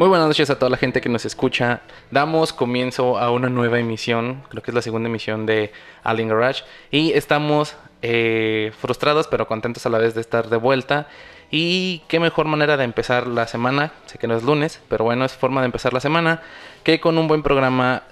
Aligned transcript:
Muy 0.00 0.08
buenas 0.08 0.28
noches 0.28 0.48
a 0.48 0.58
toda 0.58 0.70
la 0.70 0.78
gente 0.78 1.02
que 1.02 1.10
nos 1.10 1.26
escucha. 1.26 1.82
Damos 2.10 2.54
comienzo 2.54 3.18
a 3.18 3.30
una 3.30 3.50
nueva 3.50 3.78
emisión, 3.78 4.44
creo 4.48 4.62
que 4.62 4.70
es 4.70 4.74
la 4.74 4.80
segunda 4.80 5.10
emisión 5.10 5.44
de 5.44 5.72
Alien 6.02 6.30
Garage. 6.30 6.64
Y 6.90 7.12
estamos 7.12 7.76
eh, 8.00 8.72
frustrados 8.80 9.28
pero 9.28 9.46
contentos 9.46 9.84
a 9.84 9.90
la 9.90 9.98
vez 9.98 10.14
de 10.14 10.22
estar 10.22 10.48
de 10.48 10.56
vuelta. 10.56 11.06
Y 11.50 12.00
qué 12.08 12.18
mejor 12.18 12.46
manera 12.46 12.78
de 12.78 12.84
empezar 12.84 13.26
la 13.26 13.46
semana, 13.46 13.92
sé 14.06 14.16
que 14.16 14.26
no 14.26 14.38
es 14.38 14.42
lunes, 14.42 14.80
pero 14.88 15.04
bueno, 15.04 15.26
es 15.26 15.34
forma 15.34 15.60
de 15.60 15.66
empezar 15.66 15.92
la 15.92 16.00
semana, 16.00 16.40
que 16.82 16.98
con 16.98 17.18
un 17.18 17.28
buen 17.28 17.42
programa 17.42 18.04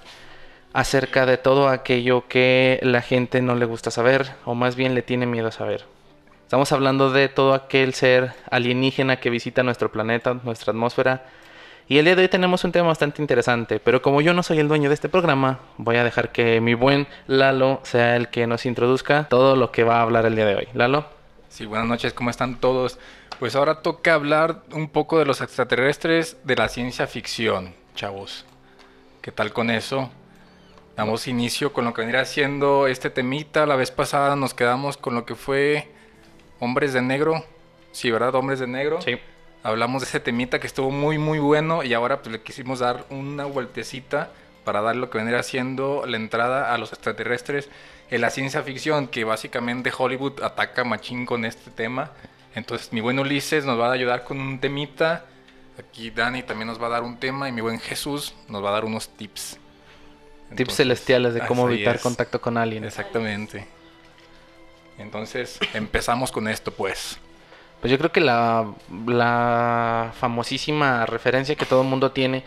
acerca 0.73 1.25
de 1.25 1.37
todo 1.37 1.69
aquello 1.69 2.27
que 2.27 2.79
la 2.83 3.01
gente 3.01 3.41
no 3.41 3.55
le 3.55 3.65
gusta 3.65 3.89
saber, 3.89 4.29
o 4.45 4.53
más 4.53 4.75
bien 4.75 4.93
le 4.93 5.01
tiene 5.01 5.25
miedo 5.25 5.47
a 5.47 5.51
saber. 5.51 5.85
Estamos 6.43 6.71
hablando 6.71 7.09
de 7.09 7.29
todo 7.29 7.55
aquel 7.55 7.95
ser 7.95 8.33
alienígena 8.51 9.19
que 9.19 9.31
visita 9.31 9.63
nuestro 9.63 9.91
planeta, 9.91 10.35
nuestra 10.43 10.69
atmósfera, 10.69 11.25
y 11.89 11.97
el 11.97 12.05
día 12.05 12.15
de 12.15 12.21
hoy 12.21 12.27
tenemos 12.27 12.63
un 12.63 12.71
tema 12.71 12.89
bastante 12.89 13.19
interesante, 13.19 13.79
pero 13.79 14.03
como 14.03 14.21
yo 14.21 14.31
no 14.31 14.43
soy 14.43 14.59
el 14.59 14.67
dueño 14.67 14.89
de 14.89 14.93
este 14.93 15.09
programa, 15.09 15.59
voy 15.77 15.95
a 15.95 16.03
dejar 16.03 16.31
que 16.31 16.61
mi 16.61 16.75
buen 16.75 17.07
Lalo 17.25 17.79
sea 17.81 18.15
el 18.15 18.29
que 18.29 18.45
nos 18.45 18.67
introduzca 18.67 19.27
todo 19.27 19.55
lo 19.55 19.71
que 19.71 19.83
va 19.83 19.97
a 19.97 20.03
hablar 20.03 20.27
el 20.27 20.35
día 20.35 20.45
de 20.45 20.55
hoy. 20.55 20.67
Lalo. 20.75 21.07
Sí, 21.49 21.65
buenas 21.65 21.87
noches, 21.87 22.13
¿cómo 22.13 22.29
están 22.29 22.59
todos? 22.59 22.99
Pues 23.39 23.55
ahora 23.55 23.81
toca 23.81 24.13
hablar 24.13 24.61
un 24.71 24.87
poco 24.87 25.17
de 25.17 25.25
los 25.25 25.41
extraterrestres 25.41 26.37
de 26.43 26.55
la 26.57 26.69
ciencia 26.69 27.07
ficción, 27.07 27.73
chavos. 27.95 28.45
¿Qué 29.23 29.31
tal 29.31 29.51
con 29.51 29.71
eso? 29.71 30.11
Damos 30.95 31.27
inicio 31.27 31.73
con 31.73 31.85
lo 31.85 31.93
que 31.95 32.01
vendría 32.01 32.23
siendo 32.25 32.85
este 32.85 33.09
temita. 33.09 33.65
La 33.65 33.75
vez 33.75 33.89
pasada 33.89 34.35
nos 34.35 34.53
quedamos 34.53 34.97
con 34.97 35.15
lo 35.15 35.25
que 35.25 35.33
fue 35.33 35.89
Hombres 36.59 36.93
de 36.93 37.01
Negro. 37.01 37.43
Sí, 37.91 38.11
¿verdad? 38.11 38.35
Hombres 38.35 38.59
de 38.59 38.67
Negro. 38.67 39.01
Sí 39.01 39.17
hablamos 39.63 40.01
de 40.01 40.07
ese 40.07 40.19
temita 40.19 40.59
que 40.59 40.67
estuvo 40.67 40.91
muy 40.91 41.17
muy 41.17 41.39
bueno 41.39 41.83
y 41.83 41.93
ahora 41.93 42.21
pues 42.21 42.31
le 42.31 42.41
quisimos 42.41 42.79
dar 42.79 43.05
una 43.09 43.45
vueltecita 43.45 44.31
para 44.63 44.81
dar 44.81 44.95
lo 44.95 45.09
que 45.09 45.17
vendría 45.17 45.41
siendo 45.43 46.05
la 46.05 46.17
entrada 46.17 46.73
a 46.73 46.77
los 46.77 46.93
extraterrestres 46.93 47.69
en 48.11 48.21
la 48.21 48.29
ciencia 48.29 48.63
ficción, 48.63 49.07
que 49.07 49.23
básicamente 49.23 49.91
Hollywood 49.95 50.41
ataca 50.43 50.83
machín 50.83 51.25
con 51.25 51.45
este 51.45 51.71
tema. 51.71 52.11
Entonces 52.55 52.91
mi 52.91 53.01
buen 53.01 53.19
Ulises 53.19 53.65
nos 53.65 53.79
va 53.79 53.89
a 53.89 53.93
ayudar 53.93 54.23
con 54.23 54.39
un 54.39 54.59
temita, 54.59 55.25
aquí 55.77 56.09
Dani 56.09 56.43
también 56.43 56.67
nos 56.67 56.81
va 56.81 56.87
a 56.87 56.89
dar 56.89 57.03
un 57.03 57.17
tema 57.17 57.47
y 57.49 57.51
mi 57.51 57.61
buen 57.61 57.79
Jesús 57.79 58.33
nos 58.47 58.63
va 58.63 58.69
a 58.69 58.73
dar 58.73 58.85
unos 58.85 59.09
tips. 59.09 59.57
tips 60.55 60.75
celestiales 60.75 61.33
de 61.33 61.41
cómo 61.41 61.69
evitar 61.69 61.99
contacto 61.99 62.41
con 62.41 62.57
alguien. 62.57 62.83
Exactamente. 62.83 63.67
Entonces 64.97 65.59
empezamos 65.73 66.31
con 66.31 66.47
esto 66.47 66.71
pues. 66.71 67.19
Pues 67.81 67.91
yo 67.91 67.97
creo 67.97 68.11
que 68.11 68.21
la, 68.21 68.73
famosísima 70.19 71.05
referencia 71.05 71.55
que 71.55 71.65
todo 71.65 71.81
el 71.81 71.87
mundo 71.87 72.11
tiene 72.11 72.43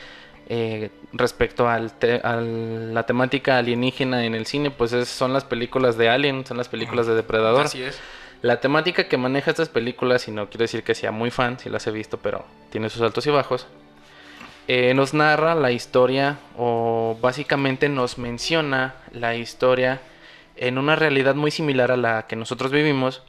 eh, 0.48 0.90
respecto 1.12 1.68
al 1.68 1.92
a 2.22 2.36
la 2.36 3.06
temática 3.06 3.58
alienígena 3.58 4.24
en 4.24 4.34
el 4.34 4.46
cine, 4.46 4.70
pues 4.70 4.90
son 5.08 5.32
las 5.32 5.44
películas 5.44 5.96
de 5.96 6.10
Alien, 6.10 6.44
son 6.44 6.58
las 6.58 6.68
películas 6.68 7.06
de 7.06 7.14
Depredador. 7.14 7.66
Así 7.66 7.82
es. 7.82 7.98
La 8.42 8.60
temática 8.60 9.06
que 9.06 9.16
maneja 9.16 9.52
estas 9.52 9.68
películas, 9.68 10.26
y 10.26 10.32
no 10.32 10.50
quiero 10.50 10.64
decir 10.64 10.82
que 10.82 10.96
sea 10.96 11.12
muy 11.12 11.30
fan, 11.30 11.60
si 11.60 11.70
las 11.70 11.86
he 11.86 11.92
visto, 11.92 12.18
pero 12.18 12.44
tiene 12.70 12.90
sus 12.90 13.00
altos 13.00 13.24
y 13.26 13.30
bajos, 13.30 13.68
eh, 14.68 14.94
nos 14.94 15.14
narra 15.14 15.54
la 15.54 15.70
historia 15.70 16.38
o 16.58 17.16
básicamente 17.20 17.88
nos 17.88 18.18
menciona 18.18 18.96
la 19.12 19.36
historia 19.36 20.00
en 20.56 20.76
una 20.76 20.96
realidad 20.96 21.36
muy 21.36 21.50
similar 21.50 21.90
a 21.92 21.96
la 21.96 22.26
que 22.26 22.36
nosotros 22.36 22.72
vivimos, 22.72 23.22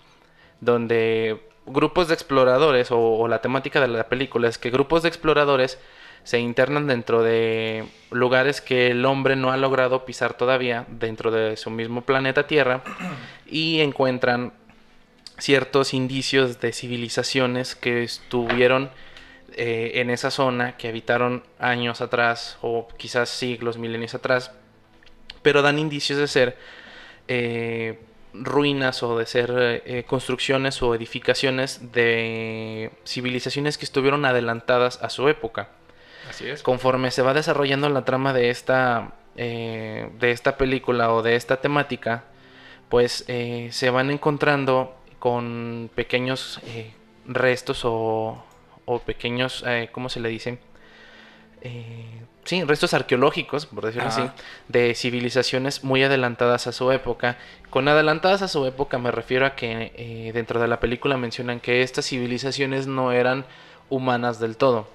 donde 0.61 1.52
grupos 1.65 2.07
de 2.07 2.13
exploradores, 2.13 2.89
o, 2.91 3.27
la 3.27 3.41
temática 3.41 3.79
de 3.81 3.87
la 3.87 4.07
película 4.09 4.47
es 4.47 4.57
que 4.57 4.69
grupos 4.69 5.03
de 5.03 5.09
exploradores 5.09 5.79
se 6.23 6.39
internan 6.39 6.87
dentro 6.87 7.21
de 7.21 7.85
lugares 8.11 8.61
que 8.61 8.91
el 8.91 9.05
hombre 9.05 9.35
no 9.35 9.51
ha 9.51 9.57
logrado 9.57 10.05
pisar 10.05 10.35
todavía 10.35 10.85
dentro 10.87 11.31
de 11.31 11.57
su 11.57 11.69
mismo 11.69 12.01
planeta 12.01 12.47
Tierra 12.47 12.81
y 13.45 13.81
encuentran 13.81 14.53
ciertos 15.37 15.93
indicios 15.93 16.61
de 16.61 16.71
civilizaciones 16.71 17.75
que 17.75 18.03
estuvieron 18.03 18.89
eh, 19.55 19.91
en 19.95 20.09
esa 20.09 20.31
zona, 20.31 20.77
que 20.77 20.87
habitaron 20.87 21.43
años 21.59 22.01
atrás 22.01 22.57
o 22.61 22.87
quizás 22.97 23.30
siglos, 23.30 23.77
milenios 23.77 24.15
atrás, 24.15 24.51
pero 25.41 25.61
dan 25.61 25.77
indicios 25.77 26.17
de 26.17 26.27
ser 26.27 26.57
eh, 27.27 27.99
ruinas 28.33 29.04
o 29.04 29.17
de 29.17 29.26
ser 29.26 29.82
eh, 29.86 30.04
construcciones 30.08 30.82
o 30.82 30.95
edificaciones 30.95 31.92
de 31.92 32.92
civilizaciones 33.05 33.77
que 33.77 33.86
estuvieron 33.86 34.26
adelantadas 34.26 35.02
a 35.02 35.10
su 35.10 35.30
época. 35.30 35.70
Así 36.30 36.48
es. 36.48 36.64
Conforme 36.64 37.11
se 37.11 37.22
va 37.22 37.33
desarrollando 37.33 37.89
la 37.89 38.05
trama 38.05 38.33
de 38.33 38.49
esta, 38.49 39.14
eh, 39.36 40.10
de 40.20 40.32
esta 40.32 40.58
película 40.58 41.14
o 41.14 41.22
de 41.22 41.36
esta 41.36 41.58
temática, 41.58 42.26
pues 42.89 43.26
eh, 43.27 43.70
se 43.72 43.89
van 43.89 44.10
encontrando 44.10 44.95
con 45.20 45.89
pequeños 45.95 46.60
restos 47.26 47.86
o, 47.86 48.43
o 48.86 48.99
pequeños, 48.99 49.64
¿cómo 49.93 50.10
se 50.10 50.20
le 50.20 50.27
dice? 50.30 50.60
Sí, 52.43 52.64
restos 52.64 52.93
arqueológicos, 52.93 53.65
por 53.65 53.86
decirlo 53.86 54.09
así, 54.09 54.23
de 54.67 54.95
civilizaciones 54.95 55.83
muy 55.83 56.04
adelantadas 56.04 56.67
a 56.67 56.71
su 56.71 56.92
época. 56.92 57.37
Con 57.70 57.87
adelantadas 57.87 58.42
a 58.42 58.48
su 58.48 58.65
época 58.65 58.98
me 58.98 59.11
refiero 59.11 59.45
a 59.45 59.55
que 59.55 59.92
eh, 59.95 60.31
dentro 60.33 60.59
de 60.59 60.67
la 60.67 60.80
película 60.80 61.17
mencionan 61.17 61.59
que 61.59 61.81
estas 61.81 62.08
civilizaciones 62.08 62.87
no 62.87 63.11
eran 63.11 63.45
humanas 63.89 64.39
del 64.39 64.58
todo. 64.58 64.87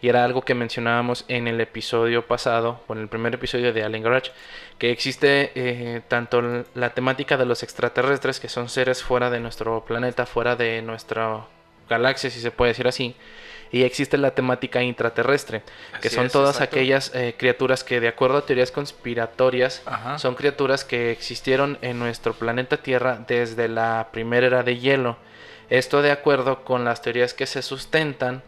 Y 0.00 0.08
era 0.08 0.24
algo 0.24 0.42
que 0.42 0.54
mencionábamos 0.54 1.24
en 1.28 1.46
el 1.46 1.60
episodio 1.60 2.26
pasado, 2.26 2.80
o 2.88 2.92
en 2.92 3.00
el 3.00 3.08
primer 3.08 3.34
episodio 3.34 3.72
de 3.72 3.84
Alien 3.84 4.02
Garage, 4.02 4.32
que 4.78 4.90
existe 4.90 5.52
eh, 5.54 6.00
tanto 6.08 6.42
la 6.74 6.90
temática 6.90 7.36
de 7.36 7.46
los 7.46 7.62
extraterrestres, 7.62 8.40
que 8.40 8.48
son 8.48 8.68
seres 8.68 9.02
fuera 9.02 9.30
de 9.30 9.38
nuestro 9.38 9.84
planeta, 9.84 10.26
fuera 10.26 10.56
de 10.56 10.82
nuestra 10.82 11.46
galaxia, 11.88 12.30
si 12.30 12.40
se 12.40 12.50
puede 12.50 12.70
decir 12.70 12.88
así, 12.88 13.14
y 13.72 13.84
existe 13.84 14.18
la 14.18 14.32
temática 14.32 14.82
intraterrestre, 14.82 15.62
que 16.02 16.10
son 16.10 16.28
todas 16.28 16.60
aquellas 16.60 17.10
eh, 17.14 17.34
criaturas 17.38 17.82
que 17.82 18.00
de 18.00 18.08
acuerdo 18.08 18.38
a 18.38 18.46
teorías 18.46 18.70
conspiratorias 18.70 19.82
son 20.18 20.34
criaturas 20.34 20.84
que 20.84 21.10
existieron 21.10 21.78
en 21.80 21.98
nuestro 21.98 22.34
planeta 22.34 22.76
Tierra 22.76 23.24
desde 23.26 23.68
la 23.68 24.08
primera 24.12 24.46
era 24.46 24.62
de 24.62 24.78
hielo. 24.78 25.16
Esto 25.70 26.02
de 26.02 26.10
acuerdo 26.10 26.64
con 26.64 26.84
las 26.84 27.00
teorías 27.00 27.32
que 27.32 27.46
se 27.46 27.62
sustentan 27.62 28.42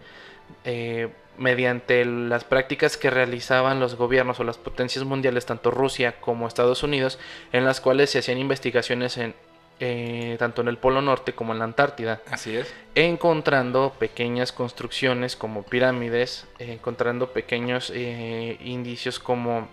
eh, 0.65 1.09
mediante 1.39 2.05
las 2.05 2.45
prácticas 2.45 2.99
que 2.99 3.09
realizaban 3.09 3.81
los 3.81 3.97
gobiernos 3.97 4.41
o 4.41 4.45
las 4.45 4.59
potencias 4.59 5.05
mundiales, 5.05 5.47
tanto 5.47 5.71
Rusia 5.71 6.21
como 6.21 6.47
Estados 6.47 6.83
Unidos, 6.83 7.19
en 7.53 7.65
las 7.65 7.81
cuales 7.81 8.11
se 8.11 8.19
hacían 8.19 8.39
investigaciones 8.39 9.17
en 9.17 9.35
eh, 9.81 10.37
tanto 10.39 10.63
en 10.63 10.69
el 10.69 10.79
Polo 10.79 11.03
Norte 11.03 11.33
como 11.33 11.53
en 11.53 11.59
la 11.59 11.65
Antártida. 11.65 12.21
Así 12.31 12.57
es. 12.57 12.73
Encontrando 12.95 13.95
pequeñas 13.99 14.53
construcciones 14.53 15.37
como 15.37 15.65
pirámides, 15.65 16.47
encontrando 16.59 17.33
pequeños 17.33 17.91
eh, 17.95 18.57
indicios 18.61 19.19
como 19.19 19.69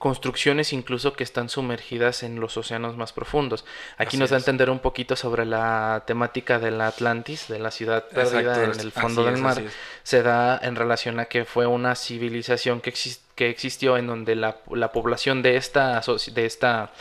construcciones 0.00 0.72
incluso 0.72 1.12
que 1.12 1.22
están 1.22 1.50
sumergidas 1.50 2.22
en 2.22 2.40
los 2.40 2.56
océanos 2.56 2.96
más 2.96 3.12
profundos. 3.12 3.66
Aquí 3.98 4.16
nos 4.16 4.30
da 4.30 4.36
a 4.36 4.38
entender 4.38 4.70
un 4.70 4.78
poquito 4.78 5.14
sobre 5.14 5.44
la 5.44 6.04
temática 6.06 6.58
de 6.58 6.70
la 6.70 6.86
Atlantis, 6.86 7.48
de 7.48 7.58
la 7.58 7.70
ciudad 7.70 8.08
perdida 8.08 8.64
en 8.64 8.80
el 8.80 8.92
fondo 8.92 9.24
del 9.24 9.36
mar. 9.36 9.62
Se 10.02 10.22
da 10.22 10.58
en 10.62 10.74
relación 10.74 11.20
a 11.20 11.26
que 11.26 11.44
fue 11.44 11.66
una 11.66 11.94
civilización 11.94 12.80
que, 12.80 12.94
que 13.34 13.50
existió 13.50 13.98
en 13.98 14.06
donde 14.06 14.36
la, 14.36 14.56
la 14.72 14.90
población 14.90 15.42
de 15.42 15.56
esta, 15.56 16.00
de 16.32 16.46
esta 16.46 16.92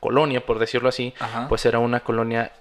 colonia, 0.00 0.44
por 0.44 0.58
decirlo 0.58 0.88
así, 0.88 1.14
pues 1.48 1.66
era 1.66 1.78
una 1.78 2.00
colonia 2.00 2.52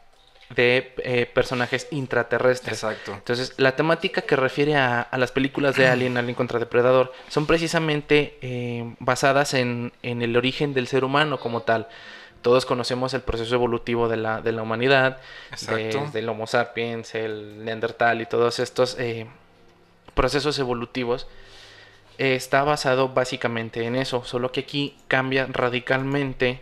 de 0.50 0.94
eh, 1.00 1.26
personajes 1.26 1.88
intraterrestres. 1.92 2.84
Exacto. 2.84 3.14
Entonces, 3.14 3.54
la 3.58 3.76
temática 3.76 4.22
que 4.22 4.36
refiere 4.36 4.76
a, 4.76 5.10
las 5.18 5.32
películas 5.32 5.76
de 5.76 5.88
Alien, 5.88 6.18
Alien 6.18 6.36
contra 6.36 6.60
Depredador, 6.60 7.12
son 7.28 7.46
precisamente 7.46 8.38
eh, 8.42 8.96
basadas 9.00 9.54
en, 9.54 9.92
el 10.04 10.38
origen 10.38 10.74
del 10.74 10.88
ser 10.88 11.04
humano 11.04 11.40
como 11.40 11.62
tal. 11.62 11.88
Todos 12.42 12.66
conocemos 12.66 13.14
el 13.14 13.22
proceso 13.22 13.56
evolutivo 13.56 14.08
de 14.08 14.18
la, 14.18 14.42
de 14.42 14.52
la 14.54 14.62
humanidad, 14.62 15.18
del 16.14 16.30
Homo 16.30 16.48
sapiens, 16.48 17.14
el 17.16 17.66
Neandertal 17.66 18.22
y 18.22 18.26
todos 18.26 18.60
estos 18.60 18.96
eh, 19.00 19.26
procesos 20.14 20.58
evolutivos. 20.60 21.28
está 22.18 22.64
basado 22.64 23.10
básicamente 23.10 23.84
en 23.84 23.96
eso, 23.98 24.24
solo 24.24 24.52
que 24.52 24.62
aquí 24.62 24.98
cambia 25.10 25.46
radicalmente 25.48 26.62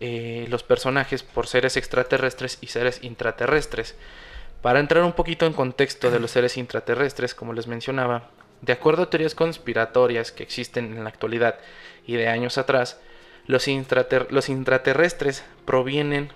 eh, 0.00 0.46
los 0.50 0.62
personajes 0.62 1.22
por 1.22 1.46
seres 1.46 1.76
extraterrestres 1.76 2.58
y 2.60 2.66
seres 2.68 3.00
intraterrestres. 3.02 3.94
Para 4.62 4.80
entrar 4.80 5.04
un 5.04 5.12
poquito 5.12 5.46
en 5.46 5.52
contexto 5.52 6.10
de 6.10 6.20
los 6.20 6.30
seres 6.30 6.56
intraterrestres, 6.56 7.34
como 7.34 7.52
les 7.52 7.66
mencionaba, 7.66 8.30
de 8.62 8.72
acuerdo 8.72 9.04
a 9.04 9.10
teorías 9.10 9.34
conspiratorias 9.34 10.32
que 10.32 10.42
existen 10.42 10.96
en 10.96 11.04
la 11.04 11.10
actualidad 11.10 11.56
y 12.06 12.16
de 12.16 12.28
años 12.28 12.58
atrás, 12.58 13.00
los, 13.46 13.68
intraterrestres 13.68 15.44
provienen 15.64 16.32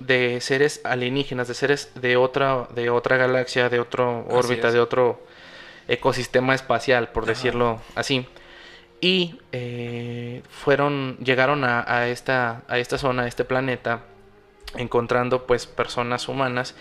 de 0.00 0.40
seres 0.40 0.80
alienígenas, 0.84 1.48
de 1.48 1.54
seres 1.54 1.90
de 1.94 2.16
otra, 2.16 2.68
de 2.74 2.90
otra 2.90 3.16
galaxia, 3.16 3.68
de 3.68 3.80
otra 3.80 4.06
órbita, 4.06 4.70
de 4.70 4.80
otro 4.80 5.20
ecosistema 5.88 6.54
espacial, 6.54 7.10
por 7.10 7.26
decirlo 7.26 7.80
así. 7.94 8.26
Y 9.00 9.38
eh, 9.52 10.42
fueron, 10.48 11.18
llegaron 11.18 11.64
a, 11.64 12.08
esta, 12.08 12.62
a 12.68 12.78
esta 12.78 12.98
zona, 12.98 13.24
a 13.24 13.28
este 13.28 13.44
planeta, 13.44 14.00
encontrando 14.76 15.46
pues 15.46 15.66
personas 15.66 16.28
humanas 16.28 16.74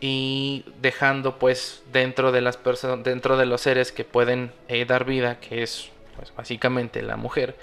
y 0.00 0.64
dejando 0.80 1.38
pues 1.38 1.82
dentro 1.92 2.30
de 2.30 2.42
las 2.42 2.56
personas 2.56 3.02
dentro 3.02 3.38
de 3.38 3.46
los 3.46 3.62
seres 3.62 3.92
que 3.92 4.04
pueden 4.04 4.52
eh, 4.68 4.84
dar 4.84 5.06
vida 5.06 5.40
que 5.40 5.62
es 5.62 5.90
pues 6.14 6.34
básicamente 6.36 7.02
la 7.02 7.16
mujer 7.16 7.56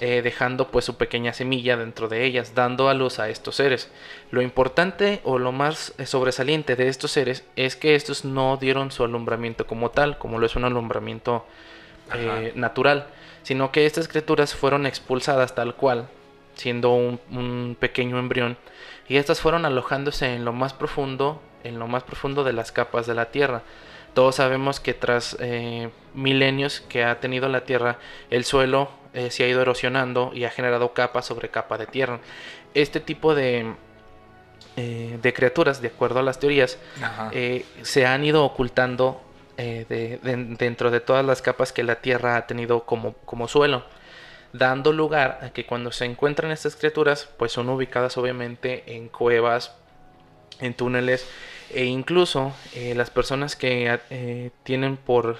eh, 0.00 0.20
dejando 0.22 0.70
pues 0.70 0.84
su 0.84 0.96
pequeña 0.96 1.32
semilla 1.32 1.76
dentro 1.76 2.08
de 2.08 2.24
ellas 2.24 2.54
dando 2.54 2.88
a 2.88 2.94
luz 2.94 3.18
a 3.18 3.28
estos 3.28 3.56
seres. 3.56 3.90
Lo 4.30 4.40
importante 4.40 5.20
o 5.24 5.38
lo 5.38 5.52
más 5.52 5.92
sobresaliente 6.04 6.74
de 6.74 6.88
estos 6.88 7.10
seres 7.10 7.44
es 7.56 7.76
que 7.76 7.94
estos 7.94 8.24
no 8.24 8.56
dieron 8.56 8.90
su 8.90 9.04
alumbramiento 9.04 9.66
como 9.66 9.90
tal 9.90 10.16
como 10.16 10.38
lo 10.38 10.46
es 10.46 10.56
un 10.56 10.64
alumbramiento 10.64 11.46
natural 12.54 13.08
sino 13.42 13.72
que 13.72 13.86
estas 13.86 14.08
criaturas 14.08 14.54
fueron 14.54 14.86
expulsadas 14.86 15.54
tal 15.54 15.74
cual 15.74 16.08
siendo 16.54 16.92
un, 16.92 17.20
un 17.30 17.76
pequeño 17.78 18.18
embrión 18.18 18.56
y 19.08 19.16
estas 19.16 19.40
fueron 19.40 19.64
alojándose 19.64 20.34
en 20.34 20.44
lo 20.44 20.52
más 20.52 20.72
profundo 20.72 21.40
en 21.64 21.78
lo 21.78 21.86
más 21.86 22.02
profundo 22.02 22.44
de 22.44 22.52
las 22.52 22.72
capas 22.72 23.06
de 23.06 23.14
la 23.14 23.26
Tierra. 23.26 23.62
Todos 24.14 24.36
sabemos 24.36 24.80
que 24.80 24.94
tras 24.94 25.36
eh, 25.40 25.90
milenios 26.14 26.80
que 26.82 27.04
ha 27.04 27.20
tenido 27.20 27.48
la 27.48 27.64
Tierra, 27.64 27.98
el 28.30 28.44
suelo 28.44 28.90
eh, 29.14 29.30
se 29.30 29.44
ha 29.44 29.48
ido 29.48 29.62
erosionando 29.62 30.32
y 30.34 30.44
ha 30.44 30.50
generado 30.50 30.92
capa 30.92 31.22
sobre 31.22 31.48
capa 31.48 31.78
de 31.78 31.86
tierra. 31.86 32.20
Este 32.74 33.00
tipo 33.00 33.34
de, 33.34 33.74
eh, 34.76 35.18
de 35.20 35.32
criaturas, 35.32 35.80
de 35.80 35.88
acuerdo 35.88 36.20
a 36.20 36.22
las 36.22 36.38
teorías, 36.38 36.78
se 37.82 38.06
han 38.06 38.24
ido 38.24 38.44
ocultando 38.44 39.20
dentro 39.88 40.90
de 40.90 41.00
todas 41.00 41.24
las 41.24 41.42
capas 41.42 41.72
que 41.72 41.82
la 41.82 41.96
Tierra 41.96 42.36
ha 42.36 42.46
tenido 42.46 42.84
como, 42.84 43.14
como 43.24 43.48
suelo 43.48 43.84
dando 44.52 44.92
lugar 44.92 45.38
a 45.42 45.50
que 45.50 45.64
cuando 45.66 45.92
se 45.92 46.04
encuentran 46.04 46.50
estas 46.50 46.76
criaturas, 46.76 47.28
pues 47.38 47.52
son 47.52 47.68
ubicadas 47.68 48.16
obviamente 48.18 48.84
en 48.94 49.08
cuevas, 49.08 49.74
en 50.60 50.74
túneles 50.74 51.26
e 51.70 51.84
incluso 51.84 52.52
eh, 52.74 52.94
las 52.94 53.10
personas 53.10 53.56
que 53.56 53.98
eh, 54.10 54.50
tienen 54.62 54.96
por 54.96 55.38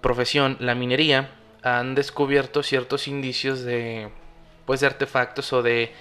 profesión 0.00 0.56
la 0.60 0.74
minería 0.74 1.30
han 1.62 1.94
descubierto 1.94 2.62
ciertos 2.62 3.06
indicios 3.06 3.62
de 3.62 4.08
pues 4.66 4.80
de 4.80 4.86
artefactos 4.86 5.52
o 5.52 5.62
de 5.62 5.92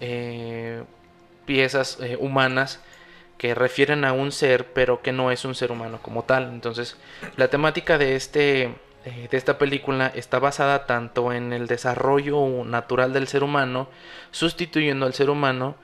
eh, 0.00 0.84
piezas 1.46 1.98
humanas 2.18 2.80
que 3.38 3.54
refieren 3.54 4.04
a 4.04 4.12
un 4.12 4.30
ser 4.32 4.72
pero 4.72 5.00
que 5.00 5.12
no 5.12 5.30
es 5.30 5.44
un 5.44 5.54
ser 5.54 5.72
humano 5.72 6.00
como 6.02 6.24
tal 6.24 6.50
entonces 6.50 6.96
la 7.36 7.48
temática 7.48 7.96
de 7.96 8.16
este 8.16 8.74
de 9.04 9.36
esta 9.36 9.56
película 9.56 10.12
está 10.14 10.38
basada 10.38 10.84
tanto 10.84 11.32
en 11.32 11.52
el 11.54 11.66
desarrollo 11.66 12.64
natural 12.64 13.12
del 13.14 13.26
ser 13.26 13.42
humano 13.42 13.88
sustituyendo 14.32 15.06
al 15.06 15.14
ser 15.14 15.30
humano 15.30 15.76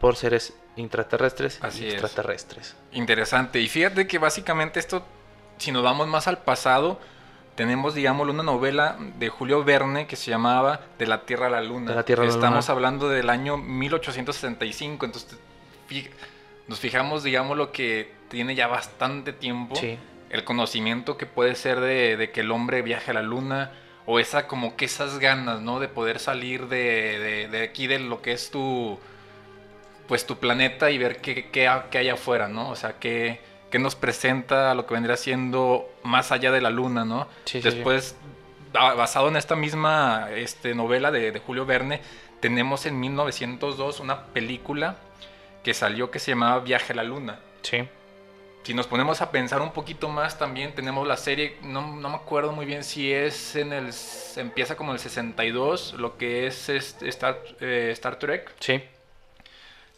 por 0.00 0.16
seres 0.16 0.54
intraterrestres 0.76 1.60
y 1.78 1.84
extraterrestres. 1.86 2.76
Interesante. 2.92 3.60
Y 3.60 3.68
fíjate 3.68 4.06
que 4.06 4.18
básicamente 4.18 4.80
esto, 4.80 5.04
si 5.58 5.70
nos 5.70 5.82
vamos 5.82 6.08
más 6.08 6.26
al 6.28 6.38
pasado, 6.38 6.98
tenemos, 7.54 7.94
digamos, 7.94 8.28
una 8.28 8.42
novela 8.42 8.96
de 9.18 9.28
Julio 9.28 9.62
Verne 9.64 10.06
que 10.06 10.16
se 10.16 10.30
llamaba 10.30 10.80
De 10.98 11.06
la 11.06 11.24
Tierra 11.24 11.46
a 11.46 11.50
la 11.50 11.60
Luna. 11.60 11.94
la 11.94 12.04
Tierra 12.04 12.24
Estamos 12.24 12.70
hablando 12.70 13.08
del 13.08 13.30
año 13.30 13.58
1865, 13.58 15.06
entonces 15.06 15.38
nos 16.68 16.80
fijamos, 16.80 17.22
digamos, 17.22 17.56
lo 17.56 17.72
que 17.72 18.12
tiene 18.28 18.54
ya 18.54 18.66
bastante 18.66 19.32
tiempo. 19.32 19.74
El 20.30 20.44
conocimiento 20.44 21.18
que 21.18 21.26
puede 21.26 21.54
ser 21.54 21.80
de, 21.80 22.30
que 22.32 22.40
el 22.40 22.50
hombre 22.50 22.82
viaje 22.82 23.10
a 23.10 23.14
la 23.14 23.22
luna, 23.22 23.72
o 24.06 24.18
esa 24.18 24.46
como 24.46 24.76
que 24.76 24.86
esas 24.86 25.18
ganas, 25.18 25.60
¿no? 25.60 25.78
De 25.78 25.88
poder 25.88 26.18
salir 26.18 26.68
de, 26.68 27.48
de 27.50 27.62
aquí 27.62 27.86
de 27.86 27.98
lo 27.98 28.22
que 28.22 28.32
es 28.32 28.50
tu 28.50 28.98
pues 30.12 30.26
tu 30.26 30.36
planeta 30.36 30.90
y 30.90 30.98
ver 30.98 31.22
qué, 31.22 31.48
qué, 31.50 31.68
hay 31.98 32.08
afuera, 32.10 32.46
¿no? 32.46 32.68
O 32.68 32.76
sea, 32.76 32.98
qué, 32.98 33.40
qué, 33.70 33.78
nos 33.78 33.94
presenta 33.94 34.74
lo 34.74 34.84
que 34.84 34.92
vendría 34.92 35.16
siendo 35.16 35.88
más 36.02 36.32
allá 36.32 36.52
de 36.52 36.60
la 36.60 36.68
luna, 36.70 37.06
¿no? 37.06 37.28
Después, 37.50 38.16
basado 38.74 39.28
en 39.28 39.36
esta 39.36 39.56
misma 39.56 40.28
este, 40.34 40.74
novela 40.74 41.10
de, 41.10 41.38
Julio 41.38 41.64
Verne, 41.64 42.02
tenemos 42.40 42.84
en 42.84 43.00
1902 43.00 44.00
una 44.00 44.26
película 44.26 44.96
que 45.62 45.74
salió 45.74 46.10
que 46.10 46.18
se 46.18 46.32
llamaba 46.32 46.60
Viaje 46.60 46.92
a 46.92 46.96
la 46.96 47.04
Luna. 47.04 47.40
Sí. 47.62 47.88
Si 48.64 48.74
nos 48.74 48.86
ponemos 48.86 49.20
a 49.20 49.32
pensar 49.32 49.60
un 49.60 49.72
poquito 49.72 50.08
más, 50.08 50.38
también 50.38 50.72
tenemos 50.74 51.06
la 51.06 51.16
serie, 51.16 51.56
no, 51.62 51.96
no 51.96 52.10
me 52.10 52.14
acuerdo 52.14 52.52
muy 52.52 52.64
bien 52.64 52.84
si 52.84 53.12
es 53.12 53.56
en 53.56 53.72
el. 53.72 53.90
empieza 54.36 54.76
como 54.76 54.92
el 54.92 55.00
62, 55.00 55.94
lo 55.94 56.16
que 56.16 56.46
es, 56.46 56.68
Star, 56.68 57.42
eh, 57.60 57.90
Star 57.92 58.16
Trek. 58.20 58.52
Sí. 58.60 58.82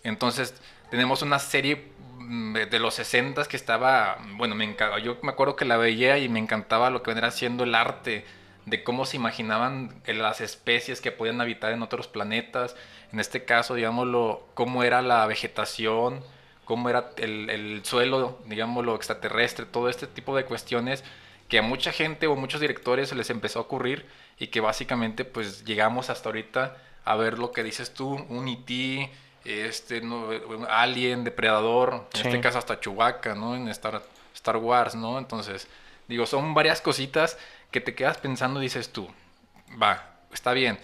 Entonces, 0.02 0.54
tenemos 0.90 1.20
una 1.20 1.38
serie 1.38 1.88
mm, 2.18 2.54
de 2.70 2.78
los 2.78 2.94
60 2.94 3.44
que 3.44 3.56
estaba, 3.56 4.18
bueno, 4.36 4.54
me 4.54 4.64
encantaba, 4.64 4.98
yo 4.98 5.18
me 5.22 5.32
acuerdo 5.32 5.56
que 5.56 5.66
la 5.66 5.76
veía 5.76 6.16
y 6.18 6.28
me 6.30 6.38
encantaba 6.38 6.88
lo 6.88 7.02
que 7.02 7.10
vendría 7.10 7.30
siendo 7.30 7.64
el 7.64 7.74
arte 7.74 8.24
de 8.66 8.82
cómo 8.82 9.04
se 9.04 9.16
imaginaban 9.16 10.00
las 10.06 10.40
especies 10.40 11.00
que 11.00 11.12
podían 11.12 11.40
habitar 11.40 11.72
en 11.72 11.82
otros 11.82 12.08
planetas, 12.08 12.76
en 13.12 13.20
este 13.20 13.44
caso, 13.44 13.74
digámoslo, 13.74 14.46
cómo 14.54 14.82
era 14.84 15.02
la 15.02 15.26
vegetación, 15.26 16.22
cómo 16.64 16.88
era 16.88 17.10
el, 17.16 17.50
el 17.50 17.84
suelo, 17.84 18.38
digámoslo, 18.46 18.94
extraterrestre, 18.96 19.66
todo 19.66 19.88
este 19.88 20.06
tipo 20.06 20.34
de 20.36 20.44
cuestiones 20.44 21.04
que 21.48 21.58
a 21.58 21.62
mucha 21.62 21.92
gente 21.92 22.26
o 22.26 22.36
muchos 22.36 22.60
directores 22.60 23.10
se 23.10 23.14
les 23.14 23.30
empezó 23.30 23.58
a 23.58 23.62
ocurrir 23.62 24.06
y 24.38 24.48
que 24.48 24.60
básicamente 24.60 25.24
pues 25.24 25.64
llegamos 25.64 26.10
hasta 26.10 26.28
ahorita 26.28 26.76
a 27.04 27.16
ver 27.16 27.38
lo 27.38 27.52
que 27.52 27.62
dices 27.62 27.92
tú, 27.92 28.14
un 28.28 28.48
E.T., 28.48 29.10
este, 29.44 30.00
no, 30.00 30.30
Alien, 30.70 31.22
Depredador, 31.22 32.08
en 32.14 32.26
este 32.26 32.40
caso 32.40 32.58
hasta 32.58 32.80
Chewbacca, 32.80 33.34
¿no? 33.34 33.54
En 33.54 33.68
Star, 33.68 34.02
Star 34.34 34.56
Wars, 34.56 34.94
¿no? 34.94 35.18
Entonces, 35.18 35.68
digo, 36.08 36.24
son 36.24 36.54
varias 36.54 36.80
cositas 36.80 37.36
que 37.74 37.80
te 37.80 37.96
quedas 37.96 38.18
pensando 38.18 38.60
dices 38.60 38.92
tú, 38.92 39.08
va, 39.82 40.14
está 40.32 40.52
bien, 40.52 40.78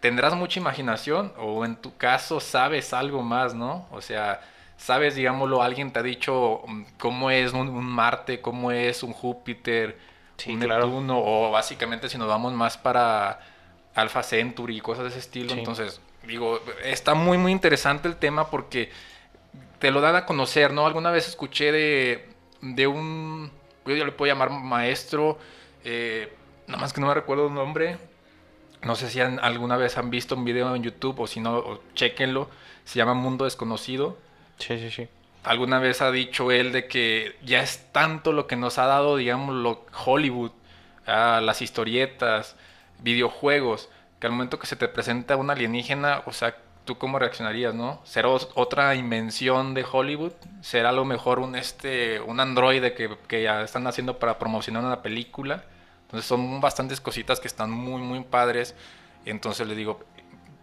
tendrás 0.00 0.34
mucha 0.34 0.58
imaginación 0.58 1.32
o 1.38 1.64
en 1.64 1.76
tu 1.76 1.96
caso 1.96 2.40
sabes 2.40 2.92
algo 2.92 3.22
más, 3.22 3.54
¿no? 3.54 3.86
O 3.92 4.00
sea, 4.00 4.40
sabes, 4.76 5.14
digámoslo, 5.14 5.62
alguien 5.62 5.92
te 5.92 6.00
ha 6.00 6.02
dicho 6.02 6.62
mm, 6.66 6.82
cómo 6.98 7.30
es 7.30 7.52
un, 7.52 7.72
Marte, 7.84 8.40
cómo 8.40 8.72
es 8.72 9.04
un 9.04 9.12
Júpiter, 9.12 9.96
un 10.48 10.58
Neptuno, 10.58 11.22
o 11.24 11.52
básicamente 11.52 12.08
si 12.08 12.18
nos 12.18 12.26
vamos 12.26 12.52
más 12.54 12.76
para 12.76 13.38
Alpha 13.94 14.24
Centauri 14.24 14.78
y 14.78 14.80
cosas 14.80 15.04
de 15.04 15.10
ese 15.10 15.20
estilo, 15.20 15.52
entonces 15.52 16.00
digo, 16.26 16.60
está 16.82 17.14
muy, 17.14 17.38
muy 17.38 17.52
interesante 17.52 18.08
el 18.08 18.16
tema 18.16 18.50
porque 18.50 18.90
te 19.78 19.92
lo 19.92 20.00
dan 20.00 20.16
a 20.16 20.26
conocer, 20.26 20.72
¿no? 20.72 20.88
Alguna 20.88 21.12
vez 21.12 21.28
escuché 21.28 21.70
de, 21.70 22.28
de 22.62 22.88
un, 22.88 23.52
yo 23.86 24.04
le 24.04 24.10
puedo 24.10 24.32
llamar 24.32 24.50
maestro, 24.50 25.38
eh, 25.84 26.32
nada 26.66 26.80
más 26.80 26.92
que 26.92 27.00
no 27.00 27.06
me 27.08 27.14
recuerdo 27.14 27.48
el 27.48 27.54
nombre, 27.54 27.98
no 28.82 28.96
sé 28.96 29.08
si 29.10 29.20
alguna 29.20 29.76
vez 29.76 29.96
han 29.96 30.10
visto 30.10 30.34
un 30.34 30.44
video 30.44 30.74
en 30.74 30.82
YouTube 30.82 31.20
o 31.20 31.26
si 31.26 31.40
no, 31.40 31.80
chequenlo, 31.94 32.48
se 32.84 32.98
llama 32.98 33.14
Mundo 33.14 33.44
Desconocido. 33.44 34.18
Sí, 34.58 34.78
sí, 34.78 34.90
sí. 34.90 35.08
Alguna 35.44 35.78
vez 35.78 36.02
ha 36.02 36.10
dicho 36.10 36.50
él 36.50 36.72
de 36.72 36.86
que 36.88 37.36
ya 37.44 37.62
es 37.62 37.92
tanto 37.92 38.32
lo 38.32 38.46
que 38.46 38.56
nos 38.56 38.78
ha 38.78 38.86
dado, 38.86 39.16
digamos, 39.16 39.54
lo, 39.54 39.86
Hollywood, 40.04 40.52
ah, 41.06 41.40
las 41.42 41.62
historietas, 41.62 42.56
videojuegos, 43.00 43.88
que 44.18 44.26
al 44.26 44.32
momento 44.32 44.58
que 44.58 44.66
se 44.66 44.76
te 44.76 44.88
presenta 44.88 45.36
un 45.36 45.50
alienígena, 45.50 46.22
o 46.26 46.32
sea, 46.32 46.56
¿tú 46.84 46.98
cómo 46.98 47.18
reaccionarías, 47.18 47.74
no? 47.74 48.00
¿Será 48.04 48.28
otra 48.28 48.94
invención 48.96 49.74
de 49.74 49.84
Hollywood? 49.90 50.32
¿Será 50.60 50.90
a 50.90 50.92
lo 50.92 51.04
mejor 51.04 51.38
un, 51.38 51.54
este, 51.54 52.20
un 52.20 52.40
androide 52.40 52.94
que, 52.94 53.16
que 53.28 53.42
ya 53.42 53.62
están 53.62 53.86
haciendo 53.86 54.18
para 54.18 54.38
promocionar 54.38 54.84
una 54.84 55.02
película? 55.02 55.64
Entonces 56.12 56.26
son 56.26 56.60
bastantes 56.60 57.00
cositas 57.00 57.40
que 57.40 57.48
están 57.48 57.70
muy, 57.70 58.02
muy 58.02 58.20
padres. 58.20 58.74
Entonces 59.24 59.66
le 59.66 59.74
digo, 59.74 60.04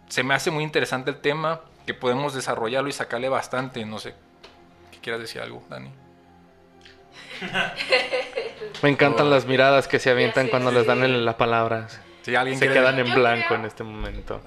se 0.08 0.22
me 0.22 0.34
hace 0.34 0.52
muy 0.52 0.62
interesante 0.62 1.10
el 1.10 1.16
tema, 1.16 1.62
que 1.86 1.94
podemos 1.94 2.34
desarrollarlo 2.34 2.88
y 2.88 2.92
sacarle 2.92 3.28
bastante. 3.28 3.84
No 3.84 3.98
sé, 3.98 4.14
¿qué 4.92 4.98
quieras 5.00 5.20
decir 5.20 5.40
algo, 5.42 5.62
Dani? 5.68 5.90
Me 8.82 8.90
encantan 8.90 9.28
las 9.28 9.46
miradas 9.46 9.88
que 9.88 9.98
se 9.98 10.10
avientan 10.10 10.48
cuando 10.48 10.70
les 10.70 10.86
dan 10.86 11.24
la 11.24 11.36
palabra 11.36 11.88
se 12.22 12.68
quedan 12.68 12.98
en 12.98 13.14
blanco 13.14 13.54
en 13.54 13.64
este 13.64 13.82
momento. 13.82 14.40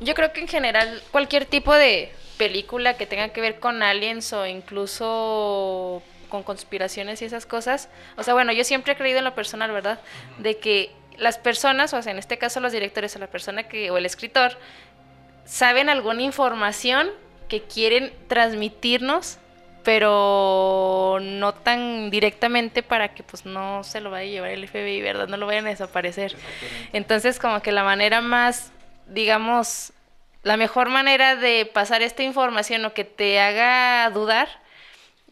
Yo 0.00 0.14
creo 0.14 0.32
que 0.32 0.40
en 0.40 0.48
general 0.48 1.02
cualquier 1.10 1.46
tipo 1.46 1.74
de 1.74 2.12
película 2.36 2.96
que 2.96 3.06
tenga 3.06 3.28
que 3.28 3.40
ver 3.40 3.60
con 3.60 3.82
aliens 3.82 4.32
o 4.32 4.46
incluso 4.46 6.02
con 6.32 6.42
conspiraciones 6.42 7.20
y 7.20 7.26
esas 7.26 7.44
cosas. 7.44 7.90
O 8.16 8.22
sea, 8.22 8.32
bueno, 8.32 8.52
yo 8.52 8.64
siempre 8.64 8.94
he 8.94 8.96
creído 8.96 9.18
en 9.18 9.24
lo 9.24 9.34
personal, 9.34 9.70
¿verdad? 9.70 10.00
De 10.38 10.56
que 10.56 10.90
las 11.18 11.36
personas, 11.36 11.92
o 11.92 12.00
sea, 12.00 12.10
en 12.10 12.18
este 12.18 12.38
caso 12.38 12.58
los 12.58 12.72
directores 12.72 13.14
o 13.14 13.18
la 13.18 13.26
persona 13.26 13.64
que, 13.64 13.90
o 13.90 13.98
el 13.98 14.06
escritor, 14.06 14.56
saben 15.44 15.90
alguna 15.90 16.22
información 16.22 17.10
que 17.48 17.60
quieren 17.60 18.14
transmitirnos 18.28 19.38
pero 19.84 21.18
no 21.20 21.54
tan 21.54 22.08
directamente 22.08 22.84
para 22.84 23.14
que 23.14 23.24
pues 23.24 23.44
no 23.44 23.82
se 23.82 24.00
lo 24.00 24.12
vaya 24.12 24.28
a 24.28 24.30
llevar 24.30 24.50
el 24.50 24.68
FBI, 24.68 25.02
¿verdad? 25.02 25.26
No 25.26 25.36
lo 25.36 25.46
vayan 25.46 25.66
a 25.66 25.70
desaparecer. 25.70 26.36
Entonces 26.92 27.40
como 27.40 27.60
que 27.62 27.72
la 27.72 27.82
manera 27.82 28.20
más, 28.20 28.70
digamos, 29.08 29.92
la 30.44 30.56
mejor 30.56 30.88
manera 30.88 31.34
de 31.34 31.66
pasar 31.66 32.00
esta 32.00 32.22
información 32.22 32.84
o 32.84 32.94
que 32.94 33.02
te 33.02 33.40
haga 33.40 34.08
dudar 34.10 34.61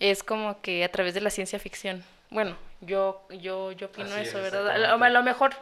es 0.01 0.25
como 0.25 0.61
que 0.61 0.83
a 0.83 0.91
través 0.91 1.15
de 1.15 1.21
la 1.21 1.31
ciencia 1.31 1.59
ficción. 1.59 2.03
Bueno, 2.31 2.57
yo 2.81 3.23
yo 3.31 3.73
yo 3.73 3.87
opino 3.89 4.17
eso, 4.17 4.41
¿verdad? 4.41 4.69
A 4.71 5.09
lo, 5.11 5.23
mejor 5.23 5.53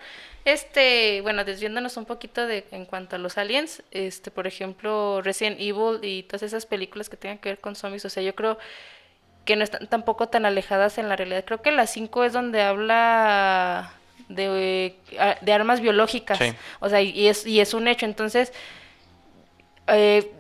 este, 0.45 1.21
bueno, 1.23 1.45
desviándonos 1.45 1.97
un 1.97 2.05
poquito 2.05 2.47
de 2.47 2.65
en 2.71 2.85
cuanto 2.85 3.17
a 3.17 3.19
los 3.19 3.37
aliens, 3.37 3.83
este, 3.91 4.31
por 4.31 4.47
ejemplo, 4.47 5.21
Resident 5.23 5.59
Evil 5.61 5.99
y 6.03 6.23
todas 6.23 6.43
esas 6.43 6.67
películas 6.67 7.09
que 7.09 7.17
tengan 7.17 7.39
que 7.39 7.51
ver 7.51 7.59
con 7.59 7.75
zombies, 7.75 8.05
o 8.05 8.11
sea, 8.11 8.23
yo 8.23 8.35
creo 8.35 8.59
que 9.45 9.57
no 9.57 9.65
están 9.65 9.87
tampoco 9.89 10.29
tan 10.29 10.45
alejadas 10.45 10.99
en 10.99 11.09
la 11.09 11.17
realidad. 11.17 11.45
Creo 11.45 11.63
que 11.63 11.73
la 11.73 11.87
5 11.87 12.25
es 12.25 12.35
donde 12.35 12.61
habla 12.61 13.95
de, 14.29 14.95
de 15.41 15.53
armas 15.53 15.81
biológicas. 15.81 16.39
O 16.81 16.89
sea, 16.91 17.01
y 17.01 17.29
es, 17.29 17.47
y 17.47 17.61
es 17.61 17.73
un 17.73 17.89
hecho. 17.89 18.05
Entonces, 18.05 18.53
eh, 19.87 20.31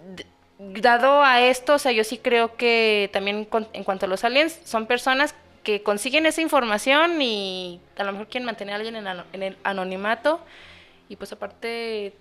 dado 0.59 1.23
a 1.23 1.41
esto, 1.41 1.75
o 1.75 1.79
sea, 1.79 1.93
yo 1.93 2.05
sí 2.05 2.19
creo 2.19 2.57
que 2.57 3.11
también 3.13 3.49
en 3.73 3.85
cuanto 3.85 4.07
a 4.07 4.09
los 4.09 4.25
aliens, 4.25 4.61
son 4.65 4.87
personas 4.87 5.35
que 5.63 5.83
consiguen 5.83 6.27
esa 6.27 6.41
información 6.41 7.21
y 7.23 7.81
a 7.97 8.05
lo 8.05 8.13
mejor 8.13 8.29
quieren 8.29 8.47
mantener 8.47 8.75
a 8.75 8.77
alguien 8.77 8.97
en, 8.97 9.07
en 9.07 9.43
el 9.43 9.57
anonimato. 9.65 10.41
Y 11.09 11.17
pues 11.17 11.33
aparte, 11.33 12.15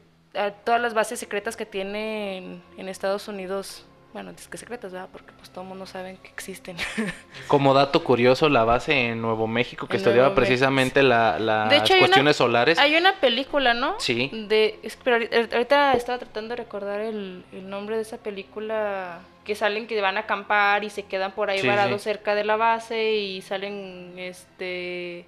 todas 0.64 0.82
las 0.82 0.94
bases 0.94 1.20
secretas 1.20 1.58
que 1.58 1.66
tienen 1.66 2.62
en 2.78 2.90
Estados 2.90 3.28
Unidos 3.28 3.86
bueno, 4.14 4.32
es 4.32 4.48
que 4.48 4.58
secretas, 4.58 4.94
¿verdad? 4.94 5.10
Porque 5.12 5.34
pues 5.34 5.50
todo 5.50 5.64
el 5.64 5.68
mundo 5.68 5.86
sabe 5.86 6.18
que 6.24 6.30
existen. 6.30 6.78
Como 7.48 7.74
dato 7.74 8.04
curioso, 8.04 8.50
la 8.50 8.64
base 8.64 9.10
en 9.10 9.22
Nuevo 9.22 9.48
México 9.48 9.88
que 9.88 9.98
estudiaba 9.98 10.34
precisamente 10.34 11.04
la, 11.04 11.38
las 11.40 11.90
cuestiones 11.90 12.38
solares. 12.38 12.80
Hay 12.80 12.96
una 12.96 13.20
película, 13.20 13.74
¿no? 13.74 13.96
Sí. 14.00 14.30
De, 14.48 14.80
pero 15.04 15.18
ahorita 15.18 15.94
estaba 15.94 16.18
tratando 16.18 16.50
de 16.50 16.56
recordar 16.56 17.02
el, 17.02 17.44
nombre 17.52 17.98
de 17.98 18.04
esa 18.04 18.18
película 18.18 19.20
que 19.44 19.56
salen 19.56 19.88
que 19.88 20.00
van 20.02 20.18
a 20.18 20.22
acampar 20.22 20.84
y 20.84 20.90
se 20.90 21.04
quedan 21.04 21.34
por 21.34 21.50
ahí 21.50 21.66
varados 21.66 22.02
cerca 22.02 22.34
de 22.34 22.44
la 22.44 22.56
base 22.56 23.14
y 23.14 23.42
salen 23.42 24.14
este 24.18 25.26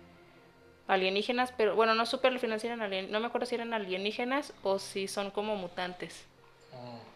alienígenas, 0.88 1.53
pero 1.55 1.75
bueno, 1.75 1.93
no 1.93 2.07
supe 2.07 2.29
al 2.29 2.39
final 2.39 2.59
si 2.59 2.65
eran 2.65 2.81
alienígenas, 2.81 3.12
no 3.12 3.19
me 3.19 3.27
acuerdo 3.27 3.45
si 3.45 3.53
eran 3.53 3.74
alienígenas 3.74 4.53
o 4.63 4.79
si 4.79 5.07
son 5.07 5.29
como 5.29 5.55
mutantes. 5.55 6.25
Oh 6.74 7.09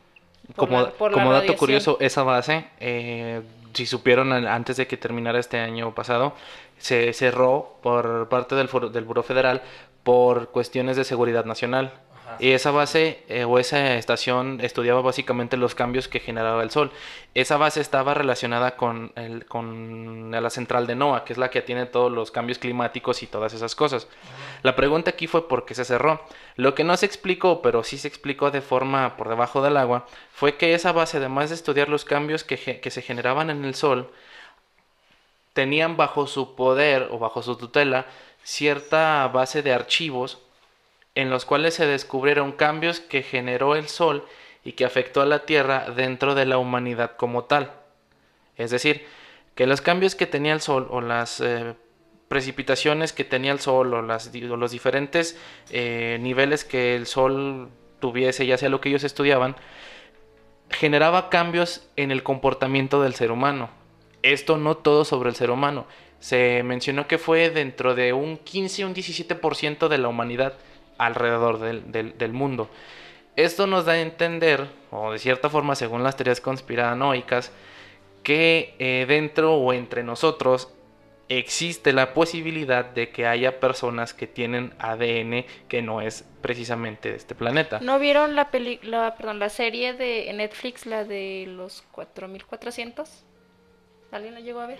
como, 0.55 0.91
como 0.91 1.31
dato 1.31 1.55
curioso, 1.55 1.97
esa 1.99 2.23
base, 2.23 2.67
eh, 2.79 3.41
si 3.73 3.85
supieron 3.85 4.31
antes 4.31 4.77
de 4.77 4.87
que 4.87 4.97
terminara 4.97 5.39
este 5.39 5.59
año 5.59 5.93
pasado, 5.95 6.33
se 6.77 7.13
cerró 7.13 7.77
por 7.81 8.29
parte 8.29 8.55
del, 8.55 8.69
del 8.91 9.03
Buró 9.05 9.23
Federal 9.23 9.61
por 10.03 10.49
cuestiones 10.49 10.97
de 10.97 11.03
seguridad 11.03 11.45
nacional. 11.45 11.93
Y 12.39 12.51
esa 12.51 12.71
base 12.71 13.23
eh, 13.27 13.43
o 13.43 13.59
esa 13.59 13.95
estación 13.95 14.59
estudiaba 14.61 15.01
básicamente 15.01 15.57
los 15.57 15.75
cambios 15.75 16.07
que 16.07 16.19
generaba 16.19 16.63
el 16.63 16.71
Sol. 16.71 16.91
Esa 17.33 17.57
base 17.57 17.81
estaba 17.81 18.13
relacionada 18.13 18.75
con, 18.75 19.11
el, 19.15 19.45
con 19.45 20.31
la 20.31 20.49
central 20.49 20.87
de 20.87 20.95
NOAA, 20.95 21.25
que 21.25 21.33
es 21.33 21.39
la 21.39 21.49
que 21.49 21.61
tiene 21.61 21.85
todos 21.85 22.11
los 22.11 22.31
cambios 22.31 22.59
climáticos 22.59 23.23
y 23.23 23.27
todas 23.27 23.53
esas 23.53 23.75
cosas. 23.75 24.07
La 24.63 24.75
pregunta 24.75 25.11
aquí 25.11 25.27
fue 25.27 25.47
por 25.47 25.65
qué 25.65 25.75
se 25.75 25.85
cerró. 25.85 26.21
Lo 26.55 26.75
que 26.75 26.83
no 26.83 26.97
se 26.97 27.05
explicó, 27.05 27.61
pero 27.61 27.83
sí 27.83 27.97
se 27.97 28.07
explicó 28.07 28.51
de 28.51 28.61
forma 28.61 29.15
por 29.17 29.29
debajo 29.29 29.61
del 29.61 29.77
agua, 29.77 30.05
fue 30.31 30.55
que 30.57 30.73
esa 30.73 30.91
base, 30.91 31.17
además 31.17 31.49
de 31.49 31.55
estudiar 31.55 31.89
los 31.89 32.05
cambios 32.05 32.43
que, 32.43 32.79
que 32.79 32.91
se 32.91 33.01
generaban 33.01 33.49
en 33.49 33.65
el 33.65 33.75
Sol, 33.75 34.11
tenían 35.53 35.97
bajo 35.97 36.27
su 36.27 36.55
poder 36.55 37.09
o 37.11 37.19
bajo 37.19 37.43
su 37.43 37.55
tutela 37.55 38.05
cierta 38.43 39.27
base 39.29 39.61
de 39.61 39.73
archivos 39.73 40.42
en 41.15 41.29
los 41.29 41.45
cuales 41.45 41.75
se 41.75 41.85
descubrieron 41.85 42.51
cambios 42.51 42.99
que 42.99 43.21
generó 43.21 43.75
el 43.75 43.87
Sol 43.87 44.25
y 44.63 44.73
que 44.73 44.85
afectó 44.85 45.21
a 45.21 45.25
la 45.25 45.45
Tierra 45.45 45.89
dentro 45.95 46.35
de 46.35 46.45
la 46.45 46.57
humanidad 46.57 47.15
como 47.17 47.43
tal. 47.43 47.71
Es 48.57 48.71
decir, 48.71 49.05
que 49.55 49.67
los 49.67 49.81
cambios 49.81 50.15
que 50.15 50.25
tenía 50.25 50.53
el 50.53 50.61
Sol 50.61 50.87
o 50.89 51.01
las 51.01 51.39
eh, 51.41 51.75
precipitaciones 52.27 53.13
que 53.13 53.23
tenía 53.23 53.51
el 53.51 53.59
Sol 53.59 53.93
o, 53.93 54.01
los 54.01 54.71
diferentes 54.71 55.37
eh, 55.69 56.17
niveles 56.21 56.65
que 56.65 56.95
el 56.95 57.05
Sol 57.05 57.69
tuviese, 57.99 58.45
ya 58.45 58.57
sea 58.57 58.69
lo 58.69 58.81
que 58.81 58.89
ellos 58.89 59.03
estudiaban, 59.03 59.55
generaba 60.69 61.29
cambios 61.29 61.87
en 61.95 62.11
el 62.11 62.23
comportamiento 62.23 63.01
del 63.01 63.13
ser 63.13 63.31
humano. 63.31 63.69
Esto 64.23 64.57
no 64.57 64.77
todo 64.77 65.05
sobre 65.05 65.29
el 65.29 65.35
ser 65.35 65.51
humano. 65.51 65.85
Se 66.19 66.63
mencionó 66.63 67.07
que 67.07 67.17
fue 67.17 67.49
dentro 67.49 67.95
de 67.95 68.13
un 68.13 68.37
15 68.37 68.85
o 68.85 68.87
un 68.87 68.95
17% 68.95 69.87
de 69.89 69.97
la 69.97 70.07
humanidad 70.07 70.53
alrededor 70.97 71.59
del, 71.59 72.33
mundo. 72.33 72.69
Esto 73.35 73.67
nos 73.67 73.85
da 73.85 73.93
a 73.93 74.01
entender, 74.01 74.67
o 74.91 75.11
de 75.11 75.19
cierta 75.19 75.49
forma 75.49 75.75
según 75.75 76.03
las 76.03 76.15
teorías 76.15 76.41
conspiranoicas, 76.41 77.51
que 78.21 78.75
eh, 78.79 79.05
dentro 79.07 79.55
o 79.55 79.73
entre 79.73 80.03
nosotros 80.03 80.73
existe 81.29 81.93
la 81.93 82.13
posibilidad 82.13 82.85
de 82.85 83.09
que 83.09 83.25
haya 83.25 83.59
personas 83.59 84.13
que 84.13 84.27
tienen 84.27 84.73
ADN 84.77 85.45
que 85.67 85.81
no 85.81 86.01
es 86.01 86.25
precisamente 86.41 87.09
de 87.09 87.15
este 87.15 87.35
planeta. 87.35 87.79
¿No 87.81 87.97
vieron 87.99 88.35
la, 88.35 88.49
la, 88.83 89.15
perdón, 89.15 89.39
la 89.39 89.49
serie 89.49 89.93
de 89.93 90.31
Netflix, 90.33 90.85
la 90.85 91.03
de 91.05 91.45
los 91.47 91.83
4400? 91.91 93.25
¿Alguien 94.13 94.35
la 94.35 94.41
llegó 94.41 94.59
a 94.59 94.67
ver? 94.67 94.77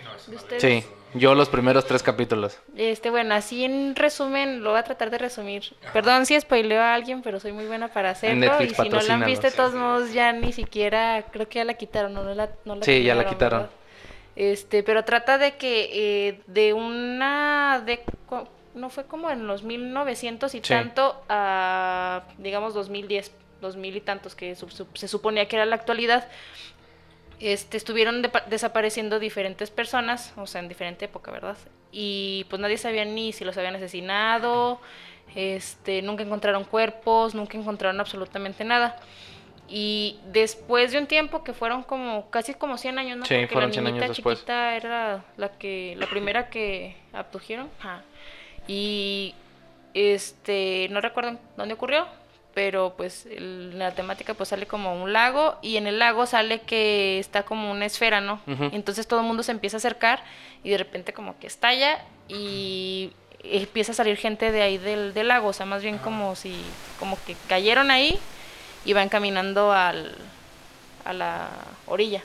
Sí, 0.58 0.84
yo 1.14 1.34
los 1.34 1.48
primeros 1.48 1.84
tres 1.86 2.04
capítulos. 2.04 2.60
Este, 2.76 3.10
bueno, 3.10 3.34
así 3.34 3.64
en 3.64 3.96
resumen, 3.96 4.62
lo 4.62 4.70
voy 4.70 4.78
a 4.78 4.84
tratar 4.84 5.10
de 5.10 5.18
resumir. 5.18 5.74
Perdón 5.92 6.24
si 6.24 6.40
spoileo 6.40 6.80
a 6.80 6.94
alguien, 6.94 7.20
pero 7.20 7.40
soy 7.40 7.50
muy 7.50 7.66
buena 7.66 7.88
para 7.88 8.10
hacerlo. 8.10 8.62
y 8.62 8.70
si 8.70 8.88
no 8.88 9.00
la 9.00 9.14
han 9.14 9.24
visto, 9.26 9.48
de 9.48 9.52
todos 9.52 9.74
modos, 9.74 10.12
ya 10.12 10.32
ni 10.32 10.52
siquiera, 10.52 11.24
creo 11.32 11.48
que 11.48 11.56
ya 11.56 11.64
la 11.64 11.74
quitaron, 11.74 12.14
no, 12.14 12.22
la, 12.32 12.50
no 12.64 12.80
Sí, 12.82 13.02
ya 13.02 13.16
la 13.16 13.26
quitaron. 13.26 13.68
Este, 14.36 14.84
pero 14.84 15.04
trata 15.04 15.36
de 15.36 15.56
que 15.56 16.28
eh, 16.28 16.40
de 16.46 16.72
una, 16.72 17.82
de, 17.84 18.04
no 18.76 18.88
fue 18.88 19.04
como 19.04 19.32
en 19.32 19.48
los 19.48 19.64
1900 19.64 20.54
y 20.54 20.60
tanto 20.60 21.24
a, 21.28 22.22
digamos, 22.38 22.72
2010, 22.72 23.32
2000 23.60 23.96
y 23.96 24.00
tantos, 24.00 24.36
que 24.36 24.54
se 24.94 25.08
suponía 25.08 25.48
que 25.48 25.56
era 25.56 25.66
la 25.66 25.74
actualidad 25.74 26.28
este, 27.40 27.76
estuvieron 27.76 28.22
desapareciendo 28.48 29.18
diferentes 29.18 29.70
personas, 29.70 30.32
o 30.36 30.46
sea, 30.46 30.60
en 30.60 30.68
diferente 30.68 31.06
época, 31.06 31.30
¿verdad? 31.30 31.56
Y 31.92 32.46
pues 32.50 32.60
nadie 32.60 32.78
sabía 32.78 33.04
ni 33.04 33.32
si 33.32 33.44
los 33.44 33.56
habían 33.56 33.76
asesinado, 33.76 34.80
este, 35.34 36.02
nunca 36.02 36.22
encontraron 36.22 36.64
cuerpos, 36.64 37.34
nunca 37.34 37.56
encontraron 37.58 38.00
absolutamente 38.00 38.64
nada. 38.64 38.96
Y 39.68 40.18
después 40.26 40.92
de 40.92 40.98
un 40.98 41.06
tiempo 41.06 41.42
que 41.42 41.54
fueron 41.54 41.82
como 41.82 42.30
casi 42.30 42.54
como 42.54 42.76
100 42.76 42.98
años, 42.98 43.18
¿no? 43.18 43.24
Sí, 43.24 43.34
Porque 43.34 43.48
fueron 43.48 43.70
la 43.70 43.74
100 43.74 43.86
años 43.86 44.08
después. 44.08 44.38
chiquita 44.38 44.76
era 44.76 45.24
la 45.36 45.52
que 45.52 45.94
la 45.98 46.06
primera 46.06 46.50
que 46.50 46.96
abdujeron. 47.12 47.70
Y 48.68 49.34
este, 49.94 50.88
no 50.90 51.00
recuerdo 51.00 51.38
dónde 51.56 51.74
ocurrió, 51.74 52.06
pero 52.54 52.94
pues 52.96 53.26
la 53.38 53.90
temática 53.90 54.34
pues 54.34 54.48
sale 54.48 54.66
como 54.66 55.02
un 55.02 55.12
lago 55.12 55.56
y 55.60 55.76
en 55.76 55.88
el 55.88 55.98
lago 55.98 56.24
sale 56.24 56.60
que 56.60 57.18
está 57.18 57.42
como 57.42 57.70
una 57.70 57.84
esfera, 57.84 58.20
¿no? 58.20 58.40
Entonces 58.46 59.08
todo 59.08 59.20
el 59.20 59.26
mundo 59.26 59.42
se 59.42 59.52
empieza 59.52 59.76
a 59.76 59.78
acercar 59.78 60.22
y 60.62 60.70
de 60.70 60.78
repente 60.78 61.12
como 61.12 61.38
que 61.38 61.48
estalla 61.48 61.98
y 62.28 63.12
empieza 63.42 63.92
a 63.92 63.94
salir 63.96 64.16
gente 64.16 64.52
de 64.52 64.62
ahí 64.62 64.78
del, 64.78 65.12
del 65.12 65.28
lago, 65.28 65.48
o 65.48 65.52
sea, 65.52 65.66
más 65.66 65.82
bien 65.82 65.98
como 65.98 66.36
si 66.36 66.54
como 66.98 67.18
que 67.26 67.36
cayeron 67.48 67.90
ahí 67.90 68.18
y 68.84 68.92
van 68.92 69.08
caminando 69.08 69.72
al, 69.72 70.14
a 71.04 71.12
la 71.12 71.48
orilla. 71.86 72.22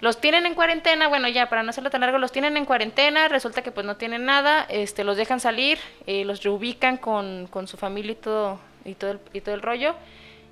Los 0.00 0.20
tienen 0.20 0.46
en 0.46 0.54
cuarentena, 0.54 1.08
bueno 1.08 1.28
ya 1.28 1.48
para 1.48 1.62
no 1.62 1.70
hacerlo 1.70 1.90
tan 1.90 2.02
largo, 2.02 2.18
los 2.18 2.30
tienen 2.30 2.56
en 2.56 2.64
cuarentena, 2.64 3.26
resulta 3.28 3.62
que 3.62 3.72
pues 3.72 3.86
no 3.86 3.96
tienen 3.96 4.24
nada, 4.24 4.66
este, 4.68 5.02
los 5.02 5.16
dejan 5.16 5.40
salir, 5.40 5.78
eh, 6.06 6.24
los 6.24 6.42
reubican 6.42 6.96
con, 6.96 7.48
con 7.50 7.66
su 7.66 7.76
familia 7.76 8.12
y 8.12 8.16
todo 8.16 8.60
y 8.84 8.94
todo 8.94 9.12
el, 9.12 9.20
y 9.32 9.40
todo 9.40 9.54
el 9.54 9.62
rollo. 9.62 9.94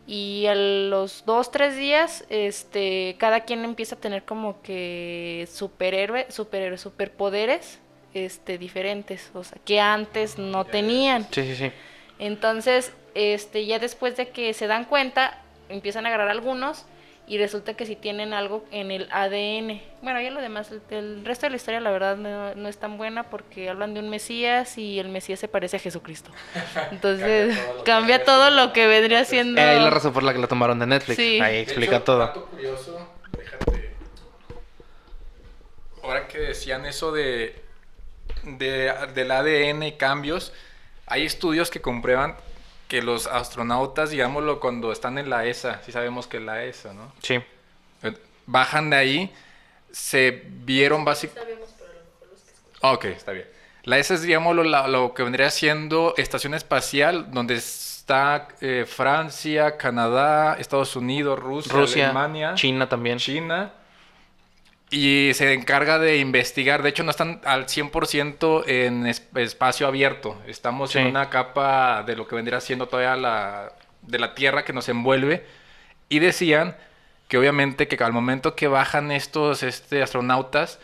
Y 0.06 0.46
a 0.46 0.54
los 0.54 1.24
dos, 1.26 1.50
tres 1.50 1.76
días, 1.76 2.24
este, 2.28 3.16
cada 3.18 3.40
quien 3.40 3.64
empieza 3.64 3.94
a 3.94 3.98
tener 3.98 4.24
como 4.24 4.60
que 4.62 5.48
superhéroe, 5.50 6.26
superhéroe, 6.28 6.76
superpoderes, 6.76 7.78
este, 8.12 8.58
diferentes, 8.58 9.30
o 9.32 9.44
sea, 9.44 9.58
que 9.64 9.80
antes 9.80 10.38
no 10.38 10.64
tenían. 10.64 11.26
Sí, 11.30 11.42
sí, 11.42 11.54
sí. 11.54 11.72
Entonces, 12.18 12.92
este, 13.14 13.64
ya 13.64 13.78
después 13.78 14.16
de 14.16 14.28
que 14.28 14.54
se 14.54 14.66
dan 14.66 14.86
cuenta, 14.86 15.40
empiezan 15.68 16.04
a 16.04 16.08
agarrar 16.08 16.28
algunos 16.28 16.84
y 17.32 17.38
resulta 17.38 17.72
que 17.72 17.86
si 17.86 17.96
tienen 17.96 18.34
algo 18.34 18.62
en 18.70 18.90
el 18.90 19.08
ADN. 19.10 19.80
Bueno, 20.02 20.20
ya 20.20 20.30
lo 20.30 20.42
demás, 20.42 20.70
el, 20.90 21.24
resto 21.24 21.46
de 21.46 21.50
la 21.50 21.56
historia 21.56 21.80
la 21.80 21.90
verdad 21.90 22.18
no, 22.18 22.68
es 22.68 22.76
tan 22.76 22.98
buena 22.98 23.22
porque 23.30 23.70
hablan 23.70 23.94
de 23.94 24.00
un 24.00 24.10
Mesías 24.10 24.76
y 24.76 24.98
el 24.98 25.08
Mesías 25.08 25.40
se 25.40 25.48
parece 25.48 25.78
a 25.78 25.80
Jesucristo. 25.80 26.30
Entonces 26.90 27.58
cambia 27.86 28.22
todo 28.22 28.50
lo 28.50 28.74
que, 28.74 28.86
vendría 28.86 29.24
siendo... 29.24 29.58
Eh, 29.62 29.80
la 29.80 29.88
razón 29.88 30.12
por 30.12 30.24
la 30.24 30.34
que 30.34 30.40
la 30.40 30.46
tomaron 30.46 30.78
de 30.78 30.86
Netflix. 30.86 31.18
Ahí 31.18 31.60
explica 31.60 32.04
todo. 32.04 32.50
curioso, 32.50 33.08
déjate 33.38 33.94
que 36.28 36.38
decían 36.38 36.84
eso 36.84 37.12
de, 37.12 37.64
de 38.42 38.92
del 39.14 39.30
ADN 39.30 39.84
y 39.84 39.92
cambios, 39.92 40.52
hay 41.06 41.24
estudios 41.24 41.70
que 41.70 41.80
comprueban 41.80 42.36
que 42.92 43.00
los 43.00 43.26
astronautas, 43.26 44.10
digámoslo, 44.10 44.60
cuando 44.60 44.92
están 44.92 45.16
en 45.16 45.30
la 45.30 45.46
ESA, 45.46 45.80
si 45.82 45.92
sabemos 45.92 46.26
que 46.26 46.36
es 46.36 46.42
la 46.42 46.62
ESA, 46.62 46.92
¿no? 46.92 47.10
Sí. 47.22 47.36
Eh, 48.02 48.12
Bajan 48.44 48.90
de 48.90 48.96
ahí, 48.96 49.34
se 49.90 50.42
vieron 50.46 51.02
básicamente... 51.02 51.64
Ok, 52.82 53.06
está 53.06 53.32
bien. 53.32 53.46
La 53.84 53.96
ESA 53.96 54.12
es, 54.12 54.20
digamos, 54.22 54.54
lo, 54.54 54.62
la- 54.62 54.88
lo 54.88 55.14
que 55.14 55.22
vendría 55.22 55.48
siendo 55.50 56.12
estación 56.18 56.52
espacial, 56.52 57.30
donde 57.32 57.54
está 57.54 58.48
eh, 58.60 58.84
Francia, 58.86 59.78
Canadá, 59.78 60.56
Estados 60.58 60.94
Unidos, 60.94 61.38
Rusia, 61.38 61.72
Rusia, 61.72 62.04
Alemania, 62.10 62.52
China 62.56 62.90
también. 62.90 63.16
China. 63.16 63.72
Y 64.94 65.32
se 65.32 65.54
encarga 65.54 65.98
de 65.98 66.18
investigar. 66.18 66.82
De 66.82 66.90
hecho, 66.90 67.02
no 67.02 67.10
están 67.10 67.40
al 67.44 67.66
100% 67.66 68.62
en 68.66 69.06
es- 69.06 69.26
espacio 69.34 69.86
abierto. 69.86 70.38
Estamos 70.46 70.94
en 70.96 71.06
una 71.06 71.30
capa 71.30 72.02
de 72.06 72.14
lo 72.14 72.28
que 72.28 72.36
vendría 72.36 72.60
siendo 72.60 72.86
todavía 72.88 73.16
la, 73.16 73.72
de 74.02 74.18
la 74.18 74.34
Tierra 74.34 74.64
que 74.64 74.74
nos 74.74 74.90
envuelve. 74.90 75.46
Y 76.10 76.18
decían 76.18 76.76
que 77.28 77.38
obviamente 77.38 77.88
que 77.88 78.04
al 78.04 78.12
momento 78.12 78.54
que 78.54 78.68
bajan 78.68 79.10
estos 79.12 79.62
este, 79.62 80.02
astronautas, 80.02 80.78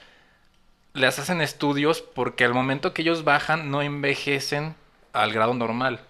les 0.95 1.19
hacen 1.19 1.43
estudios 1.43 2.01
porque 2.01 2.45
al 2.45 2.55
momento 2.55 2.95
que 2.95 3.03
ellos 3.03 3.25
bajan 3.25 3.71
no 3.71 3.83
envejecen 3.83 4.75
al 5.13 5.35
grado 5.35 5.53
normal. 5.53 6.01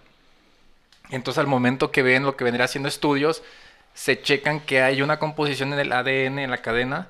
Entonces 1.09 1.39
al 1.39 1.47
momento 1.47 1.91
que 1.91 2.01
ven 2.03 2.23
lo 2.23 2.37
que 2.37 2.45
vendría 2.45 2.63
haciendo 2.65 2.87
estudios, 2.87 3.43
se 3.93 4.21
checan 4.21 4.61
que 4.61 4.81
hay 4.81 5.01
una 5.01 5.19
composición 5.19 5.73
en 5.73 5.79
el 5.79 5.91
ADN 5.91 6.39
en 6.39 6.49
la 6.51 6.59
cadena 6.61 7.09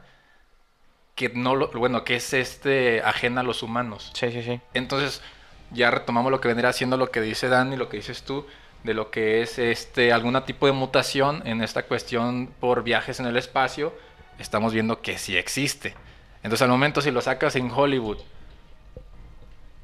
que 1.19 1.27
no 1.27 1.53
lo, 1.53 1.69
bueno, 1.71 2.05
que 2.05 2.15
es 2.15 2.33
este 2.33 3.01
ajena 3.01 3.41
a 3.41 3.43
los 3.43 3.61
humanos. 3.61 4.09
Sí, 4.13 4.31
sí, 4.31 4.41
sí. 4.41 4.61
Entonces, 4.73 5.21
ya 5.69 5.91
retomamos 5.91 6.31
lo 6.31 6.39
que 6.39 6.47
vendría 6.47 6.69
haciendo 6.69 6.95
lo 6.95 7.11
que 7.11 7.19
dice 7.19 7.49
Dani, 7.49 7.75
lo 7.75 7.89
que 7.89 7.97
dices 7.97 8.23
tú, 8.23 8.47
de 8.85 8.93
lo 8.93 9.11
que 9.11 9.41
es 9.41 9.59
este 9.59 10.13
algún 10.13 10.41
tipo 10.45 10.65
de 10.65 10.71
mutación 10.71 11.45
en 11.45 11.61
esta 11.61 11.83
cuestión 11.83 12.47
por 12.61 12.83
viajes 12.83 13.19
en 13.19 13.25
el 13.25 13.35
espacio, 13.35 13.93
estamos 14.37 14.71
viendo 14.71 15.01
que 15.01 15.17
sí 15.17 15.35
existe. 15.35 15.93
Entonces, 16.37 16.61
al 16.61 16.69
momento 16.69 17.01
si 17.01 17.11
lo 17.11 17.19
sacas 17.19 17.57
en 17.57 17.69
Hollywood, 17.69 18.19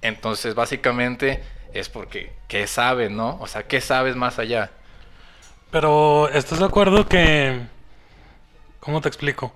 entonces 0.02 0.56
básicamente 0.56 1.44
es 1.74 1.90
porque 1.90 2.32
qué 2.48 2.66
sabes, 2.66 3.12
¿no? 3.12 3.38
O 3.42 3.48
sea, 3.48 3.64
¿qué 3.64 3.82
sabes 3.82 4.16
más 4.16 4.40
allá? 4.40 4.72
Pero, 5.70 6.30
¿estás 6.30 6.60
de 6.60 6.66
acuerdo 6.66 7.06
que... 7.06 7.60
¿Cómo 8.80 9.02
te 9.02 9.10
explico? 9.10 9.52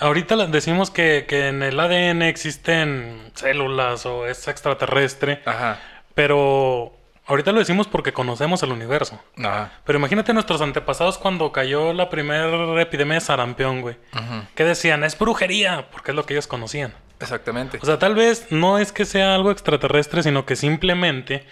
Ahorita 0.00 0.36
decimos 0.46 0.90
que, 0.90 1.26
que 1.28 1.48
en 1.48 1.62
el 1.62 1.78
ADN 1.78 2.22
existen 2.22 3.30
células 3.34 4.06
o 4.06 4.26
es 4.26 4.48
extraterrestre, 4.48 5.42
Ajá. 5.44 5.78
pero 6.14 6.96
ahorita 7.26 7.52
lo 7.52 7.58
decimos 7.60 7.86
porque 7.88 8.12
conocemos 8.12 8.62
el 8.62 8.72
universo. 8.72 9.20
Ajá. 9.38 9.70
Pero 9.84 9.98
imagínate 9.98 10.32
nuestros 10.34 10.60
antepasados 10.60 11.18
cuando 11.18 11.52
cayó 11.52 11.92
la 11.92 12.10
primera 12.10 12.80
epidemia 12.80 13.14
de 13.14 13.20
sarampión, 13.20 13.80
güey. 13.82 13.96
Ujú. 14.14 14.42
Que 14.54 14.64
decían, 14.64 15.04
es 15.04 15.18
brujería, 15.18 15.86
porque 15.92 16.10
es 16.12 16.14
lo 16.16 16.26
que 16.26 16.34
ellos 16.34 16.46
conocían. 16.46 16.94
Exactamente. 17.20 17.78
O 17.80 17.86
sea, 17.86 17.98
tal 17.98 18.14
vez 18.16 18.48
no 18.50 18.78
es 18.78 18.90
que 18.92 19.04
sea 19.04 19.34
algo 19.34 19.50
extraterrestre, 19.52 20.22
sino 20.24 20.44
que 20.44 20.56
simplemente 20.56 21.46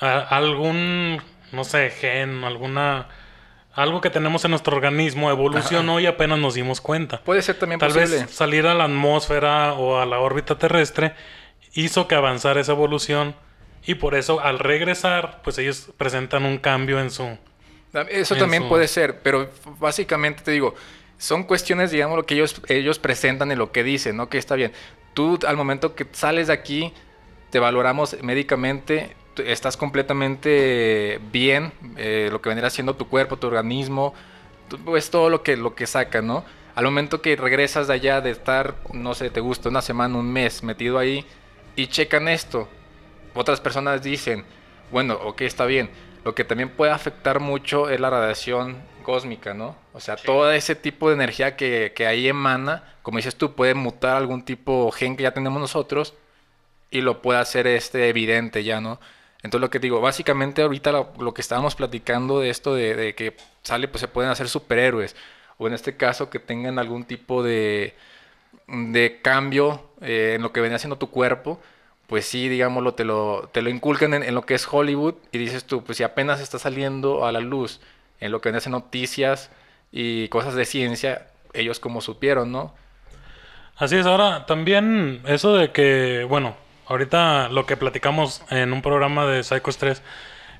algún, 0.00 1.22
no 1.52 1.64
sé, 1.64 1.90
gen, 1.90 2.44
alguna... 2.44 3.08
Algo 3.74 4.00
que 4.02 4.10
tenemos 4.10 4.44
en 4.44 4.50
nuestro 4.50 4.76
organismo 4.76 5.30
evolucionó 5.30 5.98
y 5.98 6.06
apenas 6.06 6.38
nos 6.38 6.54
dimos 6.54 6.80
cuenta. 6.80 7.20
Puede 7.22 7.40
ser 7.42 7.58
también 7.58 7.78
Tal 7.80 7.92
posible. 7.92 8.22
vez 8.24 8.30
salir 8.30 8.66
a 8.66 8.74
la 8.74 8.84
atmósfera 8.84 9.72
o 9.74 9.98
a 9.98 10.04
la 10.06 10.18
órbita 10.20 10.58
terrestre 10.58 11.14
hizo 11.74 12.06
que 12.06 12.14
avanzara 12.14 12.60
esa 12.60 12.72
evolución 12.72 13.34
y 13.86 13.94
por 13.94 14.14
eso 14.14 14.40
al 14.40 14.58
regresar, 14.58 15.40
pues 15.42 15.56
ellos 15.58 15.88
presentan 15.96 16.44
un 16.44 16.58
cambio 16.58 17.00
en 17.00 17.10
su... 17.10 17.38
Eso 18.10 18.34
en 18.34 18.40
también 18.40 18.62
su- 18.64 18.68
puede 18.68 18.88
ser, 18.88 19.20
pero 19.22 19.48
básicamente 19.78 20.42
te 20.42 20.50
digo, 20.50 20.74
son 21.18 21.44
cuestiones, 21.44 21.90
digamos, 21.90 22.16
lo 22.16 22.26
que 22.26 22.34
ellos, 22.34 22.60
ellos 22.68 22.98
presentan 22.98 23.52
y 23.52 23.54
lo 23.56 23.72
que 23.72 23.82
dicen, 23.84 24.16
¿no? 24.16 24.28
Que 24.28 24.38
está 24.38 24.54
bien. 24.54 24.72
Tú, 25.14 25.38
al 25.46 25.56
momento 25.56 25.94
que 25.94 26.06
sales 26.12 26.46
de 26.48 26.52
aquí, 26.52 26.92
te 27.50 27.58
valoramos 27.58 28.16
médicamente, 28.22 29.14
estás 29.36 29.76
completamente 29.76 31.20
bien, 31.32 31.72
eh, 31.96 32.28
lo 32.30 32.40
que 32.42 32.48
vendrá 32.50 32.70
siendo 32.70 32.94
tu 32.96 33.08
cuerpo, 33.08 33.36
tu 33.38 33.46
organismo, 33.46 34.14
tú- 34.68 34.78
pues 34.78 35.10
todo 35.10 35.30
lo 35.30 35.42
que, 35.42 35.56
lo 35.56 35.74
que 35.74 35.86
saca, 35.86 36.22
¿no? 36.22 36.44
Al 36.74 36.84
momento 36.84 37.20
que 37.22 37.36
regresas 37.36 37.88
de 37.88 37.94
allá, 37.94 38.20
de 38.20 38.30
estar, 38.30 38.76
no 38.92 39.14
sé, 39.14 39.30
te 39.30 39.40
gusta 39.40 39.68
una 39.68 39.82
semana, 39.82 40.16
un 40.16 40.32
mes 40.32 40.62
metido 40.62 40.98
ahí, 40.98 41.26
y 41.76 41.86
checan 41.88 42.28
esto, 42.28 42.68
otras 43.34 43.60
personas 43.60 44.02
dicen, 44.02 44.44
bueno, 44.90 45.14
ok, 45.22 45.42
está 45.42 45.64
bien. 45.66 45.90
Lo 46.24 46.34
que 46.34 46.44
también 46.44 46.68
puede 46.70 46.92
afectar 46.92 47.40
mucho 47.40 47.88
es 47.90 47.98
la 47.98 48.10
radiación 48.10 48.76
cósmica, 49.02 49.54
¿no? 49.54 49.74
O 49.92 50.00
sea, 50.00 50.16
todo 50.16 50.52
ese 50.52 50.76
tipo 50.76 51.08
de 51.08 51.14
energía 51.14 51.56
que, 51.56 51.92
que 51.96 52.06
ahí 52.06 52.28
emana, 52.28 52.84
como 53.02 53.16
dices 53.18 53.34
tú, 53.36 53.54
puede 53.54 53.74
mutar 53.74 54.16
algún 54.16 54.44
tipo 54.44 54.86
de 54.86 54.92
gen 54.92 55.16
que 55.16 55.24
ya 55.24 55.32
tenemos 55.34 55.60
nosotros 55.60 56.14
y 56.90 57.00
lo 57.00 57.22
puede 57.22 57.40
hacer 57.40 57.66
este 57.66 58.08
evidente 58.08 58.64
ya, 58.64 58.80
¿no? 58.80 59.00
Entonces 59.42 59.60
lo 59.60 59.70
que 59.70 59.78
digo, 59.80 60.00
básicamente 60.00 60.62
ahorita 60.62 60.92
lo, 60.92 61.34
que 61.34 61.40
estábamos 61.40 61.74
platicando 61.74 62.40
de 62.40 62.50
esto 62.50 62.74
de, 62.74 63.14
que 63.14 63.36
sale, 63.62 63.88
pues 63.88 64.00
se 64.00 64.08
pueden 64.08 64.30
hacer 64.30 64.48
superhéroes, 64.48 65.16
o 65.58 65.66
en 65.66 65.74
este 65.74 65.96
caso 65.96 66.30
que 66.30 66.38
tengan 66.38 66.78
algún 66.78 67.04
tipo 67.04 67.42
de, 67.42 67.94
de 68.68 69.20
cambio 69.22 69.82
eh, 70.00 70.34
en 70.36 70.42
lo 70.42 70.52
que 70.52 70.60
venía 70.60 70.76
haciendo 70.76 70.96
tu 70.96 71.10
cuerpo, 71.10 71.60
pues 72.06 72.26
sí, 72.26 72.48
digámoslo, 72.48 72.94
te 72.94 73.04
lo, 73.04 73.48
te 73.52 73.62
lo 73.62 73.70
inculcan 73.70 74.14
en, 74.14 74.22
en 74.22 74.34
lo 74.34 74.42
que 74.42 74.54
es 74.54 74.66
Hollywood 74.70 75.14
y 75.32 75.38
dices 75.38 75.64
tú, 75.64 75.82
pues 75.82 75.98
si 75.98 76.04
apenas 76.04 76.40
está 76.40 76.58
saliendo 76.58 77.26
a 77.26 77.32
la 77.32 77.40
luz 77.40 77.80
en 78.20 78.30
lo 78.30 78.40
que 78.40 78.50
viene 78.50 78.58
a 78.58 78.60
ser 78.60 78.72
noticias 78.72 79.50
y 79.90 80.28
cosas 80.28 80.54
de 80.54 80.64
ciencia, 80.64 81.26
ellos 81.52 81.80
como 81.80 82.00
supieron, 82.00 82.52
¿no? 82.52 82.74
Así 83.76 83.96
es, 83.96 84.06
ahora 84.06 84.46
también 84.46 85.22
eso 85.26 85.56
de 85.56 85.72
que, 85.72 86.24
bueno, 86.28 86.54
ahorita 86.92 87.48
lo 87.48 87.66
que 87.66 87.76
platicamos 87.76 88.42
en 88.50 88.72
un 88.72 88.82
programa 88.82 89.26
de 89.26 89.42
Psycho 89.42 89.70
3 89.78 90.02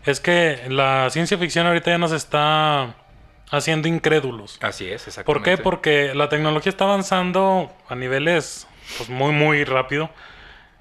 es 0.06 0.20
que 0.20 0.60
la 0.68 1.08
ciencia 1.10 1.38
ficción 1.38 1.66
ahorita 1.66 1.90
ya 1.92 1.98
nos 1.98 2.12
está 2.12 2.94
haciendo 3.50 3.86
incrédulos. 3.88 4.58
Así 4.62 4.88
es, 4.90 5.02
¿Por 5.02 5.08
exactamente. 5.08 5.50
qué? 5.50 5.58
Porque 5.58 6.14
la 6.14 6.28
tecnología 6.28 6.70
está 6.70 6.84
avanzando 6.84 7.70
a 7.88 7.94
niveles 7.94 8.66
pues 8.96 9.08
muy 9.08 9.32
muy 9.32 9.64
rápido. 9.64 10.10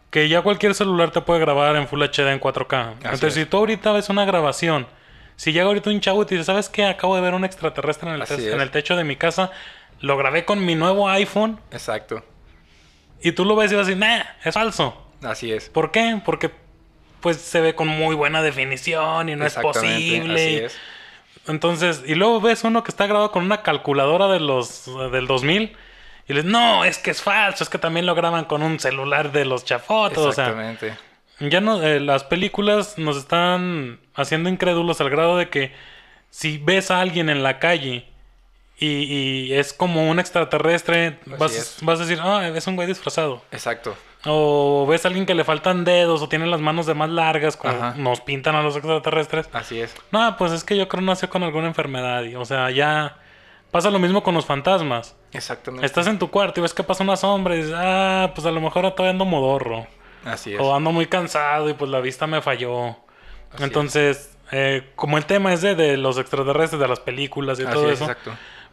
Que 0.09 0.27
ya 0.27 0.41
cualquier 0.41 0.73
celular 0.75 1.11
te 1.11 1.21
puede 1.21 1.39
grabar 1.39 1.75
en 1.77 1.87
Full 1.87 2.01
HD 2.03 2.31
en 2.33 2.39
4K. 2.41 2.93
Entonces, 2.95 3.23
es. 3.29 3.33
si 3.35 3.45
tú 3.45 3.57
ahorita 3.57 3.93
ves 3.93 4.09
una 4.09 4.25
grabación, 4.25 4.85
si 5.37 5.53
llega 5.53 5.67
ahorita 5.67 5.89
un 5.89 6.01
chavo 6.01 6.23
y 6.23 6.25
te 6.25 6.35
dice, 6.35 6.43
¿sabes 6.45 6.67
qué? 6.67 6.85
Acabo 6.85 7.15
de 7.15 7.21
ver 7.21 7.33
un 7.33 7.45
extraterrestre 7.45 8.09
en 8.09 8.15
el, 8.15 8.21
Así 8.23 8.35
te- 8.35 8.47
es. 8.49 8.53
en 8.53 8.59
el 8.59 8.71
techo 8.71 8.97
de 8.97 9.05
mi 9.05 9.15
casa, 9.15 9.51
lo 10.01 10.17
grabé 10.17 10.43
con 10.43 10.65
mi 10.65 10.75
nuevo 10.75 11.07
iPhone 11.07 11.59
Exacto, 11.71 12.25
y 13.21 13.31
tú 13.31 13.45
lo 13.45 13.55
ves 13.55 13.71
y 13.71 13.75
vas 13.75 13.85
a 13.85 13.89
decir, 13.89 13.97
nah, 13.99 14.21
es 14.43 14.53
falso. 14.53 15.10
Así 15.23 15.51
es. 15.51 15.69
¿Por 15.69 15.91
qué? 15.91 16.21
Porque 16.23 16.51
pues 17.21 17.37
se 17.37 17.61
ve 17.61 17.75
con 17.75 17.87
muy 17.87 18.15
buena 18.15 18.41
definición 18.41 19.29
y 19.29 19.35
no 19.35 19.45
es 19.45 19.53
posible. 19.55 20.33
Así 20.33 20.41
y- 20.41 20.57
es. 20.57 20.75
entonces, 21.47 22.03
y 22.05 22.15
luego 22.15 22.41
ves 22.41 22.63
uno 22.63 22.83
que 22.83 22.91
está 22.91 23.05
grabado 23.07 23.31
con 23.31 23.43
una 23.43 23.61
calculadora 23.61 24.27
de 24.27 24.39
los 24.39 24.89
del 25.11 25.27
2000 25.27 25.75
y 26.27 26.33
les 26.33 26.45
no, 26.45 26.83
es 26.85 26.97
que 26.97 27.11
es 27.11 27.21
falso, 27.21 27.63
es 27.63 27.69
que 27.69 27.77
también 27.77 28.05
lo 28.05 28.15
graban 28.15 28.45
con 28.45 28.63
un 28.63 28.79
celular 28.79 29.31
de 29.31 29.45
los 29.45 29.65
chafotos, 29.65 30.17
o 30.25 30.31
sea, 30.31 30.45
Exactamente. 30.49 30.93
ya 31.39 31.61
no 31.61 31.81
eh, 31.83 31.99
las 31.99 32.23
películas 32.23 32.97
nos 32.97 33.17
están 33.17 33.99
haciendo 34.15 34.49
incrédulos 34.49 35.01
al 35.01 35.09
grado 35.09 35.37
de 35.37 35.49
que 35.49 35.71
si 36.29 36.57
ves 36.57 36.89
a 36.91 37.01
alguien 37.01 37.29
en 37.29 37.43
la 37.43 37.59
calle 37.59 38.07
y, 38.79 38.87
y 38.87 39.53
es 39.53 39.73
como 39.73 40.09
un 40.09 40.19
extraterrestre, 40.19 41.19
vas, 41.25 41.77
vas 41.81 41.99
a 41.99 42.03
decir, 42.03 42.19
ah, 42.23 42.47
es 42.55 42.65
un 42.65 42.75
güey 42.75 42.87
disfrazado. 42.87 43.43
Exacto. 43.51 43.95
O 44.25 44.85
ves 44.87 45.03
a 45.05 45.07
alguien 45.07 45.25
que 45.25 45.33
le 45.33 45.43
faltan 45.43 45.83
dedos 45.83 46.21
o 46.21 46.29
tiene 46.29 46.45
las 46.45 46.61
manos 46.61 46.85
de 46.85 46.93
más 46.93 47.09
largas, 47.09 47.57
como 47.57 47.73
Ajá. 47.73 47.93
nos 47.97 48.21
pintan 48.21 48.55
a 48.55 48.61
los 48.61 48.75
extraterrestres. 48.75 49.49
Así 49.51 49.81
es. 49.81 49.95
No, 50.11 50.37
pues 50.37 50.51
es 50.51 50.63
que 50.63 50.77
yo 50.77 50.87
creo 50.87 51.01
nació 51.01 51.29
con 51.29 51.43
alguna 51.43 51.67
enfermedad. 51.67 52.23
y, 52.23 52.35
o 52.35 52.45
sea, 52.45 52.69
ya 52.69 53.17
pasa 53.71 53.89
lo 53.89 53.99
mismo 53.99 54.21
con 54.21 54.35
los 54.35 54.45
fantasmas. 54.45 55.15
Exactamente. 55.31 55.85
Estás 55.85 56.07
en 56.07 56.19
tu 56.19 56.29
cuarto 56.29 56.59
y 56.59 56.63
ves 56.63 56.73
que 56.73 56.83
pasa 56.83 57.03
una 57.03 57.15
sombra 57.15 57.55
y 57.55 57.59
dices, 57.59 57.73
ah, 57.75 58.31
pues 58.35 58.45
a 58.45 58.51
lo 58.51 58.61
mejor 58.61 58.83
todavía 58.91 59.11
ando 59.11 59.25
modorro. 59.25 59.87
Así 60.23 60.53
es. 60.53 60.59
O 60.59 60.75
ando 60.75 60.91
muy 60.91 61.07
cansado 61.07 61.69
y 61.69 61.73
pues 61.73 61.89
la 61.89 61.99
vista 61.99 62.27
me 62.27 62.41
falló. 62.41 62.89
Así 63.53 63.63
Entonces, 63.63 64.37
eh, 64.51 64.91
como 64.95 65.17
el 65.17 65.25
tema 65.25 65.51
es 65.53 65.61
de, 65.61 65.73
de 65.75 65.97
los 65.97 66.17
extraterrestres, 66.17 66.79
de 66.79 66.87
las 66.87 66.99
películas 66.99 67.59
y 67.59 67.63
Así 67.63 67.73
todo 67.73 67.87
es, 67.87 67.93
eso, 67.93 68.03
exacto. 68.03 68.31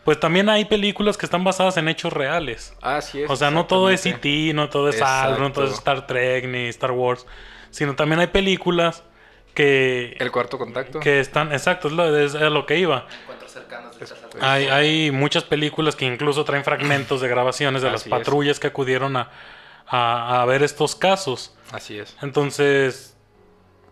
Pues 0.09 0.19
también 0.19 0.49
hay 0.49 0.65
películas 0.65 1.19
que 1.19 1.27
están 1.27 1.45
basadas 1.45 1.77
en 1.77 1.87
hechos 1.87 2.15
reales. 2.15 2.73
Así 2.81 3.21
es. 3.21 3.29
O 3.29 3.37
sea, 3.37 3.51
no 3.51 3.67
todo 3.67 3.91
es. 3.91 4.07
E.T., 4.07 4.55
no 4.55 4.71
todo 4.71 4.89
es 4.89 5.03
Alien, 5.03 5.39
no 5.39 5.53
todo 5.53 5.67
es. 5.67 5.73
Star 5.75 6.07
Trek 6.07 6.47
ni 6.47 6.69
Star 6.69 6.93
Wars, 6.93 7.27
sino 7.69 7.95
también 7.95 8.19
hay 8.19 8.29
películas 8.29 9.05
que, 9.53 10.17
El 10.19 10.33
cuarto 10.33 10.57
contacto. 10.57 11.01
que 11.01 11.21
están, 11.21 11.53
exacto, 11.53 11.89
es 11.89 11.93
lo, 11.93 12.17
es 12.17 12.35
a 12.35 12.49
lo 12.49 12.65
que 12.65 12.79
iba. 12.79 13.07
Hay, 14.41 14.69
hay 14.69 15.11
muchas 15.11 15.45
películas 15.45 15.95
que 15.95 16.07
incluso 16.07 16.43
traen 16.43 16.65
fragmentos 16.65 17.21
de 17.21 17.29
grabaciones 17.29 17.83
de 17.83 17.91
las 17.91 18.07
es. 18.07 18.09
patrullas 18.09 18.59
que 18.59 18.69
acudieron 18.69 19.15
a, 19.19 19.29
a, 19.87 20.41
a 20.41 20.47
ver 20.47 20.63
estos 20.63 20.97
casos. 20.97 21.55
Así 21.71 21.99
es. 21.99 22.17
Entonces, 22.23 23.15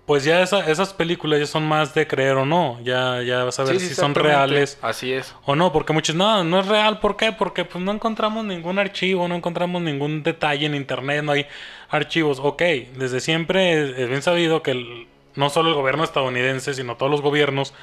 pues 0.07 0.23
ya 0.25 0.41
esa- 0.41 0.71
esas 0.71 0.95
películas 0.95 1.41
ya 1.41 1.47
son 1.47 1.67
más 1.67 1.93
de 1.95 2.07
creer 2.07 2.37
o 2.37 2.47
no. 2.47 2.79
Ya, 2.83 3.23
ya 3.23 3.45
vas 3.45 3.59
a 3.59 3.65
ver 3.65 3.81
Sí, 3.81 3.89
si 3.89 3.95
son 3.95 4.15
reales 4.15 4.79
Así 4.81 5.13
es. 5.13 5.35
o 5.45 5.57
no. 5.57 5.73
Porque 5.73 5.93
muchos, 5.93 6.15
no, 6.15 6.45
no 6.45 6.61
es 6.61 6.67
real. 6.67 7.01
¿Por 7.01 7.17
qué? 7.17 7.33
Porque 7.33 7.65
pues 7.65 7.83
no 7.85 7.91
encontramos 7.93 8.45
ningún 8.45 8.79
archivo, 8.79 9.27
no 9.29 9.35
encontramos 9.35 9.83
ningún 9.83 10.23
detalle 10.23 10.67
en 10.67 10.75
internet, 10.77 11.23
no 11.25 11.33
hay 11.33 11.47
archivos. 11.91 12.39
Ok, 12.41 12.63
desde 12.97 13.21
siempre 13.21 13.73
es, 13.83 13.99
es 13.99 14.09
bien 14.09 14.23
sabido 14.23 14.63
que 14.63 14.71
el- 14.71 15.07
no 15.35 15.51
solo 15.51 15.69
el 15.71 15.75
gobierno 15.75 16.05
estadounidense, 16.05 16.73
sino 16.73 16.97
todos 16.97 17.11
los 17.11 17.21
gobiernos 17.21 17.75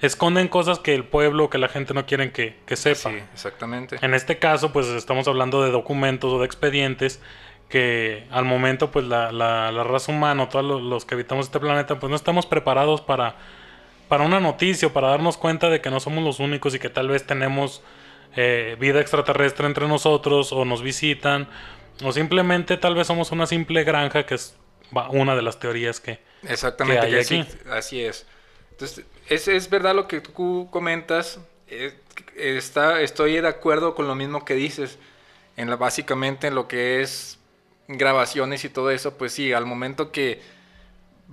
esconden 0.00 0.48
cosas 0.48 0.78
que 0.78 0.94
el 0.94 1.04
pueblo, 1.04 1.48
que 1.48 1.58
la 1.58 1.68
gente 1.68 1.94
no 1.94 2.06
quieren 2.06 2.32
que, 2.32 2.56
que 2.66 2.76
sepa. 2.76 3.10
Sí, 3.10 3.16
exactamente. 3.32 3.98
En 4.02 4.14
este 4.14 4.38
caso, 4.38 4.72
pues 4.72 4.88
estamos 4.88 5.28
hablando 5.28 5.62
de 5.62 5.70
documentos 5.70 6.32
o 6.32 6.38
de 6.40 6.46
expedientes 6.46 7.20
que 7.72 8.26
al 8.30 8.44
momento, 8.44 8.90
pues 8.90 9.06
la, 9.06 9.32
la, 9.32 9.72
la 9.72 9.82
raza 9.82 10.12
humana, 10.12 10.46
todos 10.50 10.62
los, 10.62 10.82
los 10.82 11.06
que 11.06 11.14
habitamos 11.14 11.46
este 11.46 11.58
planeta, 11.58 11.98
pues 11.98 12.10
no 12.10 12.16
estamos 12.16 12.44
preparados 12.44 13.00
para, 13.00 13.36
para 14.08 14.24
una 14.24 14.40
noticia 14.40 14.88
o 14.88 14.92
para 14.92 15.08
darnos 15.08 15.38
cuenta 15.38 15.70
de 15.70 15.80
que 15.80 15.88
no 15.90 15.98
somos 15.98 16.22
los 16.22 16.38
únicos 16.38 16.74
y 16.74 16.78
que 16.78 16.90
tal 16.90 17.08
vez 17.08 17.26
tenemos 17.26 17.82
eh, 18.36 18.76
vida 18.78 19.00
extraterrestre 19.00 19.66
entre 19.66 19.88
nosotros 19.88 20.52
o 20.52 20.66
nos 20.66 20.82
visitan 20.82 21.48
o 22.04 22.12
simplemente 22.12 22.76
tal 22.76 22.94
vez 22.94 23.06
somos 23.06 23.32
una 23.32 23.46
simple 23.46 23.84
granja 23.84 24.26
que 24.26 24.34
es 24.34 24.54
una 25.10 25.34
de 25.34 25.40
las 25.42 25.58
teorías 25.58 25.98
que... 25.98 26.20
Exactamente, 26.42 27.00
que 27.00 27.06
hay 27.06 27.12
que 27.20 27.24
sí, 27.24 27.40
aquí. 27.40 27.52
así 27.70 28.04
es. 28.04 28.26
Entonces, 28.72 29.06
es, 29.28 29.48
es 29.48 29.70
verdad 29.70 29.94
lo 29.94 30.08
que 30.08 30.20
tú 30.20 30.68
comentas. 30.70 31.40
eh, 31.68 31.94
está, 32.36 33.00
estoy 33.00 33.40
de 33.40 33.48
acuerdo 33.48 33.94
con 33.94 34.06
lo 34.08 34.14
mismo 34.14 34.44
que 34.44 34.54
dices. 34.54 34.98
En 35.56 35.70
la, 35.70 35.76
básicamente 35.76 36.48
en 36.48 36.54
lo 36.54 36.66
que 36.68 37.00
es 37.02 37.38
grabaciones 37.98 38.64
y 38.64 38.68
todo 38.68 38.90
eso, 38.90 39.16
pues 39.16 39.32
sí, 39.32 39.52
al 39.52 39.66
momento 39.66 40.12
que 40.12 40.40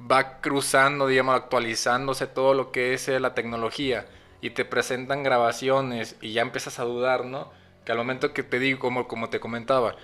va 0.09 0.39
cruzando, 0.41 1.07
digamos, 1.07 1.35
actualizándose 1.35 2.27
todo 2.27 2.53
lo 2.53 2.71
que 2.71 2.93
es 2.93 3.07
eh, 3.09 3.19
la 3.19 3.33
tecnología 3.33 4.05
y 4.41 4.51
te 4.51 4.65
presentan 4.65 5.23
grabaciones 5.23 6.15
y 6.21 6.33
ya 6.33 6.41
empiezas 6.41 6.79
a 6.79 6.83
dudar, 6.83 7.25
¿no? 7.25 7.51
Que 7.85 7.91
al 7.91 7.97
momento 7.97 8.33
que 8.33 8.43
te 8.43 8.59
digo, 8.59 8.79
como, 8.79 9.07
como 9.07 9.29
te 9.29 9.39
comentaba, 9.39 9.95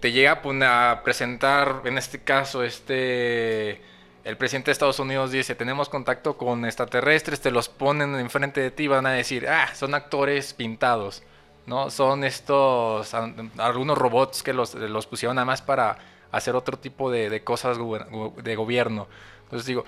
te 0.00 0.12
llega 0.12 0.42
a 0.42 1.02
presentar, 1.02 1.82
en 1.84 1.98
este 1.98 2.22
caso, 2.22 2.62
este, 2.62 3.80
el 4.24 4.36
presidente 4.36 4.66
de 4.66 4.72
Estados 4.72 4.98
Unidos 4.98 5.30
dice, 5.30 5.54
tenemos 5.54 5.88
contacto 5.88 6.36
con 6.36 6.64
extraterrestres, 6.64 7.40
te 7.40 7.50
los 7.50 7.68
ponen 7.68 8.16
enfrente 8.16 8.60
de 8.60 8.70
ti, 8.70 8.88
van 8.88 9.06
a 9.06 9.12
decir, 9.12 9.48
ah, 9.48 9.74
son 9.74 9.94
actores 9.94 10.52
pintados, 10.52 11.22
¿no? 11.66 11.90
Son 11.90 12.24
estos, 12.24 13.12
algunos 13.58 13.98
robots 13.98 14.42
que 14.42 14.52
los, 14.52 14.74
los 14.74 15.06
pusieron 15.06 15.36
nada 15.36 15.44
más 15.46 15.62
para 15.62 15.98
hacer 16.32 16.54
otro 16.56 16.78
tipo 16.78 17.10
de, 17.10 17.30
de 17.30 17.44
cosas 17.44 17.78
de 17.78 18.56
gobierno. 18.56 19.08
Entonces 19.44 19.66
digo, 19.66 19.84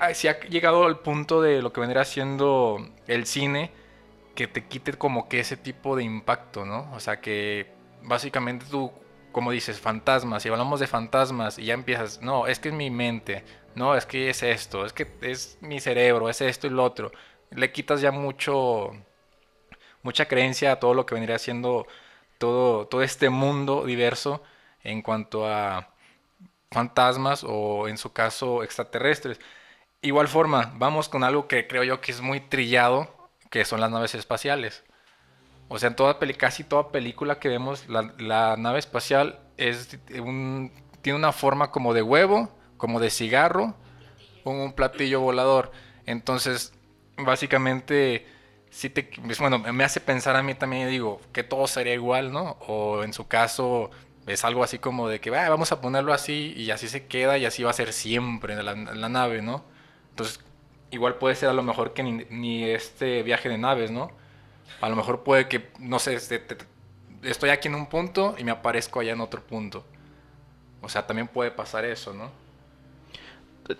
ha- 0.00 0.14
sí 0.14 0.28
ha 0.28 0.40
llegado 0.40 0.84
al 0.84 1.00
punto 1.00 1.42
de 1.42 1.62
lo 1.62 1.72
que 1.72 1.80
vendría 1.80 2.04
siendo 2.04 2.78
el 3.06 3.26
cine, 3.26 3.70
que 4.34 4.46
te 4.48 4.66
quite 4.66 4.92
como 4.94 5.28
que 5.28 5.40
ese 5.40 5.56
tipo 5.56 5.96
de 5.96 6.04
impacto, 6.04 6.64
¿no? 6.64 6.90
O 6.94 7.00
sea, 7.00 7.20
que 7.20 7.68
básicamente 8.02 8.66
tú, 8.70 8.92
como 9.32 9.50
dices, 9.50 9.80
fantasmas, 9.80 10.42
si 10.42 10.48
hablamos 10.48 10.80
de 10.80 10.86
fantasmas 10.86 11.58
y 11.58 11.66
ya 11.66 11.74
empiezas, 11.74 12.22
no, 12.22 12.46
es 12.46 12.58
que 12.60 12.68
es 12.68 12.74
mi 12.74 12.90
mente, 12.90 13.44
no, 13.74 13.96
es 13.96 14.06
que 14.06 14.30
es 14.30 14.42
esto, 14.42 14.84
es 14.86 14.92
que 14.92 15.08
es 15.22 15.58
mi 15.60 15.80
cerebro, 15.80 16.28
es 16.28 16.40
esto 16.40 16.66
y 16.66 16.70
lo 16.70 16.84
otro. 16.84 17.10
Le 17.50 17.72
quitas 17.72 18.00
ya 18.00 18.10
mucho, 18.12 18.92
mucha 20.02 20.26
creencia 20.28 20.72
a 20.72 20.80
todo 20.80 20.94
lo 20.94 21.06
que 21.06 21.14
vendría 21.14 21.38
siendo 21.38 21.86
todo, 22.38 22.86
todo 22.86 23.02
este 23.02 23.30
mundo 23.30 23.84
diverso 23.84 24.42
en 24.82 25.02
cuanto 25.02 25.46
a 25.46 25.90
fantasmas 26.70 27.44
o 27.46 27.88
en 27.88 27.98
su 27.98 28.12
caso 28.12 28.62
extraterrestres. 28.62 29.40
Igual 30.02 30.28
forma, 30.28 30.72
vamos 30.76 31.08
con 31.08 31.24
algo 31.24 31.48
que 31.48 31.66
creo 31.66 31.84
yo 31.84 32.00
que 32.00 32.12
es 32.12 32.20
muy 32.20 32.40
trillado, 32.40 33.30
que 33.50 33.64
son 33.64 33.80
las 33.80 33.90
naves 33.90 34.14
espaciales. 34.14 34.84
O 35.68 35.78
sea, 35.78 35.88
en 35.88 35.96
toda 35.96 36.18
casi 36.38 36.64
toda 36.64 36.90
película 36.90 37.38
que 37.38 37.48
vemos, 37.48 37.88
la, 37.88 38.14
la 38.18 38.56
nave 38.56 38.78
espacial 38.78 39.40
es 39.58 39.98
un, 40.18 40.72
tiene 41.02 41.18
una 41.18 41.32
forma 41.32 41.70
como 41.70 41.92
de 41.94 42.02
huevo, 42.02 42.50
como 42.76 43.00
de 43.00 43.10
cigarro, 43.10 43.74
con 44.44 44.56
un 44.56 44.72
platillo 44.72 45.20
volador. 45.20 45.72
Entonces, 46.06 46.72
básicamente, 47.18 48.26
bueno, 49.38 49.58
me 49.58 49.84
hace 49.84 50.00
pensar 50.00 50.36
a 50.36 50.42
mí 50.42 50.54
también, 50.54 50.88
digo, 50.88 51.20
que 51.32 51.42
todo 51.42 51.66
sería 51.66 51.94
igual, 51.94 52.32
¿no? 52.32 52.56
O 52.66 53.02
en 53.02 53.12
su 53.12 53.26
caso, 53.26 53.90
es 54.26 54.44
algo 54.44 54.62
así 54.62 54.78
como 54.78 55.08
de 55.08 55.20
que 55.20 55.34
"Ah, 55.36 55.48
vamos 55.48 55.72
a 55.72 55.80
ponerlo 55.80 56.12
así 56.12 56.52
y 56.56 56.70
así 56.70 56.88
se 56.88 57.06
queda 57.06 57.38
y 57.38 57.44
así 57.46 57.62
va 57.62 57.70
a 57.70 57.74
ser 57.74 57.92
siempre 57.92 58.54
en 58.54 58.64
la, 58.64 58.74
nave, 59.08 59.42
¿no? 59.42 59.64
Entonces, 60.10 60.40
igual 60.90 61.16
puede 61.16 61.34
ser 61.34 61.48
a 61.48 61.52
lo 61.54 61.62
mejor 61.62 61.94
que 61.94 62.02
ni, 62.02 62.64
este 62.64 63.22
viaje 63.22 63.48
de 63.48 63.58
naves, 63.58 63.90
¿no? 63.90 64.10
A 64.80 64.88
lo 64.88 64.96
mejor 64.96 65.24
puede 65.24 65.48
que, 65.48 65.70
no 65.78 65.98
sé, 65.98 66.14
este, 66.14 66.38
te- 66.38 66.56
te- 66.56 66.66
estoy 67.24 67.50
aquí 67.50 67.68
en 67.68 67.74
un 67.74 67.86
punto 67.88 68.34
y 68.38 68.44
me 68.44 68.50
aparezco 68.52 69.00
allá 69.00 69.12
en 69.12 69.20
otro 69.20 69.42
punto. 69.42 69.84
O 70.82 70.88
sea, 70.88 71.06
también 71.06 71.28
puede 71.28 71.50
pasar 71.50 71.84
eso, 71.84 72.12
¿no? 72.14 72.30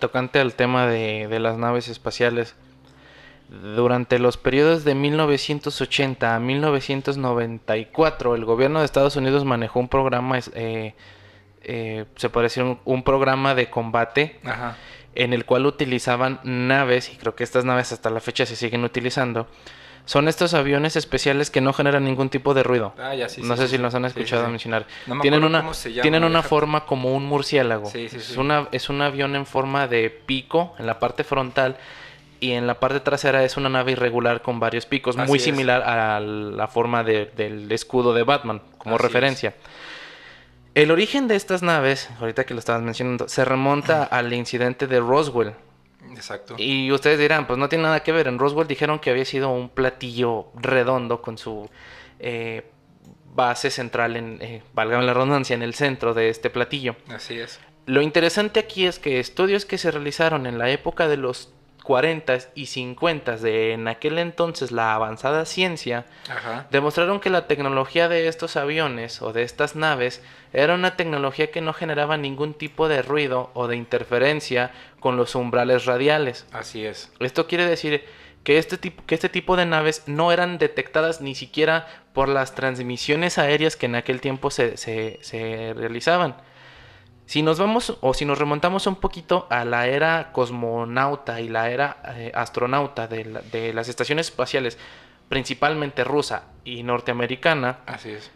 tocante 0.01 0.39
al 0.39 0.55
tema 0.55 0.87
de, 0.87 1.29
de 1.29 1.41
las 1.41 1.57
naves 1.57 1.89
espaciales. 1.89 2.55
Durante 3.49 4.19
los 4.19 4.37
periodos 4.37 4.85
de 4.85 4.95
1980 4.95 6.37
a 6.37 6.39
1994, 6.39 8.35
el 8.35 8.45
gobierno 8.45 8.81
de 8.81 8.85
Estados 8.85 9.17
Unidos 9.17 9.47
manejó 9.47 9.81
un 9.81 9.89
programa, 9.89 10.39
eh, 10.55 10.95
eh, 11.63 12.05
se 12.17 12.29
pareció 12.29 12.65
un, 12.65 12.79
un 12.85 13.03
programa 13.03 13.55
de 13.55 13.71
combate 13.71 14.39
Ajá. 14.45 14.77
en 15.15 15.33
el 15.33 15.47
cual 15.47 15.65
utilizaban 15.65 16.41
naves, 16.45 17.11
y 17.11 17.17
creo 17.17 17.35
que 17.35 17.43
estas 17.43 17.65
naves 17.65 17.91
hasta 17.93 18.11
la 18.11 18.21
fecha 18.21 18.45
se 18.45 18.55
siguen 18.55 18.85
utilizando. 18.85 19.47
Son 20.05 20.29
estos 20.29 20.55
aviones 20.55 20.97
especiales 20.97 21.51
que 21.51 21.61
no 21.61 21.73
generan 21.73 22.05
ningún 22.05 22.31
tipo 22.31 22.55
de 22.55 22.63
ruido. 22.63 22.95
Ah, 22.99 23.15
ya, 23.15 23.29
sí, 23.29 23.43
no 23.43 23.57
sí, 23.57 23.63
sé 23.63 23.69
sí, 23.69 23.77
si 23.77 23.83
los 23.83 23.95
han 23.95 24.07
escuchado 24.07 24.47
mencionar. 24.49 24.87
No 25.07 25.17
me 25.17 25.23
tienen 25.23 25.45
una, 25.45 25.61
cómo 25.61 25.75
se 25.75 25.91
llama, 25.91 26.03
tienen 26.03 26.25
una 26.25 26.43
forma 26.43 26.87
como 26.87 27.15
un 27.15 27.25
murciélago. 27.27 27.91
Sí, 27.91 28.09
sí, 28.09 28.17
Es, 28.17 28.37
una, 28.39 28.69
es 28.73 28.89
un 28.89 29.03
avión 29.03 29.37
en 29.37 29.45
forma 29.45 29.87
de 29.87 30.09
pico 30.09 30.75
en 30.79 30.87
la 30.87 30.99
parte 30.99 31.25
frontal 31.25 31.77
y 32.41 32.53
en 32.53 32.67
la 32.67 32.79
parte 32.81 33.01
trasera 33.01 33.45
es 33.45 33.57
una 33.57 33.69
nave 33.69 33.93
irregular 33.93 34.43
con 34.43 34.61
varios 34.61 34.87
picos, 34.87 35.17
Así 35.17 35.29
muy 35.29 35.39
es. 35.39 35.45
similar 35.45 35.83
a 35.83 36.21
la 36.21 36.69
forma 36.69 37.03
de- 37.05 37.27
del 37.37 37.71
escudo 37.73 38.13
de 38.15 38.23
Batman, 38.23 38.63
como 38.79 38.95
Así 38.97 39.05
es. 39.07 39.13
referencia. 39.13 39.55
El 40.75 40.91
origen 40.91 41.27
de 41.29 41.37
estas 41.37 41.63
naves, 41.63 42.09
ahorita 42.21 42.45
que 42.45 42.55
lo 42.55 42.61
estabas 42.61 42.83
mencionando, 42.83 43.29
se 43.29 43.45
remonta 43.45 44.05
al 44.05 44.33
incidente 44.33 44.87
de 44.87 45.01
Roswell. 45.01 45.55
Exacto. 46.13 46.55
Y 46.59 46.93
ustedes 46.93 47.19
dirán, 47.19 47.47
pues 47.47 47.59
no 47.59 47.69
tiene 47.69 47.85
nada 47.85 48.03
que 48.03 48.13
ver. 48.13 48.29
En 48.29 48.39
Roswell 48.39 48.67
dijeron 48.69 48.99
que 48.99 49.11
había 49.11 49.25
sido 49.25 49.51
un 49.51 49.69
platillo 49.69 50.47
redondo 50.55 51.21
con 51.21 51.37
su 51.39 51.69
eh, 52.21 52.71
base 53.35 53.71
central, 53.71 54.17
en, 54.17 54.39
eh, 54.41 54.63
valga 54.75 55.01
la 55.03 55.15
redundancia, 55.15 55.55
en 55.55 55.63
el 55.63 55.75
centro 55.75 56.15
de 56.15 56.29
este 56.29 56.51
platillo. 56.51 56.97
Así 57.09 57.39
es. 57.39 57.61
Lo 57.87 58.03
interesante 58.03 58.59
aquí 58.61 58.87
es 58.87 58.99
que 58.99 59.19
estudios 59.21 59.65
que 59.65 59.79
se 59.79 59.91
realizaron 59.91 60.47
en 60.47 60.59
la 60.59 60.71
época 60.71 61.09
de 61.09 61.17
los 61.17 61.53
40 61.89 62.37
y 62.55 62.67
50 62.67 63.39
de 63.39 63.73
en 63.73 63.89
aquel 63.89 64.19
entonces 64.19 64.73
la 64.73 64.93
avanzada 64.95 65.47
ciencia 65.47 66.05
Ajá. 66.31 66.67
demostraron 66.71 67.19
que 67.19 67.31
la 67.31 67.47
tecnología 67.47 68.11
de 68.11 68.29
estos 68.29 68.57
aviones 68.59 69.23
o 69.23 69.33
de 69.33 69.43
estas 69.43 69.75
naves 69.75 70.23
era 70.53 70.75
una 70.75 70.97
tecnología 70.97 71.51
que 71.51 71.63
no 71.63 71.73
generaba 71.73 72.19
ningún 72.19 72.53
tipo 72.53 72.89
de 72.89 73.01
ruido 73.01 73.51
o 73.55 73.69
de 73.69 73.77
interferencia 73.77 74.71
con 75.01 75.17
los 75.17 75.35
umbrales 75.35 75.87
radiales. 75.87 76.45
Así 76.53 76.85
es. 76.85 77.11
Esto 77.21 77.47
quiere 77.47 77.65
decir 77.67 78.05
que 78.45 78.59
este 78.59 78.77
tipo, 78.77 79.03
que 79.07 79.15
este 79.15 79.31
tipo 79.31 79.57
de 79.57 79.65
naves 79.65 80.03
no 80.07 80.31
eran 80.31 80.59
detectadas 80.59 81.23
ni 81.23 81.35
siquiera 81.35 81.87
por 82.13 82.29
las 82.29 82.55
transmisiones 82.55 83.39
aéreas 83.39 83.77
que 83.77 83.87
en 83.87 83.95
aquel 83.95 84.21
tiempo 84.21 84.51
se, 84.51 84.77
se- 84.77 85.19
se 85.23 85.73
realizaban. 85.75 86.37
Si 87.29 87.43
nos 87.43 87.59
vamos 87.59 87.99
o 88.01 88.15
si 88.15 88.25
nos 88.25 88.39
remontamos 88.39 88.87
un 88.87 88.97
poquito 88.97 89.47
a 89.51 89.67
la 89.67 89.87
era 89.87 90.33
cosmonauta 90.33 91.43
y 91.43 91.51
la 91.51 91.71
era 91.71 91.99
eh, 92.17 92.33
astronauta 92.35 93.07
de, 93.07 93.27
la- 93.27 93.43
de 93.43 93.75
las 93.75 93.91
estaciones 93.91 94.29
espaciales, 94.29 94.79
principalmente 95.29 96.05
rusa 96.05 96.45
y 96.65 96.83
norteamericana, 96.85 97.81
Así 97.85 98.13
es. 98.13 98.31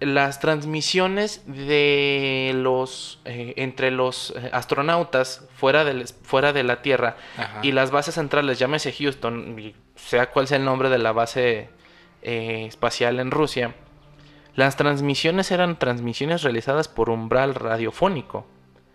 las 0.00 0.40
transmisiones 0.40 1.42
de 1.46 2.52
los 2.54 3.20
eh, 3.26 3.52
entre 3.58 3.90
los 3.90 4.30
eh, 4.34 4.48
astronautas 4.50 5.46
fuera 5.54 5.84
de 5.84 6.62
la 6.64 6.80
Tierra 6.80 7.16
Ajá. 7.36 7.60
y 7.62 7.72
las 7.72 7.90
bases 7.90 8.14
centrales, 8.14 8.58
llámese 8.58 8.92
Houston, 8.92 9.58
y 9.58 9.74
sea 9.94 10.30
cual 10.30 10.48
sea 10.48 10.56
el 10.56 10.64
nombre 10.64 10.88
de 10.88 10.96
la 10.98 11.12
base 11.12 11.68
eh, 12.22 12.64
espacial 12.66 13.20
en 13.20 13.30
Rusia, 13.30 13.74
las 14.56 14.76
transmisiones 14.76 15.50
eran 15.50 15.78
transmisiones 15.78 16.42
realizadas 16.42 16.88
por 16.88 17.10
umbral 17.10 17.54
radiofónico. 17.54 18.46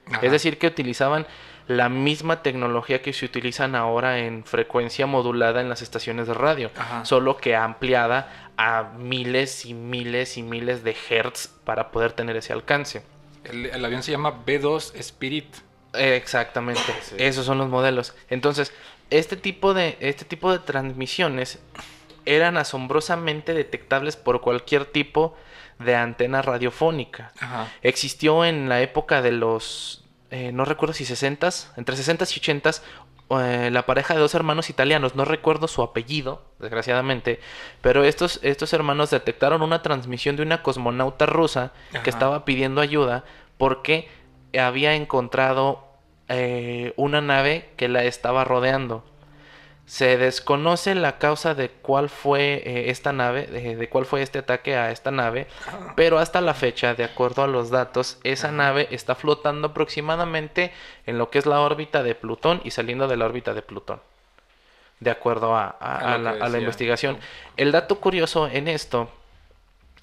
Ajá. 0.08 0.20
Es 0.26 0.32
decir, 0.32 0.58
que 0.58 0.68
utilizaban 0.68 1.26
la 1.68 1.88
misma 1.88 2.42
tecnología 2.44 3.02
que 3.02 3.14
se 3.14 3.24
utilizan 3.26 3.76
ahora 3.76 4.20
en 4.20 4.44
frecuencia 4.44 5.06
modulada 5.06 5.62
en 5.62 5.70
las 5.70 5.82
estaciones 5.82 6.28
de 6.28 6.34
radio, 6.34 6.72
Ajá. 6.76 7.06
solo 7.06 7.38
que 7.38 7.56
ampliada 7.56 8.52
a 8.58 8.92
miles 8.98 9.66
y 9.66 9.74
miles 9.74 10.38
y 10.38 10.44
miles 10.44 10.84
de 10.84 10.96
hertz 11.10 11.48
para 11.64 11.92
poder 11.92 12.12
tener 12.12 12.36
ese 12.36 12.52
alcance. 12.52 13.04
El, 13.46 13.68
el 13.68 13.86
avión 13.86 14.04
se 14.04 14.12
llama 14.12 14.44
B2 14.46 14.96
Spirit. 14.96 15.56
Exactamente, 15.94 16.82
Sí. 17.02 17.16
esos 17.18 17.46
son 17.46 17.58
los 17.58 17.70
modelos. 17.70 18.16
Entonces, 18.30 18.74
este 19.10 19.36
tipo 19.38 19.74
de 19.74 19.98
este 20.00 20.26
tipo 20.26 20.52
de 20.52 20.60
transmisiones 20.60 21.60
eran 22.26 22.58
asombrosamente 22.58 23.54
detectables 23.54 24.16
por 24.16 24.42
cualquier 24.42 24.86
tipo 24.86 25.36
de 25.36 25.51
antena 25.96 26.42
radiofónica. 26.42 27.32
Ajá. 27.40 27.68
Existió 27.82 28.46
en 28.46 28.70
la 28.70 28.82
época 28.82 29.22
de 29.22 29.32
los, 29.32 30.04
eh, 30.30 30.52
no 30.52 30.66
recuerdo 30.66 30.94
si 30.94 31.06
60s, 31.06 31.68
entre 31.78 31.96
60s 31.96 32.38
y 32.38 32.40
80s, 32.40 32.82
eh, 33.40 33.70
la 33.72 33.86
pareja 33.86 34.14
de 34.14 34.20
dos 34.20 34.36
hermanos 34.36 34.70
italianos, 34.70 35.16
no 35.16 35.24
recuerdo 35.24 35.68
su 35.68 35.82
apellido, 35.82 36.44
desgraciadamente, 36.60 37.40
pero 37.82 38.04
estos, 38.04 38.40
estos 38.44 38.74
hermanos 38.74 39.10
detectaron 39.10 39.62
una 39.62 39.82
transmisión 39.82 40.36
de 40.36 40.44
una 40.44 40.62
cosmonauta 40.64 41.26
rusa 41.26 41.72
Ajá. 41.92 42.04
que 42.04 42.10
estaba 42.10 42.44
pidiendo 42.44 42.82
ayuda 42.82 43.24
porque 43.58 44.10
había 44.60 44.96
encontrado 44.96 45.88
eh, 46.28 46.94
una 46.98 47.22
nave 47.22 47.70
que 47.78 47.88
la 47.88 48.04
estaba 48.04 48.44
rodeando. 48.44 49.06
Se 49.92 50.16
desconoce 50.18 50.96
la 50.96 51.18
causa 51.18 51.54
de 51.54 51.68
cuál 51.70 52.08
fue 52.08 52.64
eh, 52.66 52.90
esta 52.92 53.12
nave, 53.12 53.48
de, 53.48 53.76
de 53.76 53.90
cuál 53.90 54.06
fue 54.06 54.22
este 54.22 54.40
ataque 54.40 54.78
a 54.78 54.90
esta 54.90 55.12
nave, 55.12 55.48
pero 55.98 56.18
hasta 56.18 56.40
la 56.40 56.54
fecha, 56.54 56.94
de 56.96 57.04
acuerdo 57.04 57.44
a 57.44 57.48
los 57.48 57.72
datos, 57.72 58.18
esa 58.24 58.54
nave 58.54 58.88
está 58.92 59.16
flotando 59.16 59.68
aproximadamente 59.68 60.72
en 61.06 61.18
lo 61.18 61.30
que 61.30 61.40
es 61.40 61.46
la 61.46 61.60
órbita 61.60 62.04
de 62.04 62.16
Plutón 62.16 62.62
y 62.64 62.72
saliendo 62.72 63.10
de 63.10 63.18
la 63.18 63.26
órbita 63.26 63.54
de 63.54 63.64
Plutón. 63.64 64.00
De 65.02 65.12
acuerdo 65.12 65.58
a, 65.58 65.76
a- 65.80 66.14
A 66.14 66.18
lo 66.18 66.30
a 66.30 66.48
la, 66.48 66.58
investigación. 66.60 67.18
El 67.58 67.74
dato 67.74 68.00
curioso 68.00 68.48
en 68.48 68.70
esto 68.70 69.10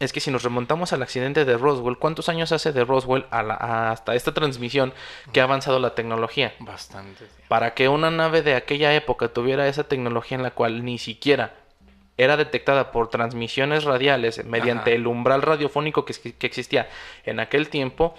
es 0.00 0.12
que 0.12 0.20
si 0.20 0.30
nos 0.30 0.42
remontamos 0.44 0.92
al 0.92 1.02
accidente 1.02 1.44
de 1.44 1.56
Roswell, 1.56 1.98
¿cuántos 1.98 2.28
años 2.28 2.52
hace 2.52 2.72
de 2.72 2.84
Roswell 2.84 3.26
a 3.30 3.42
la- 3.42 3.54
a- 3.54 3.90
hasta 3.90 4.14
esta 4.14 4.32
transmisión 4.32 4.92
que 5.32 5.40
ha 5.40 5.44
avanzado 5.44 5.78
la 5.80 5.94
tecnología? 5.94 6.54
Bastante. 6.60 7.26
Para 7.48 7.74
que 7.74 7.88
una 7.88 8.10
nave 8.10 8.42
de 8.42 8.54
aquella 8.54 8.94
época 8.94 9.28
tuviera 9.28 9.66
esa 9.66 9.84
tecnología 9.84 10.36
en 10.36 10.42
la 10.44 10.52
cual 10.52 10.84
ni 10.84 10.98
siquiera 10.98 11.54
era 12.16 12.36
detectada 12.36 12.90
por 12.92 13.10
transmisiones 13.10 13.84
radiales 13.84 14.44
mediante 14.44 14.90
Ajá. 14.90 14.96
el 14.96 15.06
umbral 15.06 15.42
radiofónico 15.42 16.04
que, 16.04 16.14
que 16.14 16.46
existía 16.46 16.88
en 17.24 17.38
aquel 17.40 17.68
tiempo, 17.68 18.14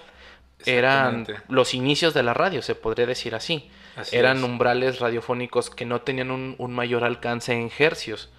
eran 0.66 1.26
los 1.48 1.74
inicios 1.74 2.12
de 2.14 2.22
la 2.22 2.34
radio, 2.34 2.62
se 2.62 2.74
podría 2.74 3.06
decir 3.06 3.34
así. 3.34 3.70
Así 3.96 4.16
eran 4.16 4.38
es. 4.38 4.42
umbrales 4.44 4.98
radiofónicos 5.00 5.70
que 5.70 5.84
no 5.84 6.00
tenían 6.02 6.30
un, 6.30 6.54
un 6.58 6.72
mayor 6.72 7.04
alcance 7.04 7.52
en 7.54 7.70
hercios. 7.78 8.30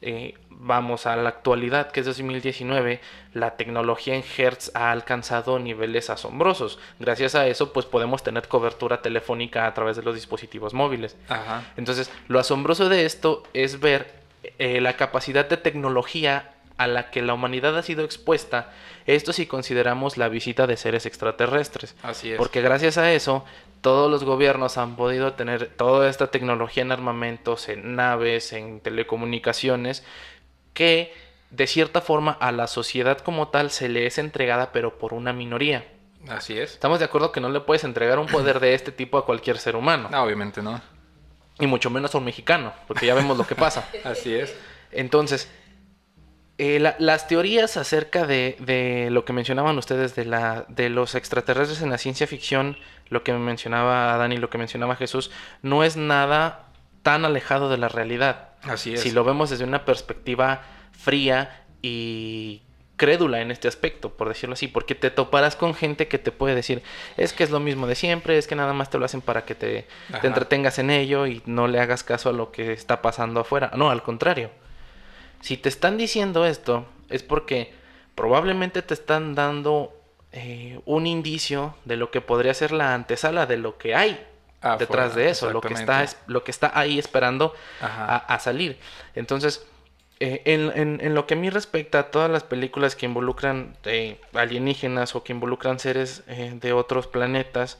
Eh, 0.00 0.34
vamos 0.50 1.06
a 1.06 1.16
la 1.16 1.28
actualidad, 1.28 1.90
que 1.90 2.00
es 2.00 2.06
2019, 2.06 3.00
la 3.34 3.56
tecnología 3.56 4.14
en 4.14 4.22
hertz 4.36 4.70
ha 4.74 4.90
alcanzado 4.90 5.58
niveles 5.58 6.10
asombrosos. 6.10 6.78
Gracias 7.00 7.34
a 7.34 7.46
eso, 7.46 7.72
pues 7.72 7.86
podemos 7.86 8.22
tener 8.22 8.46
cobertura 8.48 9.02
telefónica 9.02 9.66
a 9.66 9.74
través 9.74 9.96
de 9.96 10.02
los 10.02 10.14
dispositivos 10.14 10.74
móviles. 10.74 11.16
Ajá. 11.28 11.64
Entonces, 11.76 12.10
lo 12.28 12.38
asombroso 12.38 12.88
de 12.88 13.06
esto 13.06 13.42
es 13.54 13.80
ver 13.80 14.18
eh, 14.58 14.80
la 14.80 14.94
capacidad 14.94 15.48
de 15.48 15.56
tecnología 15.56 16.54
a 16.78 16.86
la 16.86 17.10
que 17.10 17.20
la 17.22 17.34
humanidad 17.34 17.76
ha 17.76 17.82
sido 17.82 18.04
expuesta, 18.04 18.72
esto 19.06 19.32
si 19.32 19.46
consideramos 19.46 20.16
la 20.16 20.28
visita 20.28 20.66
de 20.66 20.76
seres 20.76 21.04
extraterrestres. 21.06 21.94
Así 22.02 22.32
es. 22.32 22.38
Porque 22.38 22.62
gracias 22.62 22.96
a 22.98 23.12
eso, 23.12 23.44
todos 23.80 24.10
los 24.10 24.24
gobiernos 24.24 24.78
han 24.78 24.96
podido 24.96 25.34
tener 25.34 25.66
toda 25.76 26.08
esta 26.08 26.28
tecnología 26.30 26.82
en 26.82 26.92
armamentos, 26.92 27.68
en 27.68 27.96
naves, 27.96 28.52
en 28.52 28.80
telecomunicaciones, 28.80 30.04
que 30.74 31.12
de 31.50 31.66
cierta 31.66 32.00
forma 32.00 32.32
a 32.32 32.52
la 32.52 32.66
sociedad 32.66 33.18
como 33.18 33.48
tal 33.48 33.70
se 33.70 33.88
le 33.88 34.06
es 34.06 34.18
entregada, 34.18 34.70
pero 34.72 34.98
por 34.98 35.14
una 35.14 35.32
minoría. 35.32 35.86
Así 36.28 36.58
es. 36.58 36.72
Estamos 36.72 36.98
de 36.98 37.06
acuerdo 37.06 37.32
que 37.32 37.40
no 37.40 37.48
le 37.48 37.60
puedes 37.60 37.84
entregar 37.84 38.18
un 38.18 38.26
poder 38.26 38.60
de 38.60 38.74
este 38.74 38.92
tipo 38.92 39.16
a 39.18 39.24
cualquier 39.24 39.58
ser 39.58 39.76
humano, 39.76 40.08
No, 40.10 40.22
obviamente 40.22 40.60
no. 40.62 40.80
y 41.58 41.66
mucho 41.66 41.90
menos 41.90 42.14
a 42.14 42.18
un 42.18 42.24
mexicano, 42.24 42.72
porque 42.86 43.06
ya 43.06 43.14
vemos 43.14 43.38
lo 43.38 43.46
que 43.46 43.54
pasa. 43.54 43.88
Así 44.04 44.34
es. 44.34 44.54
Entonces, 44.92 45.48
eh, 46.58 46.78
la- 46.80 46.96
las 46.98 47.28
teorías 47.28 47.76
acerca 47.76 48.26
de, 48.26 48.56
de 48.60 49.08
lo 49.10 49.24
que 49.24 49.32
mencionaban 49.32 49.78
ustedes 49.78 50.14
de, 50.16 50.24
la, 50.24 50.64
de 50.68 50.90
los 50.90 51.14
extraterrestres 51.14 51.80
en 51.82 51.90
la 51.90 51.98
ciencia 51.98 52.26
ficción, 52.26 52.76
lo 53.08 53.22
que 53.22 53.32
mencionaba 53.32 54.16
Dani, 54.16 54.36
lo 54.36 54.50
que 54.50 54.58
mencionaba 54.58 54.96
Jesús, 54.96 55.30
no 55.62 55.84
es 55.84 55.96
nada 55.96 56.66
tan 57.02 57.24
alejado 57.24 57.70
de 57.70 57.78
la 57.78 57.88
realidad. 57.88 58.48
Así 58.62 58.94
es. 58.94 59.00
Si 59.00 59.12
lo 59.12 59.22
vemos 59.24 59.50
desde 59.50 59.64
una 59.64 59.84
perspectiva 59.84 60.62
fría 60.92 61.62
y 61.80 62.62
crédula 62.96 63.40
en 63.40 63.52
este 63.52 63.68
aspecto, 63.68 64.10
por 64.16 64.26
decirlo 64.28 64.54
así, 64.54 64.66
porque 64.66 64.96
te 64.96 65.10
toparás 65.12 65.54
con 65.54 65.72
gente 65.74 66.08
que 66.08 66.18
te 66.18 66.32
puede 66.32 66.56
decir, 66.56 66.82
es 67.16 67.32
que 67.32 67.44
es 67.44 67.50
lo 67.50 67.60
mismo 67.60 67.86
de 67.86 67.94
siempre, 67.94 68.36
es 68.36 68.48
que 68.48 68.56
nada 68.56 68.72
más 68.72 68.90
te 68.90 68.98
lo 68.98 69.04
hacen 69.04 69.20
para 69.20 69.44
que 69.44 69.54
te, 69.54 69.86
te 70.20 70.26
entretengas 70.26 70.80
en 70.80 70.90
ello 70.90 71.26
y 71.28 71.40
no 71.46 71.68
le 71.68 71.78
hagas 71.78 72.02
caso 72.02 72.30
a 72.30 72.32
lo 72.32 72.50
que 72.50 72.72
está 72.72 73.00
pasando 73.00 73.38
afuera. 73.40 73.70
No, 73.76 73.90
al 73.90 74.02
contrario. 74.02 74.50
Si 75.40 75.56
te 75.56 75.68
están 75.68 75.96
diciendo 75.98 76.44
esto, 76.46 76.86
es 77.08 77.22
porque 77.22 77.72
probablemente 78.14 78.82
te 78.82 78.94
están 78.94 79.34
dando 79.34 79.94
eh, 80.32 80.80
un 80.84 81.06
indicio 81.06 81.74
de 81.84 81.96
lo 81.96 82.10
que 82.10 82.20
podría 82.20 82.52
ser 82.54 82.72
la 82.72 82.94
antesala 82.94 83.46
de 83.46 83.56
lo 83.56 83.78
que 83.78 83.94
hay 83.94 84.24
Afuera, 84.60 84.76
detrás 84.78 85.14
de 85.14 85.28
eso, 85.30 85.46
lo 85.52 85.60
que, 85.60 85.68
está, 85.82 86.02
lo 86.26 86.44
que 86.44 86.50
está 86.50 86.72
ahí 86.74 86.98
esperando 86.98 87.54
a, 87.80 88.16
a 88.34 88.38
salir. 88.40 88.76
Entonces, 89.14 89.64
eh, 90.20 90.42
en, 90.46 90.72
en- 90.74 91.00
en 91.00 91.14
lo 91.14 91.26
que 91.28 91.34
a 91.34 91.36
mí 91.36 91.48
respecta 91.48 92.00
a 92.00 92.10
todas 92.10 92.28
las 92.28 92.42
películas 92.42 92.96
que 92.96 93.06
involucran 93.06 93.76
eh, 93.84 94.20
alienígenas 94.34 95.14
o 95.14 95.22
que 95.22 95.32
involucran 95.32 95.78
seres 95.78 96.24
eh, 96.26 96.52
de 96.60 96.72
otros 96.72 97.06
planetas, 97.06 97.78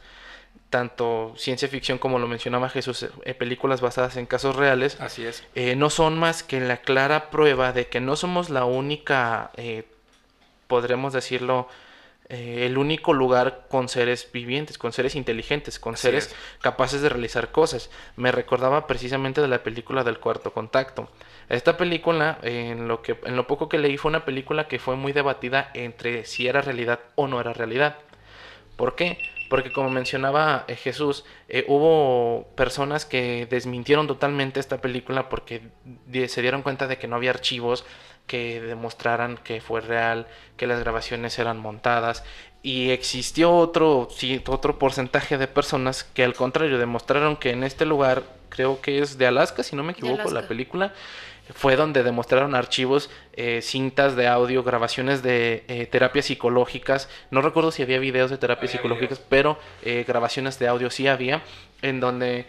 tanto 0.70 1.32
ciencia 1.36 1.66
ficción 1.68 1.98
como 1.98 2.18
lo 2.18 2.26
mencionaba 2.28 2.68
Jesús, 2.68 3.06
eh, 3.24 3.34
películas 3.34 3.80
basadas 3.80 4.16
en 4.16 4.26
casos 4.26 4.54
reales, 4.56 5.00
Así 5.00 5.24
es. 5.24 5.42
eh, 5.54 5.76
no 5.76 5.88
son 5.90 6.18
más 6.18 6.42
que 6.42 6.60
la 6.60 6.78
clara 6.78 7.30
prueba 7.30 7.72
de 7.72 7.88
que 7.88 8.00
no 8.00 8.16
somos 8.16 8.50
la 8.50 8.64
única, 8.66 9.50
eh, 9.56 9.84
podremos 10.66 11.12
decirlo, 11.14 11.68
eh, 12.28 12.66
el 12.66 12.76
único 12.76 13.14
lugar 13.14 13.64
con 13.70 13.88
seres 13.88 14.28
vivientes, 14.30 14.76
con 14.76 14.92
seres 14.92 15.14
inteligentes, 15.14 15.78
con 15.78 15.94
Así 15.94 16.02
seres 16.02 16.26
es. 16.26 16.36
capaces 16.60 17.00
de 17.00 17.08
realizar 17.08 17.50
cosas. 17.52 17.88
Me 18.16 18.30
recordaba 18.30 18.86
precisamente 18.86 19.40
de 19.40 19.48
la 19.48 19.62
película 19.62 20.04
del 20.04 20.18
cuarto 20.18 20.52
contacto. 20.52 21.08
Esta 21.48 21.78
película, 21.78 22.38
en 22.42 22.86
lo 22.86 23.00
que, 23.00 23.18
en 23.24 23.34
lo 23.36 23.46
poco 23.46 23.70
que 23.70 23.78
leí, 23.78 23.96
fue 23.96 24.10
una 24.10 24.26
película 24.26 24.68
que 24.68 24.78
fue 24.78 24.96
muy 24.96 25.12
debatida 25.12 25.70
entre 25.72 26.26
si 26.26 26.46
era 26.46 26.60
realidad 26.60 27.00
o 27.14 27.26
no 27.28 27.40
era 27.40 27.54
realidad. 27.54 27.96
¿Por 28.76 28.94
qué? 28.94 29.16
Porque 29.48 29.72
como 29.72 29.90
mencionaba 29.90 30.64
eh, 30.68 30.76
Jesús, 30.76 31.24
eh, 31.48 31.64
hubo 31.68 32.48
personas 32.54 33.04
que 33.06 33.46
desmintieron 33.50 34.06
totalmente 34.06 34.60
esta 34.60 34.80
película 34.80 35.28
porque 35.28 35.62
se 36.28 36.42
dieron 36.42 36.62
cuenta 36.62 36.86
de 36.86 36.98
que 36.98 37.08
no 37.08 37.16
había 37.16 37.30
archivos 37.30 37.84
que 38.28 38.60
demostraran 38.60 39.38
que 39.38 39.60
fue 39.60 39.80
real, 39.80 40.28
que 40.56 40.68
las 40.68 40.78
grabaciones 40.78 41.38
eran 41.40 41.58
montadas. 41.58 42.22
Y 42.62 42.90
existió 42.90 43.56
otro, 43.56 44.08
sí, 44.10 44.42
otro 44.46 44.78
porcentaje 44.78 45.38
de 45.38 45.48
personas 45.48 46.04
que 46.04 46.22
al 46.22 46.34
contrario 46.34 46.78
demostraron 46.78 47.36
que 47.36 47.50
en 47.50 47.64
este 47.64 47.86
lugar, 47.86 48.22
creo 48.50 48.80
que 48.80 48.98
es 49.00 49.16
de 49.16 49.26
Alaska, 49.26 49.62
si 49.62 49.74
no 49.74 49.82
me 49.82 49.92
equivoco, 49.92 50.30
la 50.30 50.46
película, 50.46 50.92
fue 51.54 51.76
donde 51.76 52.02
demostraron 52.02 52.54
archivos, 52.54 53.10
eh, 53.34 53.60
cintas 53.62 54.16
de 54.16 54.26
audio, 54.26 54.62
grabaciones 54.62 55.22
de 55.22 55.64
eh, 55.68 55.86
terapias 55.86 56.26
psicológicas. 56.26 57.08
No 57.30 57.40
recuerdo 57.40 57.70
si 57.70 57.82
había 57.82 57.98
videos 57.98 58.30
de 58.30 58.38
terapias 58.38 58.70
Había 58.70 58.78
psicológicas, 58.82 59.18
pero 59.28 59.58
eh, 59.82 60.04
grabaciones 60.06 60.58
de 60.58 60.68
audio 60.68 60.90
sí 60.90 61.06
había, 61.08 61.42
en 61.82 62.00
donde 62.00 62.46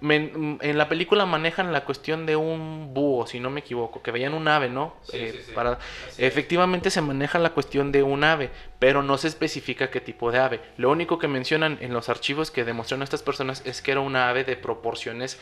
men- 0.00 0.58
en 0.62 0.78
la 0.78 0.88
película 0.88 1.26
manejan 1.26 1.72
la 1.72 1.84
cuestión 1.84 2.26
de 2.26 2.36
un 2.36 2.94
búho, 2.94 3.26
si 3.26 3.40
no 3.40 3.50
me 3.50 3.58
equivoco, 3.60 4.00
que 4.00 4.12
veían 4.12 4.34
un 4.34 4.46
ave, 4.46 4.68
¿no? 4.68 4.94
Sí, 5.02 5.30
sí, 5.32 5.38
sí. 5.46 5.52
Para, 5.52 5.78
efectivamente 6.18 6.90
se 6.90 7.00
maneja 7.00 7.38
la 7.40 7.50
cuestión 7.50 7.90
de 7.90 8.04
un 8.04 8.22
ave, 8.22 8.50
pero 8.78 9.02
no 9.02 9.18
se 9.18 9.26
especifica 9.28 9.90
qué 9.90 10.00
tipo 10.00 10.30
de 10.30 10.38
ave. 10.38 10.60
Lo 10.76 10.90
único 10.90 11.18
que 11.18 11.26
mencionan 11.26 11.76
en 11.80 11.92
los 11.92 12.08
archivos 12.08 12.52
que 12.52 12.64
demostraron 12.64 13.02
estas 13.02 13.22
personas 13.24 13.62
es 13.64 13.82
que 13.82 13.90
era 13.92 14.00
una 14.00 14.28
ave 14.28 14.44
de 14.44 14.56
proporciones, 14.56 15.40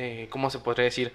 eh, 0.00 0.22
eh, 0.22 0.28
¿cómo 0.30 0.50
se 0.50 0.58
podría 0.58 0.84
decir? 0.84 1.12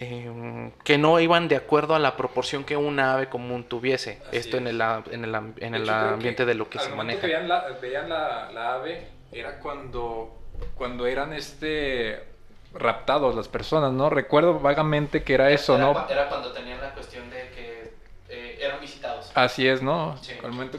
Eh, 0.00 0.70
que 0.84 0.96
no 0.96 1.18
iban 1.18 1.48
de 1.48 1.56
acuerdo 1.56 1.94
a 1.96 1.98
la 1.98 2.16
proporción 2.16 2.64
que 2.64 2.76
una 2.76 3.14
ave 3.14 3.28
común 3.28 3.64
tuviese. 3.64 4.20
Así 4.28 4.36
Esto 4.38 4.56
en 4.56 4.68
el, 4.68 4.80
en 4.80 5.24
el, 5.24 5.34
en 5.34 5.54
De 5.54 5.66
el 5.66 5.82
hecho, 5.82 5.92
ambiente 5.92 6.46
de 6.46 6.54
lo 6.54 6.70
que 6.70 6.78
al 6.78 6.84
se 6.84 6.94
maneja. 6.94 7.20
que 7.20 7.26
veían 7.26 7.48
la, 7.48 7.66
veían 7.80 8.08
la, 8.08 8.52
la 8.52 8.74
ave, 8.74 9.08
era 9.32 9.58
cuando, 9.58 10.38
cuando 10.76 11.06
eran 11.06 11.32
este 11.32 12.22
raptados 12.74 13.34
las 13.34 13.48
personas, 13.48 13.92
¿no? 13.92 14.08
Recuerdo 14.10 14.60
vagamente 14.60 15.24
que 15.24 15.34
era 15.34 15.50
eso, 15.50 15.78
¿no? 15.78 16.06
Era 16.08 16.28
cuando 16.28 16.52
tenían 16.52 16.80
la 16.80 16.92
cuestión 16.92 17.28
de 17.30 17.50
que 17.50 17.78
eran 18.60 18.80
visitados. 18.80 19.32
Así 19.34 19.66
es, 19.66 19.82
¿no? 19.82 20.16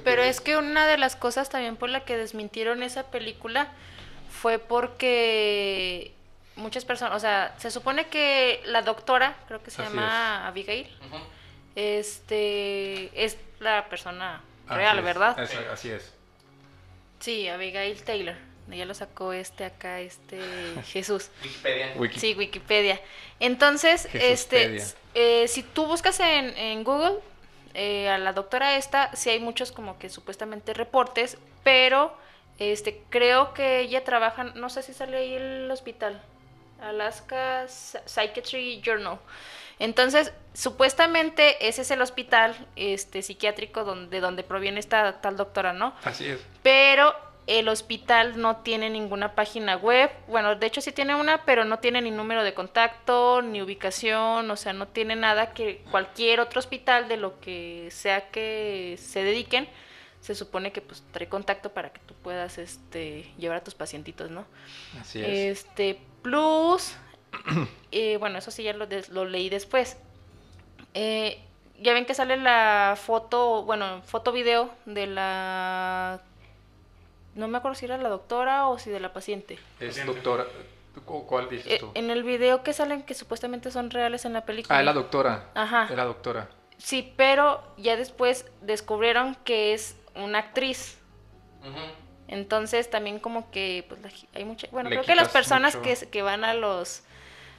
Pero 0.04 0.22
es 0.22 0.40
que 0.40 0.56
una 0.56 0.88
de 0.88 0.98
las 0.98 1.16
cosas 1.16 1.50
también 1.50 1.76
por 1.76 1.90
la 1.90 2.06
que 2.06 2.16
desmintieron 2.16 2.84
esa 2.84 3.04
película 3.12 3.70
fue 4.30 4.60
porque 4.60 6.14
muchas 6.60 6.86
personas, 6.86 7.16
o 7.16 7.20
sea, 7.20 7.56
se 7.58 7.72
supone 7.72 8.08
que 8.08 8.62
la 8.66 8.82
doctora, 8.82 9.36
creo 9.48 9.64
que 9.64 9.72
se 9.72 9.82
llama 9.82 10.48
Abigail, 10.48 10.88
este, 11.76 13.12
es 13.26 13.38
la 13.60 13.88
persona 13.90 14.42
real, 14.68 15.02
¿verdad? 15.02 15.40
así 15.72 15.90
es. 15.90 16.14
Sí, 17.20 17.48
Abigail 17.48 18.02
Taylor. 18.04 18.36
Ya 18.68 18.86
lo 18.86 18.94
sacó 18.94 19.34
este 19.34 19.66
acá, 19.66 20.00
este 20.00 20.40
Jesús. 20.86 21.32
Wikipedia. 21.44 21.94
Sí, 22.18 22.36
Wikipedia. 22.38 23.02
Entonces, 23.40 24.08
este, 24.14 24.84
eh, 25.16 25.48
si 25.48 25.64
tú 25.64 25.88
buscas 25.88 26.20
en, 26.20 26.56
en 26.56 26.84
Google 26.84 27.16
eh, 27.74 28.10
a 28.10 28.18
la 28.18 28.34
doctora 28.34 28.78
esta, 28.78 29.16
sí 29.16 29.32
hay 29.32 29.40
muchos 29.40 29.72
como 29.72 29.98
que 29.98 30.10
supuestamente 30.10 30.74
reportes, 30.74 31.38
pero 31.64 32.16
este, 32.60 33.02
creo 33.10 33.54
que 33.54 33.80
ella 33.80 34.04
trabaja, 34.04 34.44
no 34.44 34.70
sé 34.70 34.84
si 34.84 34.94
sale 34.94 35.18
ahí 35.18 35.34
el 35.34 35.72
hospital, 35.72 36.22
Alaska 36.82 37.68
Psychiatry 37.68 38.82
Journal. 38.82 39.20
Entonces, 39.80 40.34
supuestamente 40.54 41.68
ese 41.68 41.82
es 41.84 41.92
el 41.92 42.02
hospital 42.02 42.56
este, 42.76 43.22
psiquiátrico 43.22 43.84
donde, 43.84 44.10
de 44.10 44.22
donde 44.22 44.44
proviene 44.44 44.80
esta 44.80 45.22
tal 45.22 45.38
doctora, 45.38 45.72
¿no? 45.74 45.96
Así 46.04 46.26
es. 46.26 46.40
Pero 46.64 47.16
el 47.50 47.68
hospital 47.68 48.40
no 48.40 48.58
tiene 48.58 48.92
ninguna 48.92 49.34
página 49.34 49.76
web. 49.76 50.12
Bueno, 50.28 50.56
de 50.56 50.68
hecho 50.68 50.82
sí 50.82 50.92
tiene 50.92 51.16
una, 51.16 51.46
pero 51.46 51.66
no 51.66 51.80
tiene 51.80 52.00
ni 52.00 52.12
número 52.12 52.44
de 52.44 52.54
contacto, 52.54 53.42
ni 53.42 53.60
ubicación, 53.62 54.52
o 54.52 54.56
sea, 54.56 54.72
no 54.72 54.88
tiene 54.88 55.16
nada 55.16 55.52
que 55.54 55.82
cualquier 55.90 56.42
otro 56.42 56.60
hospital 56.60 57.08
de 57.08 57.18
lo 57.18 57.40
que 57.40 57.88
sea 57.90 58.30
que 58.30 59.00
se 59.02 59.24
dediquen, 59.24 59.68
se 60.22 60.36
supone 60.36 60.72
que 60.72 60.82
pues 60.82 61.02
trae 61.12 61.28
contacto 61.28 61.72
para 61.72 61.92
que 61.92 62.00
tú 62.02 62.14
puedas 62.22 62.60
este 62.60 63.26
llevar 63.40 63.58
a 63.58 63.64
tus 63.64 63.74
pacientitos, 63.74 64.30
¿no? 64.30 64.46
Así 65.02 65.20
es. 65.20 65.58
Este, 65.58 65.98
plus, 66.22 66.96
eh, 67.92 68.18
bueno, 68.18 68.38
eso 68.38 68.52
sí 68.52 68.64
ya 68.64 68.74
lo, 68.74 68.88
lo 69.12 69.26
leí 69.26 69.50
después. 69.50 69.98
Eh, 70.94 71.42
ya 71.80 71.94
ven 71.94 72.06
que 72.06 72.14
sale 72.14 72.38
la 72.38 72.98
foto, 73.02 73.64
bueno, 73.64 74.02
foto 74.04 74.32
video 74.32 74.70
de 74.86 75.08
la 75.08 76.22
no 77.36 77.48
me 77.48 77.58
acuerdo 77.58 77.76
si 77.76 77.86
era 77.86 77.98
la 77.98 78.10
doctora 78.10 78.68
o 78.68 78.78
si 78.80 78.90
de 78.90 79.00
la 79.00 79.14
paciente. 79.14 79.58
Es 79.80 80.06
doctora. 80.06 80.46
¿Cuál 81.06 81.50
dices 81.50 81.72
eh, 81.74 81.78
tú? 81.80 81.92
En 81.94 82.10
el 82.10 82.24
video 82.24 82.64
que 82.64 82.74
salen 82.74 83.04
que 83.04 83.14
supuestamente 83.14 83.72
son 83.72 83.90
reales 83.90 84.26
en 84.26 84.34
la 84.34 84.44
película. 84.44 84.76
Ah, 84.76 84.80
es 84.82 84.86
la 84.86 84.94
doctora. 84.94 85.50
Ajá. 85.54 85.88
Es 85.90 85.96
la 85.96 86.04
doctora. 86.04 86.50
Sí, 86.78 87.14
pero 87.16 87.64
ya 87.78 87.96
después 87.96 88.46
descubrieron 88.62 89.36
que 89.44 89.74
es 89.74 89.96
una 90.16 90.40
actriz. 90.40 90.98
Entonces 92.30 92.90
también 92.90 93.20
como 93.20 93.52
que 93.52 93.86
pues 93.90 94.00
hay 94.34 94.46
mucha, 94.46 94.68
bueno, 94.72 94.90
creo 94.90 95.04
que 95.04 95.16
las 95.16 95.30
personas 95.30 95.76
que, 95.76 95.96
que 95.96 96.22
van 96.22 96.44
a 96.44 96.54
los 96.54 97.04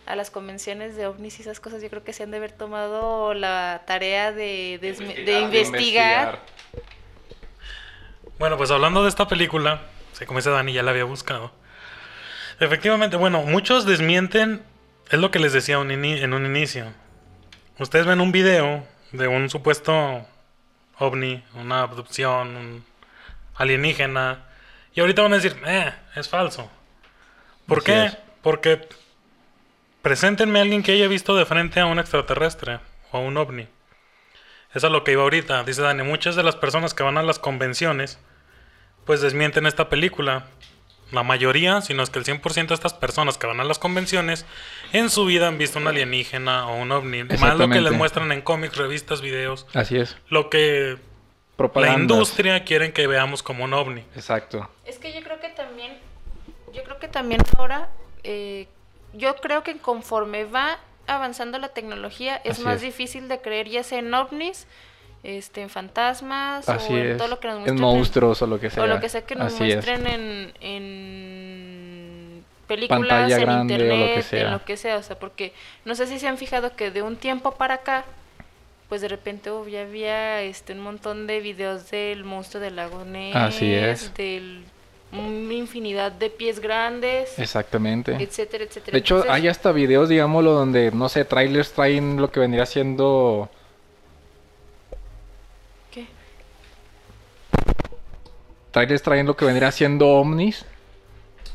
a 0.06 0.16
las 0.16 0.30
convenciones 0.30 0.96
de 0.96 1.06
ovnis 1.06 1.38
y 1.38 1.42
esas 1.42 1.60
cosas, 1.60 1.82
yo 1.82 1.90
creo 1.90 2.02
que 2.02 2.12
se 2.12 2.22
han 2.22 2.30
de 2.30 2.38
haber 2.38 2.52
tomado 2.52 3.34
la 3.34 3.82
tarea 3.86 4.32
de, 4.32 4.78
de 4.80 5.40
investigar 5.40 6.40
bueno, 8.40 8.56
pues 8.56 8.70
hablando 8.70 9.02
de 9.02 9.10
esta 9.10 9.28
película, 9.28 9.82
se 10.14 10.24
como 10.24 10.38
dice 10.38 10.48
Dani, 10.48 10.72
ya 10.72 10.82
la 10.82 10.92
había 10.92 11.04
buscado. 11.04 11.52
Efectivamente, 12.58 13.18
bueno, 13.18 13.42
muchos 13.42 13.84
desmienten, 13.84 14.62
es 15.10 15.18
lo 15.18 15.30
que 15.30 15.38
les 15.38 15.52
decía 15.52 15.74
en 15.74 16.32
un 16.32 16.46
inicio. 16.46 16.86
Ustedes 17.78 18.06
ven 18.06 18.18
un 18.18 18.32
video 18.32 18.82
de 19.12 19.28
un 19.28 19.50
supuesto 19.50 20.26
ovni, 20.98 21.44
una 21.54 21.82
abducción, 21.82 22.56
un 22.56 22.84
alienígena, 23.56 24.46
y 24.94 25.00
ahorita 25.00 25.22
van 25.22 25.32
a 25.32 25.36
decir, 25.36 25.56
eh, 25.66 25.92
es 26.16 26.28
falso. 26.28 26.70
¿Por 27.66 27.84
qué? 27.84 28.10
Porque 28.42 28.88
preséntenme 30.02 30.58
a 30.58 30.62
alguien 30.62 30.82
que 30.82 30.92
haya 30.92 31.06
visto 31.08 31.36
de 31.36 31.46
frente 31.46 31.80
a 31.80 31.86
un 31.86 31.98
extraterrestre 31.98 32.80
o 33.12 33.18
a 33.18 33.20
un 33.20 33.36
ovni. 33.36 33.68
Eso 34.74 34.86
es 34.86 34.92
lo 34.92 35.04
que 35.04 35.12
iba 35.12 35.22
ahorita. 35.22 35.64
Dice 35.64 35.82
Dani, 35.82 36.02
muchas 36.02 36.36
de 36.36 36.42
las 36.42 36.56
personas 36.56 36.94
que 36.94 37.02
van 37.02 37.18
a 37.18 37.22
las 37.22 37.38
convenciones 37.38 38.18
pues 39.04 39.20
desmienten 39.20 39.66
esta 39.66 39.88
película. 39.88 40.46
La 41.10 41.24
mayoría, 41.24 41.80
sino 41.80 42.04
es 42.04 42.10
que 42.10 42.20
el 42.20 42.24
100% 42.24 42.68
de 42.68 42.74
estas 42.74 42.94
personas 42.94 43.36
que 43.36 43.48
van 43.48 43.58
a 43.58 43.64
las 43.64 43.80
convenciones 43.80 44.46
en 44.92 45.10
su 45.10 45.24
vida 45.24 45.48
han 45.48 45.58
visto 45.58 45.80
un 45.80 45.88
alienígena 45.88 46.68
o 46.68 46.76
un 46.76 46.92
ovni. 46.92 47.24
Más 47.24 47.58
lo 47.58 47.68
que 47.68 47.80
les 47.80 47.92
muestran 47.92 48.30
en 48.30 48.42
cómics, 48.42 48.76
revistas, 48.76 49.20
videos. 49.20 49.66
Así 49.74 49.96
es. 49.96 50.16
Lo 50.28 50.50
que 50.50 50.98
la 51.74 51.94
industria 51.94 52.64
quieren 52.64 52.92
que 52.92 53.06
veamos 53.06 53.42
como 53.42 53.64
un 53.64 53.72
ovni. 53.74 54.04
Exacto. 54.14 54.68
Es 54.84 54.98
que 54.98 55.12
yo 55.12 55.22
creo 55.22 55.40
que 55.40 55.48
también, 55.50 55.98
yo 56.72 56.82
creo 56.84 56.98
que 56.98 57.08
también 57.08 57.40
ahora, 57.56 57.88
eh, 58.24 58.66
yo 59.12 59.36
creo 59.36 59.62
que 59.62 59.78
conforme 59.78 60.44
va 60.44 60.78
avanzando 61.06 61.58
la 61.58 61.70
tecnología 61.70 62.40
es 62.44 62.60
más 62.60 62.80
difícil 62.80 63.26
de 63.28 63.40
creer 63.40 63.68
ya 63.68 63.82
sea 63.82 63.98
en 63.98 64.14
ovnis 64.14 64.66
este, 65.22 65.62
en 65.62 65.68
fantasmas 65.68 66.68
o 66.68 66.96
en 66.96 67.16
todo 67.18 67.28
lo 67.28 67.40
que 67.40 67.48
nos 67.48 67.58
muestren. 67.58 67.76
En 67.76 67.82
monstruos 67.82 68.40
o 68.42 68.46
lo 68.46 68.58
que 68.58 68.70
sea. 68.70 68.82
O 68.82 68.86
lo 68.86 69.00
que 69.00 69.08
sea 69.08 69.22
que 69.22 69.34
nos 69.34 69.58
muestren 69.58 70.06
en, 70.06 70.54
en 70.60 72.44
películas, 72.66 73.30
en 73.32 73.50
internet, 73.50 74.26
en 74.32 74.50
lo 74.50 74.64
que 74.64 74.76
sea. 74.76 74.96
O 74.96 75.02
sea, 75.02 75.18
porque 75.18 75.52
no 75.84 75.94
sé 75.94 76.06
si 76.06 76.18
se 76.18 76.28
han 76.28 76.38
fijado 76.38 76.74
que 76.74 76.90
de 76.90 77.02
un 77.02 77.16
tiempo 77.16 77.52
para 77.52 77.74
acá, 77.74 78.04
pues 78.90 79.00
de 79.00 79.08
repente 79.08 79.50
ya 79.70 79.82
había 79.82 80.42
este, 80.42 80.74
un 80.74 80.80
montón 80.80 81.26
de 81.26 81.40
videos 81.40 81.90
del 81.90 82.24
monstruo 82.24 82.62
del 82.62 82.76
lago 82.76 83.04
Ness, 83.06 83.34
Así 83.34 83.72
es. 83.72 84.12
del 84.14 84.64
una 85.12 85.54
infinidad 85.54 86.12
de 86.12 86.28
pies 86.28 86.60
grandes. 86.60 87.38
Exactamente. 87.38 88.12
Etcétera, 88.20 88.64
etcétera. 88.64 88.92
De 88.92 88.98
hecho, 88.98 89.24
hay 89.28 89.48
hasta 89.48 89.72
videos, 89.72 90.08
digámoslo, 90.08 90.52
donde, 90.52 90.92
no 90.92 91.08
sé, 91.08 91.24
trailers 91.24 91.72
traen 91.72 92.16
lo 92.20 92.30
que 92.30 92.40
vendría 92.40 92.66
siendo 92.66 93.48
trailers 98.70 99.02
traen 99.02 99.26
lo 99.26 99.36
que 99.36 99.44
vendría 99.44 99.70
siendo 99.70 100.08
ovnis. 100.08 100.64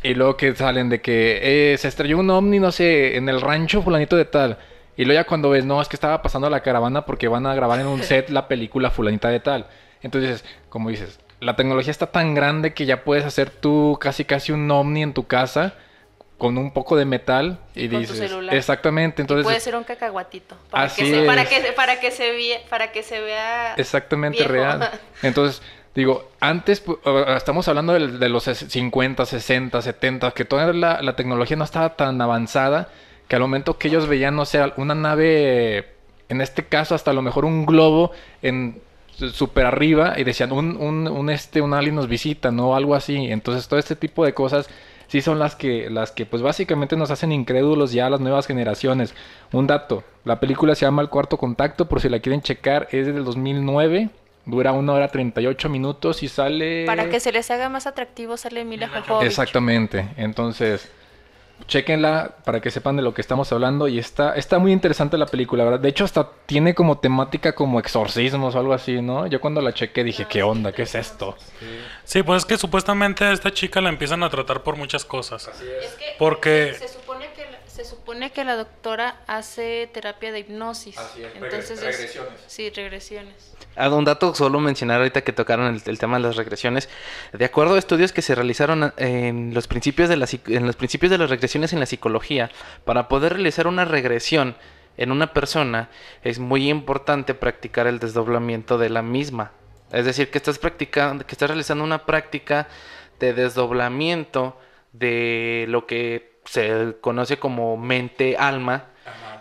Y 0.04 0.14
luego 0.14 0.38
que 0.38 0.56
salen 0.56 0.90
de 0.90 1.02
que 1.02 1.74
eh, 1.74 1.78
se 1.78 1.88
estrelló 1.88 2.20
un 2.20 2.30
ovni, 2.30 2.60
no 2.60 2.72
sé, 2.72 3.18
en 3.18 3.28
el 3.28 3.42
rancho 3.42 3.82
fulanito 3.82 4.16
de 4.16 4.26
tal. 4.26 4.58
Y 4.98 5.06
luego 5.06 5.22
ya 5.22 5.28
cuando 5.28 5.50
ves, 5.50 5.66
no, 5.66 5.82
es 5.82 5.88
que 5.88 5.96
estaba 5.96 6.22
pasando 6.22 6.50
la 6.50 6.62
caravana 6.62 7.06
porque 7.06 7.28
van 7.28 7.46
a 7.46 7.56
grabar 7.56 7.80
en 7.80 7.88
un 7.88 8.04
set 8.04 8.30
la 8.30 8.48
película 8.48 8.90
fulanita 8.92 9.30
de 9.30 9.40
tal. 9.40 9.68
Entonces, 10.02 10.46
como 10.70 10.90
dices, 10.90 11.20
la 11.40 11.56
tecnología 11.56 11.92
está 11.92 12.08
tan 12.08 12.34
grande 12.34 12.74
que 12.74 12.86
ya 12.86 13.04
puedes 13.04 13.26
hacer 13.26 13.50
tú 13.50 13.98
casi 14.00 14.26
casi 14.26 14.52
un 14.52 14.70
ovni 14.72 15.04
en 15.04 15.14
tu 15.14 15.28
casa 15.28 15.74
con 16.38 16.58
un 16.58 16.72
poco 16.72 16.98
de 16.98 17.06
metal 17.06 17.60
y, 17.76 17.88
dices 17.88 18.30
exactamente 18.52 19.22
entonces 19.22 19.46
puede 19.46 19.62
ser 19.62 19.74
un 19.78 19.86
cacahuatito 19.86 20.58
para 20.70 20.94
que 20.94 21.06
se, 21.06 21.26
para 21.26 21.46
que 21.46 21.62
para 21.74 22.00
que 22.02 22.12
se 22.12 22.32
vea 22.32 22.60
para 22.70 22.92
que 22.92 23.04
se 23.04 23.22
vea 23.22 23.74
exactamente 23.76 24.44
real. 24.44 24.90
Entonces 25.24 25.62
Digo, 25.96 26.30
antes 26.42 26.84
estamos 27.38 27.70
hablando 27.70 27.94
de, 27.94 28.28
los 28.30 28.44
50, 28.44 29.26
60, 29.26 29.82
70, 29.82 30.32
que 30.32 30.44
toda 30.44 30.74
la, 30.74 31.16
tecnología 31.16 31.56
no 31.56 31.64
estaba 31.64 31.96
tan 31.96 32.22
avanzada 32.22 32.90
que 33.28 33.36
al 33.36 33.42
momento 33.42 33.78
que 33.78 33.88
ellos 33.88 34.08
veían, 34.08 34.36
no 34.36 34.46
sé, 34.46 34.62
una 34.78 34.96
nave, 34.96 35.88
en 36.30 36.42
este 36.42 36.66
caso 36.66 36.96
hasta 36.96 37.12
a 37.12 37.14
lo 37.14 37.22
mejor 37.22 37.46
un 37.46 37.66
globo 37.66 38.12
en 38.42 38.82
súper 39.16 39.66
arriba 39.66 40.16
y 40.18 40.24
decían, 40.24 40.52
un, 40.52 40.78
un, 40.78 41.08
un, 41.08 41.30
este, 41.30 41.62
un 41.62 41.74
alien 41.74 41.96
nos 41.96 42.08
visita, 42.08 42.52
¿no? 42.52 42.76
Algo 42.76 42.96
así. 42.96 43.16
Entonces 43.16 43.68
todo 43.68 43.80
este 43.80 43.96
tipo 43.96 44.26
de 44.26 44.34
cosas 44.34 44.70
sí 45.08 45.22
son 45.22 45.40
las 45.40 45.56
que, 45.56 45.90
las 45.90 46.12
que 46.12 46.26
pues 46.26 46.42
básicamente 46.42 46.98
nos 46.98 47.12
hacen 47.12 47.32
incrédulos 47.32 47.92
ya 47.92 48.08
a 48.08 48.10
las 48.10 48.20
nuevas 48.20 48.46
generaciones. 48.48 49.16
Un 49.52 49.68
dato, 49.68 50.04
la 50.24 50.40
película 50.40 50.76
se 50.76 50.86
llama 50.86 51.02
El 51.02 51.10
Cuarto 51.10 51.38
Contacto, 51.38 51.88
por 51.88 52.02
si 52.02 52.10
la 52.10 52.20
quieren 52.20 52.42
checar, 52.42 52.88
es 52.92 53.08
del 53.08 53.24
2009 53.24 54.10
Dura 54.46 54.74
una 54.74 54.94
hora 54.94 55.08
38 55.08 55.70
minutos 55.70 56.22
y 56.22 56.28
sale... 56.28 56.86
Para 56.86 57.10
que 57.10 57.20
se 57.20 57.32
les 57.32 57.50
haga 57.50 57.68
más 57.68 57.88
atractivo 57.88 58.38
sale 58.38 58.64
Mila 58.64 58.88
Jovovich. 58.90 59.28
Exactamente. 59.28 60.08
Entonces, 60.18 60.92
chequenla 61.68 62.36
para 62.44 62.62
que 62.62 62.70
sepan 62.70 62.96
de 62.96 63.02
lo 63.02 63.14
que 63.14 63.22
estamos 63.22 63.52
hablando 63.52 63.88
y 63.88 63.98
está, 63.98 64.36
está 64.36 64.60
muy 64.60 64.72
interesante 64.72 65.18
la 65.18 65.26
película, 65.26 65.64
¿verdad? 65.64 65.80
De 65.80 65.90
hecho, 65.90 66.04
hasta 66.04 66.30
tiene 66.46 66.76
como 66.76 67.00
temática 67.00 67.56
como 67.56 67.80
exorcismos 67.80 68.56
o 68.56 68.60
algo 68.60 68.74
así, 68.74 69.02
¿no? 69.02 69.26
Yo 69.28 69.42
cuando 69.42 69.62
la 69.62 69.74
chequé 69.74 70.04
dije, 70.04 70.26
¿qué 70.30 70.44
onda? 70.44 70.72
¿Qué 70.72 70.84
es 70.84 70.96
esto? 70.96 71.36
Sí, 72.04 72.24
pues 72.24 72.44
es 72.44 72.46
que 72.46 72.58
supuestamente 72.58 73.24
a 73.24 73.32
esta 73.32 73.52
chica 73.52 73.82
la 73.82 73.90
empiezan 73.90 74.24
a 74.24 74.30
tratar 74.30 74.62
por 74.64 74.76
muchas 74.76 75.06
cosas. 75.06 75.48
Así 75.48 75.66
es. 75.66 75.86
es 75.86 75.94
que 75.94 76.06
porque... 76.20 76.76
Se, 76.78 76.86
que 76.86 77.05
se 77.76 77.84
supone 77.84 78.32
que 78.32 78.46
la 78.46 78.56
doctora 78.56 79.20
hace 79.28 79.90
terapia 79.94 80.32
de 80.32 80.40
hipnosis. 80.40 80.98
Así 80.98 81.24
es, 81.24 81.36
Entonces 81.36 81.82
regresiones. 81.82 82.34
sí, 82.48 82.70
regresiones. 82.70 83.54
Ah, 83.76 83.90
un 83.90 84.06
dato 84.06 84.34
solo 84.34 84.62
mencionar 84.62 85.00
ahorita 85.00 85.26
que 85.26 85.34
tocaron 85.34 85.82
el, 85.86 86.00
tema 86.00 86.16
de 86.16 86.24
las 86.24 86.38
regresiones. 86.38 86.88
De 87.34 87.44
acuerdo 87.44 87.76
a 87.76 87.78
estudios 87.78 88.14
que 88.14 88.22
se 88.22 88.34
realizaron 88.34 88.94
en 88.96 89.54
los 89.54 89.68
principios 89.68 90.08
de 90.08 90.16
en 90.56 90.66
los 90.66 90.78
principios 90.78 91.12
de 91.12 91.18
las 91.18 91.30
regresiones 91.30 91.74
en 91.74 91.82
la 91.82 91.86
psicología, 91.86 92.50
para 92.86 93.10
poder 93.10 93.34
realizar 93.34 93.68
una 93.68 93.84
regresión 93.84 94.56
en 94.96 95.12
una 95.12 95.34
persona, 95.34 95.90
es 96.24 96.40
muy 96.40 96.70
importante 96.70 97.34
practicar 97.34 97.88
el 97.88 98.00
desdoblamiento 98.00 98.78
de 98.78 98.90
la 98.90 99.02
misma. 99.02 99.52
Es 99.92 100.06
decir, 100.06 100.32
que 100.32 100.38
estás 100.38 100.60
practicando, 100.60 101.26
que 101.26 101.34
estás 101.34 101.50
realizando 101.50 101.84
una 101.84 102.06
práctica 102.06 102.70
de 103.20 103.34
desdoblamiento 103.34 104.58
de 104.94 105.66
lo 105.68 105.86
que 105.88 106.35
se 106.46 106.96
conoce 107.02 107.38
como 107.38 107.78
mente-alma, 107.78 108.86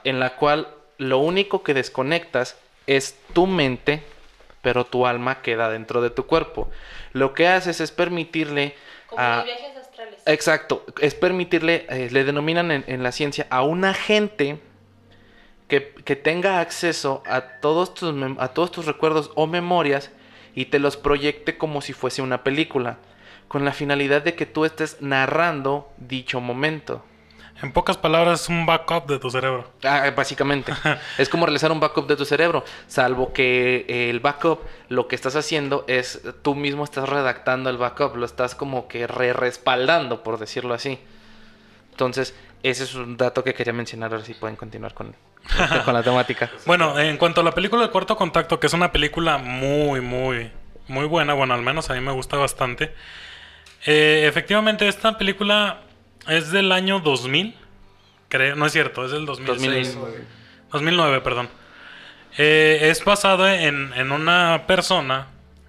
en 0.04 0.20
la 0.20 0.36
cual 0.36 0.68
lo 0.98 1.18
único 1.18 1.62
que 1.62 1.74
desconectas 1.74 2.56
es 2.86 3.18
tu 3.32 3.46
mente, 3.46 4.02
pero 4.62 4.84
tu 4.84 5.06
alma 5.06 5.42
queda 5.42 5.70
dentro 5.70 6.00
de 6.00 6.10
tu 6.10 6.26
cuerpo. 6.26 6.70
Lo 7.12 7.34
que 7.34 7.48
haces 7.48 7.80
es 7.80 7.90
permitirle 7.90 8.74
Como 9.08 9.22
a... 9.22 9.36
los 9.36 9.44
viajes 9.44 9.76
astrales. 9.76 10.22
Exacto, 10.26 10.84
es 11.00 11.14
permitirle, 11.14 11.86
eh, 11.88 12.08
le 12.10 12.24
denominan 12.24 12.70
en, 12.70 12.84
en 12.86 13.02
la 13.02 13.12
ciencia, 13.12 13.46
a 13.50 13.62
un 13.62 13.84
agente 13.84 14.58
que, 15.68 15.94
que 16.04 16.16
tenga 16.16 16.60
acceso 16.60 17.22
a 17.26 17.40
todos, 17.60 17.94
tus, 17.94 18.14
a 18.38 18.48
todos 18.48 18.70
tus 18.70 18.86
recuerdos 18.86 19.30
o 19.34 19.46
memorias 19.46 20.10
y 20.54 20.66
te 20.66 20.78
los 20.78 20.96
proyecte 20.96 21.56
como 21.56 21.80
si 21.80 21.92
fuese 21.92 22.22
una 22.22 22.44
película, 22.44 22.98
con 23.48 23.64
la 23.64 23.72
finalidad 23.72 24.22
de 24.22 24.34
que 24.34 24.46
tú 24.46 24.64
estés 24.64 25.00
narrando 25.00 25.92
dicho 25.98 26.40
momento. 26.40 27.04
En 27.62 27.72
pocas 27.72 27.96
palabras, 27.96 28.42
es 28.42 28.48
un 28.48 28.66
backup 28.66 29.06
de 29.06 29.18
tu 29.18 29.30
cerebro. 29.30 29.70
Ah, 29.84 30.10
básicamente. 30.14 30.72
es 31.18 31.28
como 31.28 31.46
realizar 31.46 31.70
un 31.70 31.80
backup 31.80 32.06
de 32.06 32.16
tu 32.16 32.24
cerebro. 32.24 32.64
Salvo 32.88 33.32
que 33.32 33.86
eh, 33.88 34.10
el 34.10 34.20
backup, 34.20 34.60
lo 34.88 35.06
que 35.08 35.14
estás 35.14 35.36
haciendo 35.36 35.84
es 35.86 36.20
tú 36.42 36.54
mismo 36.54 36.84
estás 36.84 37.08
redactando 37.08 37.70
el 37.70 37.78
backup. 37.78 38.16
Lo 38.16 38.26
estás 38.26 38.54
como 38.54 38.88
que 38.88 39.06
re 39.06 39.32
respaldando, 39.32 40.22
por 40.22 40.38
decirlo 40.38 40.74
así. 40.74 40.98
Entonces, 41.92 42.34
ese 42.64 42.84
es 42.84 42.94
un 42.96 43.16
dato 43.16 43.44
que 43.44 43.54
quería 43.54 43.72
mencionar. 43.72 44.12
Ahora 44.12 44.24
sí 44.24 44.34
pueden 44.34 44.56
continuar 44.56 44.92
con, 44.92 45.14
con 45.84 45.94
la 45.94 46.02
temática. 46.02 46.50
Bueno, 46.66 46.98
en 46.98 47.16
cuanto 47.16 47.40
a 47.40 47.44
la 47.44 47.52
película 47.52 47.82
de 47.82 47.90
Cuarto 47.90 48.16
Contacto, 48.16 48.58
que 48.58 48.66
es 48.66 48.72
una 48.72 48.90
película 48.90 49.38
muy, 49.38 50.00
muy, 50.00 50.50
muy 50.88 51.06
buena, 51.06 51.34
bueno, 51.34 51.54
al 51.54 51.62
menos 51.62 51.88
a 51.88 51.94
mí 51.94 52.00
me 52.00 52.12
gusta 52.12 52.36
bastante. 52.36 52.92
Eh, 53.84 54.24
efectivamente, 54.26 54.88
esta 54.88 55.18
película 55.18 55.80
es 56.28 56.50
del 56.50 56.72
año 56.72 57.00
2000, 57.00 57.54
creo, 58.28 58.56
no 58.56 58.66
es 58.66 58.72
cierto, 58.72 59.04
es 59.04 59.12
del 59.12 59.26
2006. 59.26 59.94
2009. 59.94 60.24
2009, 60.72 61.20
perdón. 61.20 61.48
Eh, 62.36 62.78
es 62.90 63.04
basado 63.04 63.48
en, 63.48 63.92
en 63.94 64.10
una 64.10 64.64
persona 64.66 65.28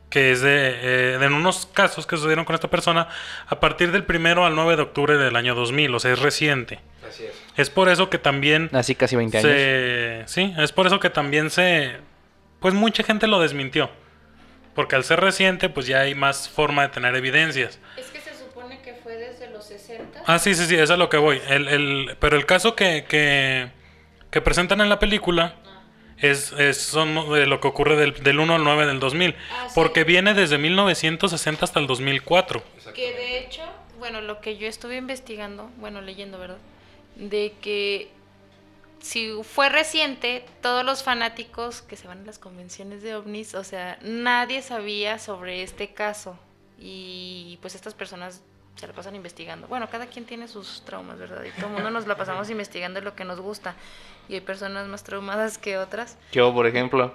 que 0.10 0.32
es 0.32 0.42
de, 0.42 0.50
eh, 0.52 1.20
en 1.22 1.34
unos 1.34 1.66
casos 1.66 2.08
que 2.08 2.16
sucedieron 2.16 2.46
con 2.46 2.56
esta 2.56 2.70
persona 2.70 3.10
a 3.48 3.60
partir 3.60 3.92
del 3.92 4.06
primero 4.06 4.46
al 4.46 4.56
9 4.56 4.78
de 4.78 4.82
octubre 4.84 5.18
del 5.18 5.36
año 5.36 5.56
2000, 5.56 5.94
o 5.94 6.00
sea, 6.00 6.14
es 6.14 6.20
reciente. 6.20 6.80
Así 7.08 7.26
es. 7.26 7.34
Es 7.58 7.70
por 7.70 7.90
eso 7.90 8.10
que 8.10 8.18
también 8.18 8.70
Así 8.72 8.96
casi 8.96 9.18
20 9.18 9.38
años. 9.38 9.52
se, 9.52 10.24
sí, 10.28 10.54
es 10.58 10.72
por 10.72 10.88
eso 10.88 11.02
que 11.02 11.10
también 11.10 11.50
se, 11.50 11.98
pues 12.62 12.74
mucha 12.74 13.04
gente 13.04 13.28
lo 13.28 13.42
desmintió, 13.42 13.90
porque 14.76 14.96
al 14.96 15.04
ser 15.04 15.22
reciente, 15.22 15.70
pues 15.70 15.88
ya 15.88 16.02
hay 16.02 16.14
más 16.14 16.50
forma 16.50 16.84
de 16.84 16.90
tener 16.90 17.16
evidencias. 17.16 17.80
Es 17.98 18.08
que 18.08 18.20
se 18.20 18.38
supone 18.38 18.82
que 18.82 18.94
fue 18.94 19.16
desde 19.16 19.50
los 19.50 19.66
60. 19.66 20.24
Ah, 20.28 20.38
sí, 20.38 20.54
sí, 20.54 20.66
sí, 20.66 20.76
eso 20.76 20.84
es 20.84 20.90
a 20.92 20.98
lo 20.98 21.10
que 21.10 21.18
voy. 21.18 21.42
El, 21.48 21.68
el, 21.70 22.18
pero 22.20 22.36
el 22.36 22.46
caso 22.46 22.76
que, 22.76 23.06
que, 23.08 23.70
que 24.30 24.42
presentan 24.42 24.82
en 24.82 24.90
la 24.90 25.00
película 25.00 25.56
es, 26.18 26.52
es 26.54 26.78
son 26.78 27.32
de 27.34 27.48
lo 27.48 27.62
que 27.62 27.70
ocurre 27.70 27.96
del, 27.96 28.22
del 28.22 28.40
1 28.40 28.56
al 28.56 28.64
9 28.64 28.86
del 28.86 29.00
2000. 29.00 29.36
Ah, 29.52 29.66
sí. 29.68 29.72
Porque 29.76 30.04
viene 30.04 30.34
desde 30.34 30.58
1960 30.58 31.64
hasta 31.64 31.80
el 31.80 31.88
2004. 31.88 32.62
Que 32.94 33.14
de 33.14 33.40
hecho, 33.40 33.62
bueno, 33.98 34.20
lo 34.20 34.42
que 34.42 34.58
yo 34.58 34.68
estuve 34.68 34.98
investigando, 34.98 35.70
bueno, 35.78 36.02
leyendo, 36.02 36.38
¿verdad? 36.38 36.58
De 37.16 37.54
que 37.62 38.10
si 39.06 39.32
fue 39.44 39.70
reciente, 39.70 40.44
todos 40.64 40.84
los 40.84 41.04
fanáticos 41.04 41.84
que 41.84 41.96
se 41.96 42.08
van 42.08 42.24
a 42.24 42.26
las 42.26 42.40
convenciones 42.40 43.04
de 43.04 43.14
ovnis, 43.16 43.54
o 43.54 43.64
sea, 43.64 44.00
nadie 44.02 44.64
sabía 44.64 45.20
sobre 45.20 45.62
este 45.62 45.94
caso. 45.94 46.40
Y 46.80 47.60
pues 47.62 47.76
estas 47.76 47.94
personas 47.94 48.42
se 48.76 48.88
la 48.88 48.94
pasan 48.94 49.16
investigando. 49.16 49.68
Bueno, 49.68 49.88
cada 49.92 50.08
quien 50.08 50.26
tiene 50.26 50.48
sus 50.48 50.84
traumas, 50.86 51.20
¿verdad? 51.20 51.44
Y 51.44 51.52
todo 51.52 51.68
el 51.68 51.74
mundo 51.74 51.92
nos 51.92 52.08
la 52.08 52.18
pasamos 52.18 52.50
investigando 52.50 53.00
lo 53.00 53.16
que 53.16 53.26
nos 53.26 53.40
gusta. 53.40 53.76
Y 54.28 54.34
hay 54.34 54.42
personas 54.42 54.88
más 54.88 55.04
traumadas 55.04 55.60
que 55.60 55.78
otras. 55.78 56.18
Yo, 56.32 56.52
por 56.52 56.66
ejemplo. 56.66 57.14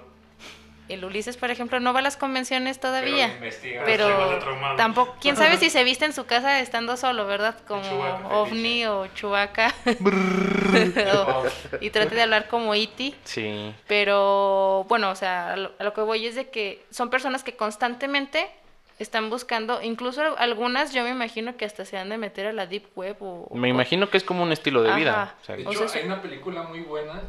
El 0.89 1.05
Ulises, 1.05 1.37
por 1.37 1.51
ejemplo, 1.51 1.79
no 1.79 1.93
va 1.93 1.99
a 1.99 2.01
las 2.01 2.17
convenciones 2.17 2.79
todavía. 2.79 3.27
Pero 3.27 3.37
investiga. 3.37 3.83
Pero 3.85 4.75
tampoco, 4.75 5.15
quién 5.21 5.37
sabe 5.37 5.57
si 5.57 5.69
se 5.71 5.83
viste 5.83 6.05
en 6.05 6.13
su 6.13 6.25
casa 6.25 6.59
estando 6.59 6.97
solo, 6.97 7.25
¿verdad? 7.25 7.55
Como 7.67 7.83
Chewbacca. 7.83 8.27
ovni 8.27 8.85
o 8.85 9.07
chubaca. 9.15 9.73
y 11.81 11.89
trate 11.89 12.15
de 12.15 12.21
hablar 12.21 12.47
como 12.47 12.75
Iti. 12.75 13.15
Sí. 13.23 13.73
Pero 13.87 14.85
bueno, 14.89 15.11
o 15.11 15.15
sea, 15.15 15.53
a 15.53 15.55
lo, 15.57 15.71
a 15.79 15.83
lo 15.83 15.93
que 15.93 16.01
voy 16.01 16.25
es 16.25 16.35
de 16.35 16.49
que 16.49 16.83
son 16.89 17.09
personas 17.09 17.43
que 17.43 17.55
constantemente 17.55 18.49
están 18.99 19.29
buscando, 19.31 19.81
incluso 19.81 20.21
algunas 20.37 20.93
yo 20.93 21.03
me 21.03 21.09
imagino 21.09 21.57
que 21.57 21.65
hasta 21.65 21.85
se 21.85 21.97
han 21.97 22.09
de 22.09 22.19
meter 22.19 22.45
a 22.45 22.53
la 22.53 22.67
deep 22.67 22.85
web 22.95 23.17
o... 23.19 23.49
Me 23.55 23.67
imagino 23.67 24.09
que 24.11 24.17
es 24.17 24.23
como 24.23 24.43
un 24.43 24.51
estilo 24.51 24.83
de 24.83 24.93
vida. 24.93 25.35
O 25.41 25.45
sea, 25.45 25.55
De 25.55 25.65
O 25.65 25.71
hecho, 25.71 25.87
sea, 25.87 26.01
hay 26.01 26.07
una 26.07 26.21
película 26.21 26.63
muy 26.63 26.81
buena 26.81 27.23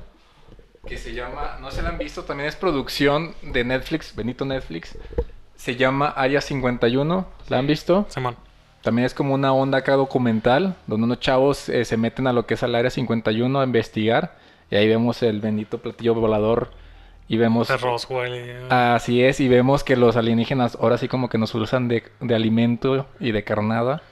que 0.86 0.98
se 0.98 1.14
llama, 1.14 1.58
no 1.60 1.70
se 1.70 1.80
la 1.82 1.90
han 1.90 1.98
visto, 1.98 2.24
también 2.24 2.48
es 2.48 2.56
producción 2.56 3.34
de 3.42 3.62
Netflix, 3.64 4.14
Benito 4.16 4.44
Netflix. 4.44 4.98
Se 5.54 5.76
llama 5.76 6.08
Área 6.08 6.40
51, 6.40 7.26
¿la 7.48 7.58
han 7.58 7.66
visto? 7.68 8.06
Simón. 8.08 8.36
También 8.82 9.06
es 9.06 9.14
como 9.14 9.34
una 9.34 9.52
onda 9.52 9.78
acá 9.78 9.92
documental, 9.94 10.74
donde 10.88 11.04
unos 11.04 11.20
chavos 11.20 11.68
eh, 11.68 11.84
se 11.84 11.96
meten 11.96 12.26
a 12.26 12.32
lo 12.32 12.46
que 12.46 12.54
es 12.54 12.62
al 12.64 12.74
Área 12.74 12.90
51 12.90 13.60
a 13.60 13.64
investigar. 13.64 14.36
Y 14.72 14.74
ahí 14.76 14.88
vemos 14.88 15.22
el 15.22 15.40
bendito 15.40 15.78
platillo 15.78 16.14
volador. 16.14 16.70
Y 17.28 17.36
vemos... 17.36 17.68
De 17.68 17.76
Roswell. 17.76 18.34
y- 18.34 18.66
Así 18.70 19.22
es, 19.22 19.38
y 19.38 19.46
vemos 19.46 19.84
que 19.84 19.94
los 19.94 20.16
alienígenas 20.16 20.76
ahora 20.80 20.98
sí 20.98 21.06
como 21.06 21.28
que 21.28 21.38
nos 21.38 21.54
usan 21.54 21.86
de, 21.86 22.02
de 22.18 22.34
alimento 22.34 23.06
y 23.20 23.30
de 23.30 23.44
carnada. 23.44 24.02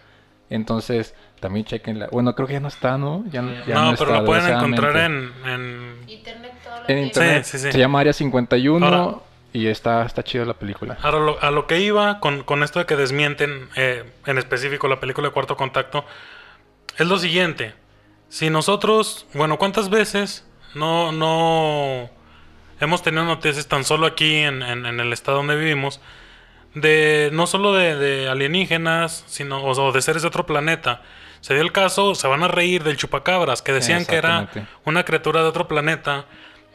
Entonces, 0.50 1.14
también 1.40 1.64
chequenla. 1.66 2.08
Bueno, 2.12 2.34
creo 2.34 2.46
que 2.46 2.54
ya 2.54 2.60
no 2.60 2.68
está, 2.68 2.98
¿no? 2.98 3.24
Ya, 3.30 3.42
ya 3.66 3.74
no, 3.74 3.92
está, 3.92 4.04
pero 4.04 4.18
lo 4.20 4.24
pueden 4.26 4.46
encontrar 4.54 4.96
en, 4.98 5.32
en... 5.46 5.96
Internet 6.06 6.52
todo 6.62 6.74
lo 6.74 6.80
En 6.80 6.86
tiene. 6.86 7.02
internet. 7.04 7.44
Sí, 7.44 7.58
sí, 7.58 7.64
sí. 7.66 7.72
Se 7.72 7.78
llama 7.78 8.00
Área 8.00 8.12
51 8.12 8.86
Ahora- 8.86 9.18
y 9.52 9.66
está, 9.66 10.04
está 10.04 10.22
chida 10.22 10.44
la 10.44 10.54
película. 10.54 10.96
A 11.02 11.10
lo, 11.10 11.42
a 11.42 11.50
lo 11.50 11.66
que 11.66 11.80
iba 11.80 12.20
con, 12.20 12.44
con 12.44 12.62
esto 12.62 12.78
de 12.78 12.86
que 12.86 12.94
desmienten 12.94 13.68
eh, 13.74 14.04
en 14.26 14.38
específico 14.38 14.86
la 14.86 15.00
película 15.00 15.26
de 15.28 15.32
Cuarto 15.34 15.56
Contacto 15.56 16.04
es 16.98 17.06
lo 17.08 17.18
siguiente. 17.18 17.74
Si 18.28 18.48
nosotros, 18.48 19.26
bueno, 19.34 19.58
¿cuántas 19.58 19.90
veces 19.90 20.46
no, 20.76 21.10
no 21.10 22.08
hemos 22.78 23.02
tenido 23.02 23.24
noticias 23.24 23.66
tan 23.66 23.82
solo 23.84 24.06
aquí 24.06 24.36
en, 24.36 24.62
en- 24.62 24.86
en 24.86 25.00
el 25.00 25.12
estado 25.12 25.38
donde 25.38 25.56
vivimos 25.56 26.00
de 26.74 27.30
no 27.32 27.48
solo 27.48 27.72
de, 27.74 27.96
de 27.96 28.28
alienígenas, 28.28 29.24
sino 29.26 29.64
o, 29.64 29.70
o 29.72 29.90
de 29.92 30.00
seres 30.02 30.22
de 30.22 30.28
otro 30.28 30.46
planeta? 30.46 31.02
Se 31.40 31.54
dio 31.54 31.62
el 31.62 31.72
caso, 31.72 32.14
se 32.14 32.28
van 32.28 32.42
a 32.42 32.48
reír 32.48 32.84
del 32.84 32.96
chupacabras, 32.96 33.62
que 33.62 33.72
decían 33.72 34.04
que 34.04 34.16
era 34.16 34.48
una 34.84 35.04
criatura 35.04 35.42
de 35.42 35.48
otro 35.48 35.66
planeta. 35.68 36.26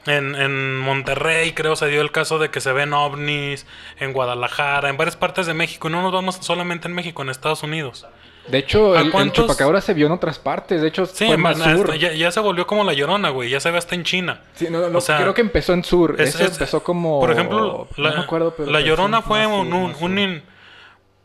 En, 0.07 0.36
en 0.36 0.78
Monterrey 0.78 1.53
creo 1.53 1.76
se 1.76 1.88
dio 1.88 2.01
el 2.01 2.11
caso 2.11 2.38
de 2.38 2.49
que 2.51 2.61
se 2.61 2.72
ven 2.72 2.93
ovnis, 2.93 3.66
en 3.99 4.13
Guadalajara, 4.13 4.89
en 4.89 4.97
varias 4.97 5.16
partes 5.18 5.47
de 5.47 5.53
México. 5.55 5.88
Y 5.88 5.91
no 5.91 6.01
nos 6.03 6.11
vamos 6.11 6.38
solamente 6.41 6.88
en 6.88 6.93
México, 6.93 7.24
en 7.24 7.30
Estados 7.30 7.63
Unidos. 7.63 8.05
De 8.47 8.59
hecho, 8.59 8.93
¿A 8.93 8.99
el, 8.99 9.07
el 9.07 9.11
cuántos? 9.11 9.45
chupacabra 9.45 9.82
se 9.82 9.95
vio 9.95 10.05
en 10.05 10.11
otras 10.11 10.38
partes. 10.38 10.80
De 10.80 10.88
hecho, 10.89 11.07
Sí, 11.07 11.26
fue 11.26 11.38
más 11.38 11.59
hasta- 11.59 11.76
sur. 11.76 11.97
ya, 11.97 12.13
ya 12.13 12.30
se 12.30 12.39
volvió 12.39 12.68
como 12.68 12.84
la 12.84 12.93
llorona, 12.93 13.30
güey. 13.30 13.49
Ya 13.49 13.59
se 13.59 13.72
ve 13.72 13.80
hasta 13.80 13.95
en 13.95 14.03
China. 14.03 14.41
Sí, 14.53 14.68
no, 14.70 14.88
no, 14.88 14.95
o 14.99 15.01
sea, 15.01 15.18
creo 15.18 15.34
que 15.34 15.41
empezó 15.41 15.74
en 15.74 15.84
sur. 15.84 16.16
Es- 16.22 16.39
empezó 16.39 16.84
como... 16.84 17.20
Por 17.20 17.32
ejemplo, 17.32 17.88
la, 17.97 18.09
no 18.11 18.16
me 18.18 18.22
acuerdo, 18.22 18.53
pero 18.55 18.70
la 18.70 18.82
llorona 18.82 19.24
fue 19.24 19.43
sur, 19.45 19.53
un, 19.53 19.74
un- 19.99 20.20
in- 20.20 20.43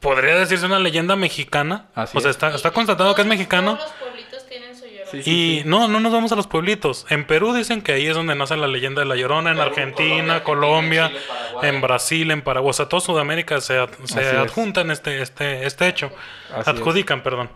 podría 0.01 0.35
decirse 0.37 0.67
una 0.67 0.79
leyenda 0.79 1.15
mexicana. 1.17 1.87
Así 1.95 2.17
o 2.17 2.21
sea, 2.21 2.31
es. 2.31 2.37
está, 2.37 2.55
está 2.55 2.71
constatado 2.73 3.15
que 3.15 3.23
es 3.23 3.27
mexicano. 3.29 3.77
Todos 3.77 3.91
los 3.91 3.99
pueblitos 3.99 4.47
tienen 4.49 4.77
su 4.77 4.87
llorona. 4.87 5.11
Sí, 5.11 5.23
sí. 5.23 5.31
Y 5.31 5.69
no, 5.69 5.89
no 5.89 6.01
nos 6.01 6.13
vamos 6.13 6.33
a 6.33 6.37
los 6.37 6.47
pueblitos. 6.47 7.05
En 7.11 7.27
Perú 7.27 7.53
dicen 7.53 7.83
que 7.83 7.93
ahí 7.93 8.07
es 8.07 8.15
donde 8.15 8.35
nace 8.35 8.57
la 8.57 8.67
leyenda 8.69 9.01
de 9.01 9.07
la 9.07 9.17
Llorona, 9.17 9.51
en 9.51 9.57
Perú, 9.57 9.69
Argentina, 9.69 10.43
Colombia, 10.45 11.09
Chile, 11.09 11.69
en 11.69 11.81
Brasil, 11.81 12.31
en 12.31 12.43
Paraguay, 12.43 12.71
o 12.71 12.73
sea, 12.73 12.89
toda 12.89 13.01
Sudamérica 13.01 13.61
se, 13.61 13.79
ad- 13.79 13.91
se 14.05 14.21
es. 14.21 14.35
adjuntan 14.35 14.91
este, 14.91 15.21
este, 15.23 15.67
este 15.67 15.89
hecho. 15.89 16.13
Así 16.51 16.61
es. 16.61 16.69
adjudican, 16.69 17.23
perdón. 17.23 17.51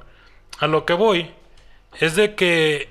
A 0.59 0.66
lo 0.66 0.84
que 0.84 0.92
voy 0.95 1.30
es 2.01 2.16
de 2.16 2.34
que, 2.34 2.88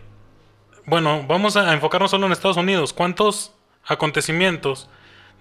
bueno, 0.86 1.26
vamos 1.28 1.56
a 1.58 1.74
enfocarnos 1.74 2.12
solo 2.12 2.26
en 2.26 2.32
Estados 2.32 2.58
Unidos. 2.58 2.94
¿Cuántos 2.94 3.54
acontecimientos 3.86 4.90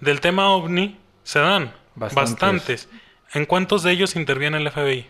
del 0.01 0.19
tema 0.21 0.49
ovni 0.49 0.97
se 1.23 1.39
dan? 1.39 1.73
Bastantes. 1.95 2.31
Bastantes. 2.33 2.89
¿En 3.33 3.45
cuántos 3.45 3.83
de 3.83 3.91
ellos 3.91 4.15
interviene 4.15 4.57
el 4.57 4.69
FBI? 4.69 5.07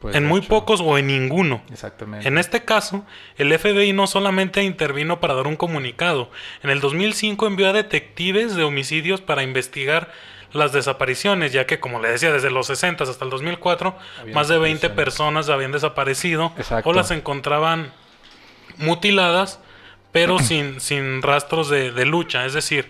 Pues, 0.00 0.16
en 0.16 0.26
muy 0.26 0.40
hecho, 0.40 0.48
pocos 0.48 0.80
o 0.80 0.96
en 0.96 1.08
ninguno. 1.08 1.62
Exactamente. 1.70 2.26
En 2.26 2.38
este 2.38 2.64
caso, 2.64 3.04
el 3.36 3.56
FBI 3.56 3.92
no 3.92 4.06
solamente 4.06 4.62
intervino 4.62 5.20
para 5.20 5.34
dar 5.34 5.46
un 5.46 5.56
comunicado. 5.56 6.30
En 6.62 6.70
el 6.70 6.80
2005 6.80 7.46
envió 7.46 7.68
a 7.68 7.74
detectives 7.74 8.56
de 8.56 8.64
homicidios 8.64 9.20
para 9.20 9.42
investigar 9.42 10.10
las 10.52 10.72
desapariciones, 10.72 11.52
ya 11.52 11.66
que, 11.66 11.78
como 11.80 12.00
le 12.00 12.08
decía, 12.10 12.32
desde 12.32 12.50
los 12.50 12.66
60 12.66 13.04
hasta 13.04 13.24
el 13.24 13.30
2004, 13.30 13.96
Había 14.22 14.34
más 14.34 14.48
de 14.48 14.58
20 14.58 14.74
desapariciones. 14.88 15.04
personas 15.04 15.48
habían 15.50 15.72
desaparecido 15.72 16.52
Exacto. 16.56 16.88
o 16.88 16.92
las 16.92 17.10
encontraban 17.10 17.92
mutiladas 18.78 19.60
pero 20.12 20.38
sin, 20.40 20.80
sin 20.80 21.22
rastros 21.22 21.68
de, 21.68 21.92
de 21.92 22.06
lucha. 22.06 22.46
Es 22.46 22.54
decir, 22.54 22.88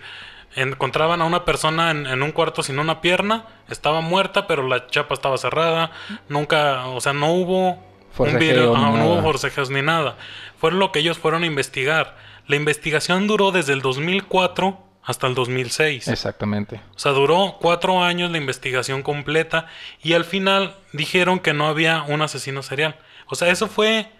encontraban 0.55 1.21
a 1.21 1.25
una 1.25 1.45
persona 1.45 1.91
en, 1.91 2.07
en, 2.07 2.23
un 2.23 2.31
cuarto 2.31 2.63
sin 2.63 2.79
una 2.79 3.01
pierna, 3.01 3.45
estaba 3.69 4.01
muerta, 4.01 4.47
pero 4.47 4.67
la 4.67 4.87
chapa 4.87 5.13
estaba 5.13 5.37
cerrada, 5.37 5.91
nunca, 6.29 6.87
o 6.87 7.01
sea, 7.01 7.13
no 7.13 7.33
hubo 7.33 7.91
Forcejeo, 8.13 8.39
un 8.39 8.39
video, 8.39 8.77
ni 8.77 8.97
no, 8.99 9.05
hubo 9.05 9.21
forcejeos 9.21 9.69
ni 9.69 9.81
nada. 9.81 10.17
Fue 10.57 10.71
lo 10.71 10.91
que 10.91 10.99
ellos 10.99 11.17
fueron 11.17 11.43
a 11.43 11.45
investigar. 11.45 12.17
La 12.47 12.55
investigación 12.55 13.27
duró 13.27 13.51
desde 13.51 13.73
el 13.73 13.81
2004 13.81 14.77
hasta 15.03 15.27
el 15.27 15.35
2006. 15.35 16.07
Exactamente. 16.07 16.81
O 16.95 16.99
sea, 16.99 17.13
duró 17.13 17.57
cuatro 17.59 18.03
años 18.03 18.31
la 18.31 18.37
investigación 18.37 19.01
completa 19.01 19.67
y 20.03 20.13
al 20.13 20.25
final 20.25 20.75
dijeron 20.91 21.39
que 21.39 21.53
no 21.53 21.67
había 21.67 22.03
un 22.03 22.21
asesino 22.21 22.63
serial. 22.63 22.97
O 23.27 23.35
sea, 23.35 23.49
eso 23.49 23.67
fue 23.67 24.11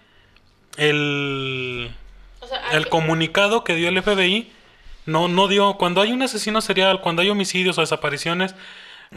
el, 0.77 1.91
O 2.39 2.47
sea, 2.47 2.61
el 2.71 2.87
comunicado 2.87 3.63
que 3.63 3.75
dio 3.75 3.89
el 3.89 4.01
FBI. 4.01 4.51
No, 5.05 5.27
no 5.27 5.47
dio. 5.47 5.75
Cuando 5.77 6.01
hay 6.01 6.11
un 6.11 6.21
asesino 6.21 6.61
serial, 6.61 7.01
cuando 7.01 7.21
hay 7.21 7.29
homicidios 7.29 7.77
o 7.77 7.81
desapariciones, 7.81 8.55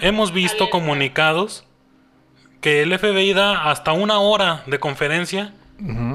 hemos 0.00 0.32
visto 0.32 0.70
comunicados 0.70 1.64
que 2.60 2.82
el 2.82 2.98
FBI 2.98 3.34
da 3.34 3.70
hasta 3.70 3.92
una 3.92 4.18
hora 4.18 4.62
de 4.66 4.80
conferencia 4.80 5.52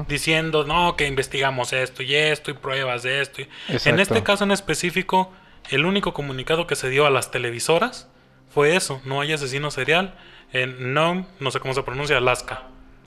diciendo, 0.08 0.64
no, 0.64 0.96
que 0.96 1.06
investigamos 1.06 1.72
esto 1.72 2.02
y 2.02 2.14
esto 2.14 2.50
y 2.50 2.54
pruebas 2.54 3.02
de 3.02 3.20
esto. 3.20 3.42
y-". 3.42 3.48
En 3.84 4.00
este 4.00 4.22
caso 4.22 4.44
en 4.44 4.50
específico, 4.50 5.32
el 5.68 5.84
único 5.84 6.12
comunicado 6.12 6.66
que 6.66 6.76
se 6.76 6.88
dio 6.88 7.06
a 7.06 7.10
las 7.10 7.30
televisoras 7.30 8.08
fue 8.52 8.74
eso, 8.74 9.00
no 9.04 9.20
hay 9.20 9.32
asesino 9.32 9.70
serial 9.70 10.14
en 10.52 10.92
Nome, 10.92 11.26
no 11.38 11.50
sé 11.50 11.60
cómo 11.60 11.74
se 11.74 11.82
pronuncia, 11.82 12.18
Alaska. 12.18 12.64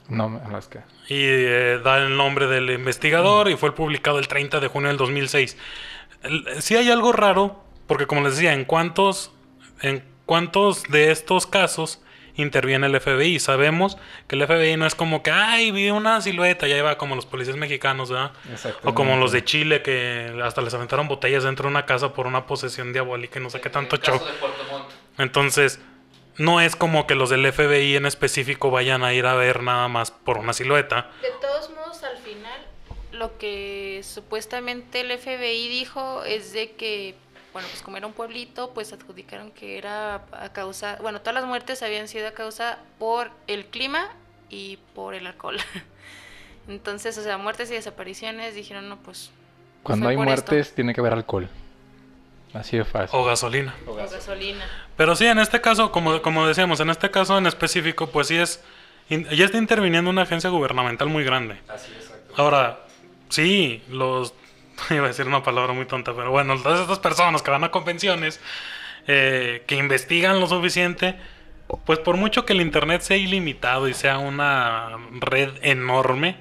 No, 0.07 0.41
Alaska. 0.45 0.85
Y 1.07 1.23
eh, 1.23 1.79
da 1.83 1.97
el 1.97 2.15
nombre 2.15 2.47
del 2.47 2.69
investigador 2.69 3.49
y 3.49 3.57
fue 3.57 3.73
publicado 3.73 4.19
el 4.19 4.27
30 4.27 4.59
de 4.59 4.67
junio 4.67 4.89
del 4.89 4.97
2006. 4.97 5.57
El- 6.23 6.61
Sí 6.61 6.75
hay 6.75 6.89
algo 6.91 7.11
raro, 7.11 7.63
porque 7.87 8.07
como 8.07 8.21
les 8.21 8.35
decía, 8.35 8.53
en 8.53 8.65
cuántos, 8.65 9.31
en 9.81 10.03
cuántos 10.25 10.83
de 10.83 11.11
estos 11.11 11.45
casos 11.47 12.01
interviene 12.35 12.87
el 12.87 12.95
FBI. 12.99 13.39
Sabemos 13.39 13.97
que 14.27 14.35
el 14.35 14.41
FBI 14.47 14.75
no 14.75 14.87
es 14.87 14.95
como 14.95 15.21
que, 15.21 15.29
ay, 15.29 15.69
vi 15.71 15.91
una 15.91 16.19
silueta, 16.21 16.65
ya 16.67 16.75
iba 16.77 16.97
como 16.97 17.15
los 17.15 17.27
policías 17.27 17.57
mexicanos, 17.57 18.09
¿verdad? 18.09 18.31
O 18.83 18.95
como 18.95 19.17
los 19.17 19.31
de 19.31 19.43
Chile 19.45 19.83
que 19.83 20.39
hasta 20.43 20.61
les 20.61 20.73
aventaron 20.73 21.07
botellas 21.07 21.43
dentro 21.43 21.65
de 21.65 21.71
una 21.71 21.85
casa 21.85 22.13
por 22.13 22.25
una 22.25 22.47
posesión 22.47 22.91
diabólica 22.91 23.39
y 23.39 23.43
no 23.43 23.51
sé 23.51 23.61
qué 23.61 23.69
tanto 23.69 23.97
show. 23.97 24.19
Entonces, 25.17 25.79
no 26.37 26.59
es 26.61 26.75
como 26.75 27.05
que 27.05 27.13
los 27.13 27.29
del 27.29 27.45
FBI 27.51 27.95
en 27.95 28.07
específico 28.07 28.71
vayan 28.71 29.03
a 29.03 29.13
ir 29.13 29.27
a 29.27 29.35
ver 29.35 29.61
nada 29.61 29.87
más 29.87 30.09
por 30.09 30.37
una 30.39 30.53
silueta. 30.53 31.11
De 31.21 31.29
todos 31.39 31.69
modos, 31.69 32.01
al 32.03 32.17
final, 32.17 32.22
lo 33.13 33.37
que 33.37 34.01
supuestamente 34.03 35.01
el 35.01 35.17
FBI 35.17 35.67
dijo 35.69 36.23
es 36.23 36.51
de 36.53 36.71
que, 36.71 37.15
bueno, 37.53 37.67
pues 37.69 37.81
como 37.81 37.97
era 37.97 38.07
un 38.07 38.13
pueblito, 38.13 38.73
pues 38.73 38.91
adjudicaron 38.93 39.51
que 39.51 39.77
era 39.77 40.25
a 40.31 40.51
causa, 40.51 40.97
bueno, 41.01 41.19
todas 41.21 41.35
las 41.35 41.45
muertes 41.45 41.81
habían 41.83 42.07
sido 42.07 42.27
a 42.27 42.31
causa 42.31 42.79
por 42.99 43.31
el 43.47 43.65
clima 43.65 44.09
y 44.49 44.77
por 44.95 45.13
el 45.13 45.27
alcohol. 45.27 45.57
Entonces, 46.67 47.17
o 47.17 47.23
sea, 47.23 47.37
muertes 47.37 47.69
y 47.71 47.73
desapariciones 47.73 48.55
dijeron, 48.55 48.87
no, 48.89 48.97
pues... 48.97 49.31
Cuando 49.83 50.07
hay 50.07 50.15
muertes, 50.15 50.67
esto. 50.67 50.75
tiene 50.75 50.93
que 50.93 51.01
haber 51.01 51.11
alcohol. 51.13 51.49
Así 52.53 52.77
de 52.77 52.85
fácil. 52.85 53.19
O 53.19 53.25
gasolina. 53.25 53.75
O 53.85 53.93
gasolina. 53.95 54.65
Pero 54.95 55.15
sí, 55.15 55.25
en 55.25 55.39
este 55.39 55.59
caso, 55.59 55.91
como, 55.91 56.21
como 56.21 56.47
decíamos, 56.47 56.79
en 56.79 56.89
este 56.89 57.11
caso 57.11 57.37
en 57.37 57.47
específico, 57.47 58.07
pues 58.07 58.27
sí 58.27 58.37
es... 58.37 58.61
in- 59.09 59.27
ya 59.29 59.43
está 59.45 59.57
interviniendo 59.57 60.09
una 60.09 60.21
agencia 60.21 60.49
gubernamental 60.49 61.09
muy 61.09 61.23
grande. 61.25 61.59
Ahora, 62.37 62.79
sí, 63.33 63.83
los... 63.89 64.33
Iba 64.89 65.05
a 65.05 65.07
decir 65.07 65.27
una 65.27 65.43
palabra 65.43 65.73
muy 65.73 65.85
tonta, 65.85 66.13
pero 66.13 66.31
bueno, 66.31 66.57
todas 66.61 66.81
estas 66.81 66.99
personas 66.99 67.41
que 67.41 67.51
van 67.51 67.63
a 67.63 67.71
convenciones, 67.71 68.39
eh, 69.07 69.63
que 69.67 69.75
investigan 69.75 70.39
lo 70.39 70.47
suficiente, 70.47 71.15
pues 71.85 71.99
por 71.99 72.17
mucho 72.17 72.45
que 72.45 72.53
el 72.53 72.61
Internet 72.61 73.01
sea 73.01 73.17
ilimitado 73.17 73.87
y 73.87 73.93
sea 73.93 74.17
una 74.17 74.97
red 75.19 75.51
enorme, 75.61 76.37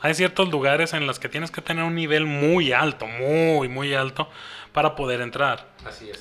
hay 0.00 0.14
ciertos 0.14 0.50
lugares 0.50 0.92
en 0.92 1.06
los 1.06 1.18
que 1.18 1.30
tienes 1.30 1.50
que 1.50 1.62
tener 1.62 1.82
un 1.82 1.94
nivel 1.94 2.26
muy 2.26 2.72
alto, 2.72 3.06
muy, 3.06 3.68
muy 3.68 3.94
alto, 3.94 4.28
para 4.72 4.96
poder 4.96 5.22
entrar. 5.22 5.68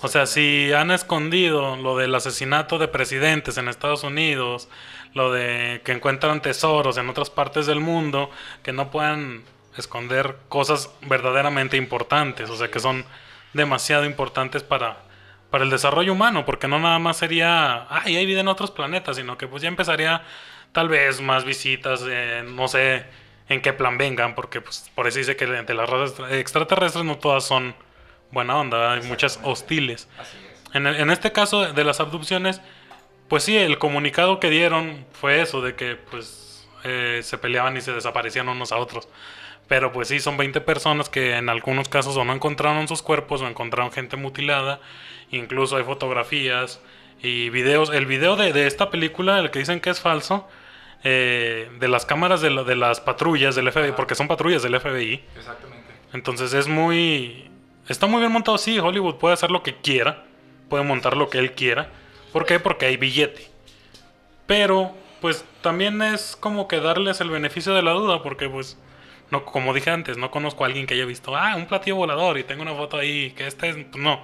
O 0.02 0.08
sea, 0.08 0.26
si 0.26 0.72
han 0.72 0.90
escondido 0.92 1.76
lo 1.76 1.98
del 1.98 2.16
asesinato 2.16 2.78
de 2.78 2.88
presidentes 2.88 3.58
en 3.58 3.68
Estados 3.68 4.04
Unidos, 4.04 4.70
lo 5.14 5.34
de 5.34 5.82
que 5.84 5.92
encuentran 5.92 6.42
tesoros 6.42 6.98
en 6.98 7.10
otras 7.10 7.30
partes 7.30 7.66
del 7.66 7.82
mundo, 7.82 8.30
que 8.62 8.72
no 8.72 8.90
puedan 8.90 9.44
esconder 9.78 10.38
cosas 10.50 10.90
verdaderamente 11.02 11.78
importantes, 11.78 12.50
o 12.50 12.56
sea, 12.56 12.70
que 12.70 12.80
son 12.80 13.06
demasiado 13.54 14.06
importantes 14.06 14.64
para, 14.64 14.98
para 15.50 15.64
el 15.64 15.70
desarrollo 15.70 16.14
humano, 16.14 16.46
porque 16.46 16.68
no 16.68 16.80
nada 16.80 17.00
más 17.00 17.18
sería, 17.18 17.88
ay, 17.90 18.16
hay 18.18 18.26
vida 18.26 18.42
en 18.42 18.48
otros 18.48 18.72
planetas, 18.72 19.18
sino 19.18 19.38
que 19.38 19.48
pues 19.48 19.62
ya 19.62 19.68
empezaría 19.70 20.24
tal 20.72 20.90
vez 20.90 21.22
más 21.22 21.44
visitas, 21.46 22.04
eh, 22.08 22.44
no 22.48 22.68
sé 22.68 23.06
en 23.50 23.62
qué 23.62 23.74
plan 23.74 23.98
vengan, 23.98 24.36
porque 24.36 24.62
pues 24.62 24.90
por 24.96 25.08
eso 25.08 25.20
dice 25.20 25.36
que 25.36 25.46
de 25.46 25.74
las 25.74 25.90
razas 25.90 26.32
extraterrestres 26.32 27.04
no 27.06 27.18
todas 27.18 27.44
son 27.44 27.76
buena 28.32 28.58
onda, 28.58 28.94
hay 28.94 29.02
muchas 29.04 29.40
hostiles. 29.44 30.08
En, 30.74 30.88
el- 30.88 30.96
en 30.96 31.12
este 31.12 31.32
caso 31.32 31.72
de 31.72 31.84
las 31.84 32.00
abducciones, 32.00 32.62
pues 33.28 33.44
sí, 33.44 33.56
el 33.58 33.78
comunicado 33.78 34.40
que 34.40 34.50
dieron 34.50 35.06
fue 35.12 35.42
eso, 35.42 35.62
de 35.62 35.76
que 35.76 35.96
pues 35.96 36.68
eh, 36.84 37.20
se 37.24 37.38
peleaban 37.38 37.78
y 37.78 37.82
se 37.82 37.94
desaparecían 37.94 38.50
unos 38.50 38.72
a 38.72 38.78
otros. 38.78 39.08
Pero 39.68 39.92
pues 39.92 40.10
sí, 40.10 40.20
son 40.20 40.38
20 40.38 40.62
personas 40.62 41.10
que 41.10 41.36
en 41.38 41.50
algunos 41.50 41.88
casos 41.90 42.16
o 42.18 42.26
no 42.26 42.34
encontraron 42.34 42.88
sus 42.88 43.02
cuerpos 43.02 43.42
o 43.42 43.48
encontraron 43.48 43.92
gente 43.92 44.18
mutilada. 44.18 44.80
Incluso 45.32 45.78
hay 45.78 45.84
fotografías 45.84 46.82
y 47.22 47.50
videos. 47.50 47.90
El 47.92 48.06
video 48.06 48.36
de, 48.36 48.52
de 48.54 48.68
esta 48.68 48.90
película, 48.90 49.40
el 49.40 49.52
que 49.52 49.60
dicen 49.60 49.80
que 49.80 49.90
es 49.90 50.00
falso, 50.02 50.48
eh, 51.06 51.70
de 51.80 51.88
las 51.88 52.06
cámaras 52.06 52.42
de, 52.42 52.50
la- 52.52 52.64
de 52.64 52.76
las 52.76 53.00
patrullas 53.02 53.56
del 53.56 53.72
FBI, 53.72 53.94
porque 53.94 54.16
son 54.16 54.28
patrullas 54.28 54.62
del 54.64 54.80
FBI. 54.80 55.24
Exactamente. 55.38 55.88
Entonces 56.14 56.54
es 56.54 56.68
muy... 56.68 57.50
Está 57.90 58.06
muy 58.08 58.20
bien 58.20 58.32
montado, 58.32 58.58
sí, 58.58 58.78
Hollywood 58.80 59.16
puede 59.16 59.34
hacer 59.34 59.52
lo 59.52 59.64
que 59.64 59.76
quiera, 59.76 60.24
puede 60.70 60.84
montar 60.84 61.18
lo 61.18 61.30
que 61.30 61.40
él 61.40 61.54
quiera. 61.54 61.90
¿Por 62.32 62.46
qué? 62.46 62.60
Porque 62.60 62.86
hay 62.86 62.96
billete. 62.98 63.50
Pero, 64.46 64.94
pues 65.22 65.44
también 65.62 66.02
es 66.02 66.36
como 66.38 66.68
que 66.68 66.80
darles 66.80 67.22
el 67.22 67.30
beneficio 67.30 67.74
de 67.74 67.82
la 67.82 67.92
duda, 67.92 68.22
porque 68.24 68.50
pues, 68.50 68.78
no, 69.34 69.46
como 69.46 69.74
dije 69.74 69.90
antes, 69.90 70.18
no 70.18 70.32
conozco 70.32 70.64
a 70.64 70.68
alguien 70.68 70.86
que 70.86 70.94
haya 70.94 71.06
visto, 71.06 71.36
ah, 71.36 71.56
un 71.58 71.66
platillo 71.66 71.98
volador 71.98 72.38
y 72.38 72.44
tengo 72.44 72.62
una 72.62 72.74
foto 72.74 72.98
ahí, 72.98 73.32
que 73.32 73.48
este 73.48 73.70
es... 73.70 73.76
pues, 73.76 73.98
no, 73.98 74.22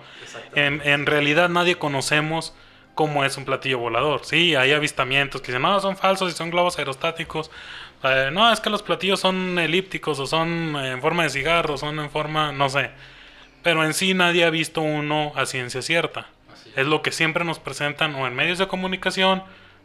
en, 0.55 0.81
en 0.85 1.05
realidad 1.05 1.49
nadie 1.49 1.75
conocemos 1.75 2.53
cómo 2.99 3.23
es 3.23 3.37
un 3.37 3.45
platillo 3.45 3.79
volador. 3.79 4.25
Sí, 4.25 4.55
hay 4.55 4.73
avistamientos 4.73 5.39
que 5.39 5.53
dicen, 5.53 5.61
no, 5.61 5.79
son 5.79 5.95
falsos 5.95 6.33
y 6.33 6.35
son 6.35 6.49
globos 6.49 6.77
aerostáticos. 6.77 7.49
Eh, 8.03 8.29
no, 8.33 8.51
es 8.51 8.59
que 8.59 8.69
los 8.69 8.83
platillos 8.83 9.21
son 9.21 9.57
elípticos 9.57 10.19
o 10.19 10.27
son 10.27 10.75
en 10.75 11.01
forma 11.01 11.23
de 11.23 11.29
cigarro, 11.29 11.77
son 11.77 11.97
en 11.99 12.09
forma, 12.09 12.51
no 12.51 12.67
sé. 12.67 12.91
Pero 13.63 13.85
en 13.85 13.93
sí 13.93 14.13
nadie 14.13 14.43
ha 14.43 14.49
visto 14.49 14.81
uno 14.81 15.31
a 15.35 15.45
ciencia 15.45 15.81
cierta. 15.81 16.27
Es 16.75 16.87
lo 16.87 17.01
que 17.01 17.13
siempre 17.13 17.45
nos 17.45 17.57
presentan 17.57 18.15
o 18.15 18.27
en 18.27 18.35
medios 18.35 18.57
de 18.57 18.67
comunicación, 18.67 19.43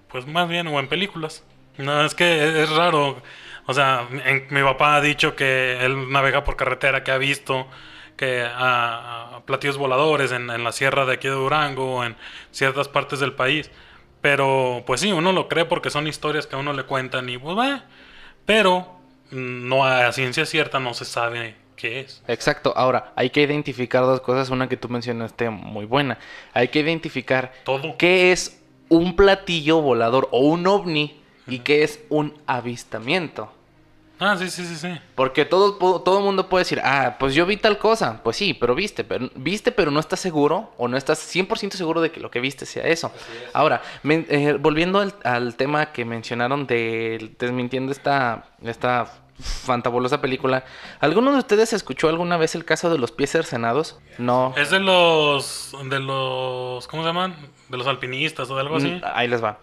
pues 0.09 0.27
más 0.27 0.49
bien, 0.49 0.67
o 0.67 0.81
en 0.81 0.89
películas. 0.89 1.45
No, 1.79 2.05
es 2.05 2.17
que 2.17 2.49
es, 2.49 2.55
es 2.69 2.71
raro. 2.71 3.23
O 3.67 3.75
sea, 3.75 4.07
en- 4.25 4.47
mi 4.51 4.63
papá 4.63 4.97
ha 4.97 5.01
dicho 5.01 5.35
que 5.37 5.85
él 5.85 6.11
navega 6.11 6.45
por 6.45 6.57
carretera, 6.57 7.03
que 7.05 7.11
ha 7.13 7.19
visto 7.19 7.67
que 8.17 8.43
a, 8.43 9.37
a 9.37 9.41
platillos 9.45 9.77
voladores 9.79 10.31
en, 10.33 10.49
en 10.51 10.63
la 10.65 10.73
sierra 10.73 11.05
de 11.07 11.15
aquí 11.15 11.29
de 11.29 11.35
Durango 11.35 12.05
en 12.05 12.17
ciertas 12.53 12.89
partes 12.89 13.21
del 13.21 13.33
país. 13.33 13.71
Pero, 14.21 14.83
pues 14.87 15.01
sí, 15.01 15.13
uno 15.13 15.33
lo 15.33 15.49
cree 15.49 15.65
porque 15.65 15.91
son 15.91 16.07
historias 16.07 16.47
que 16.47 16.57
a 16.57 16.59
uno 16.59 16.73
le 16.73 16.85
cuentan 16.85 17.29
y 17.29 17.37
pues. 17.39 17.83
Pero 18.47 18.87
mm, 19.31 19.69
no 19.69 19.85
a 19.85 20.13
ciencia 20.13 20.47
cierta 20.47 20.79
no 20.81 20.95
se 20.95 21.05
sabe 21.05 21.57
qué 21.77 22.01
es. 22.01 22.23
Exacto. 22.29 22.73
Ahora, 22.77 23.13
hay 23.17 23.31
que 23.31 23.43
identificar 23.43 24.03
dos 24.03 24.21
cosas. 24.21 24.51
Una 24.51 24.69
que 24.69 24.77
tú 24.77 24.89
mencionaste 24.89 25.51
muy 25.51 25.85
buena. 25.85 26.19
Hay 26.53 26.69
que 26.69 26.81
identificar 26.81 27.53
Todo. 27.65 27.97
qué 27.99 28.33
es 28.33 28.63
un 28.89 29.17
platillo 29.17 29.81
volador 29.81 30.29
o 30.31 30.41
un 30.41 30.67
ovni 30.67 31.21
y 31.47 31.61
qué 31.61 31.83
es 31.83 32.01
un 32.09 32.35
avistamiento. 32.47 33.51
Ah, 34.21 34.37
sí, 34.39 34.49
sí, 34.49 34.65
sí, 34.65 34.77
sí. 34.77 34.89
Porque 35.17 35.45
todo 35.45 35.75
todo 35.75 36.21
mundo 36.21 36.49
puede 36.49 36.63
decir, 36.63 36.81
ah, 36.85 37.17
pues 37.19 37.35
yo 37.35 37.47
vi 37.47 37.57
tal 37.57 37.79
cosa. 37.79 38.23
Pues 38.23 38.37
sí, 38.37 38.55
pero 38.55 38.75
viste, 38.75 39.03
pero 39.03 39.29
viste, 39.35 39.73
pero 39.73 39.91
no 39.91 39.99
estás 39.99 40.21
seguro 40.21 40.73
o 40.79 40.87
no 40.87 40.97
estás 40.97 41.19
100% 41.35 41.73
seguro 41.73 42.01
de 42.01 42.13
que 42.13 42.21
lo 42.21 42.31
que 42.31 42.41
viste 42.41 42.65
sea 42.65 42.85
eso. 42.85 43.13
Ahora, 43.53 43.83
eh, 44.05 44.57
volviendo 44.59 45.01
al, 45.01 45.15
al 45.25 45.57
tema 45.57 45.93
que 45.93 46.05
mencionaron 46.05 46.67
de 46.67 47.35
desmintiendo 47.39 47.91
esta, 47.91 48.45
esta 48.63 49.11
fantabulosa 49.39 50.21
película, 50.21 50.65
¿alguno 51.01 51.33
de 51.33 51.39
ustedes 51.39 51.73
escuchó 51.73 52.09
alguna 52.09 52.37
vez 52.37 52.55
el 52.55 52.65
caso 52.65 52.91
de 52.91 52.99
los 52.99 53.11
pies 53.11 53.33
cercenados? 53.33 53.99
No. 54.19 54.55
Es 54.57 54.71
de 54.71 54.79
los. 54.79 55.73
de 55.91 55.99
los. 55.99 56.87
¿Cómo 56.87 57.03
se 57.03 57.09
llaman? 57.09 57.35
De 57.69 57.77
los 57.77 57.87
alpinistas 57.89 58.49
o 58.49 58.55
de 58.55 58.61
algo 58.61 58.77
así. 58.77 58.89
Mm, 58.89 59.01
Ahí 59.13 59.27
les 59.27 59.43
va. 59.43 59.59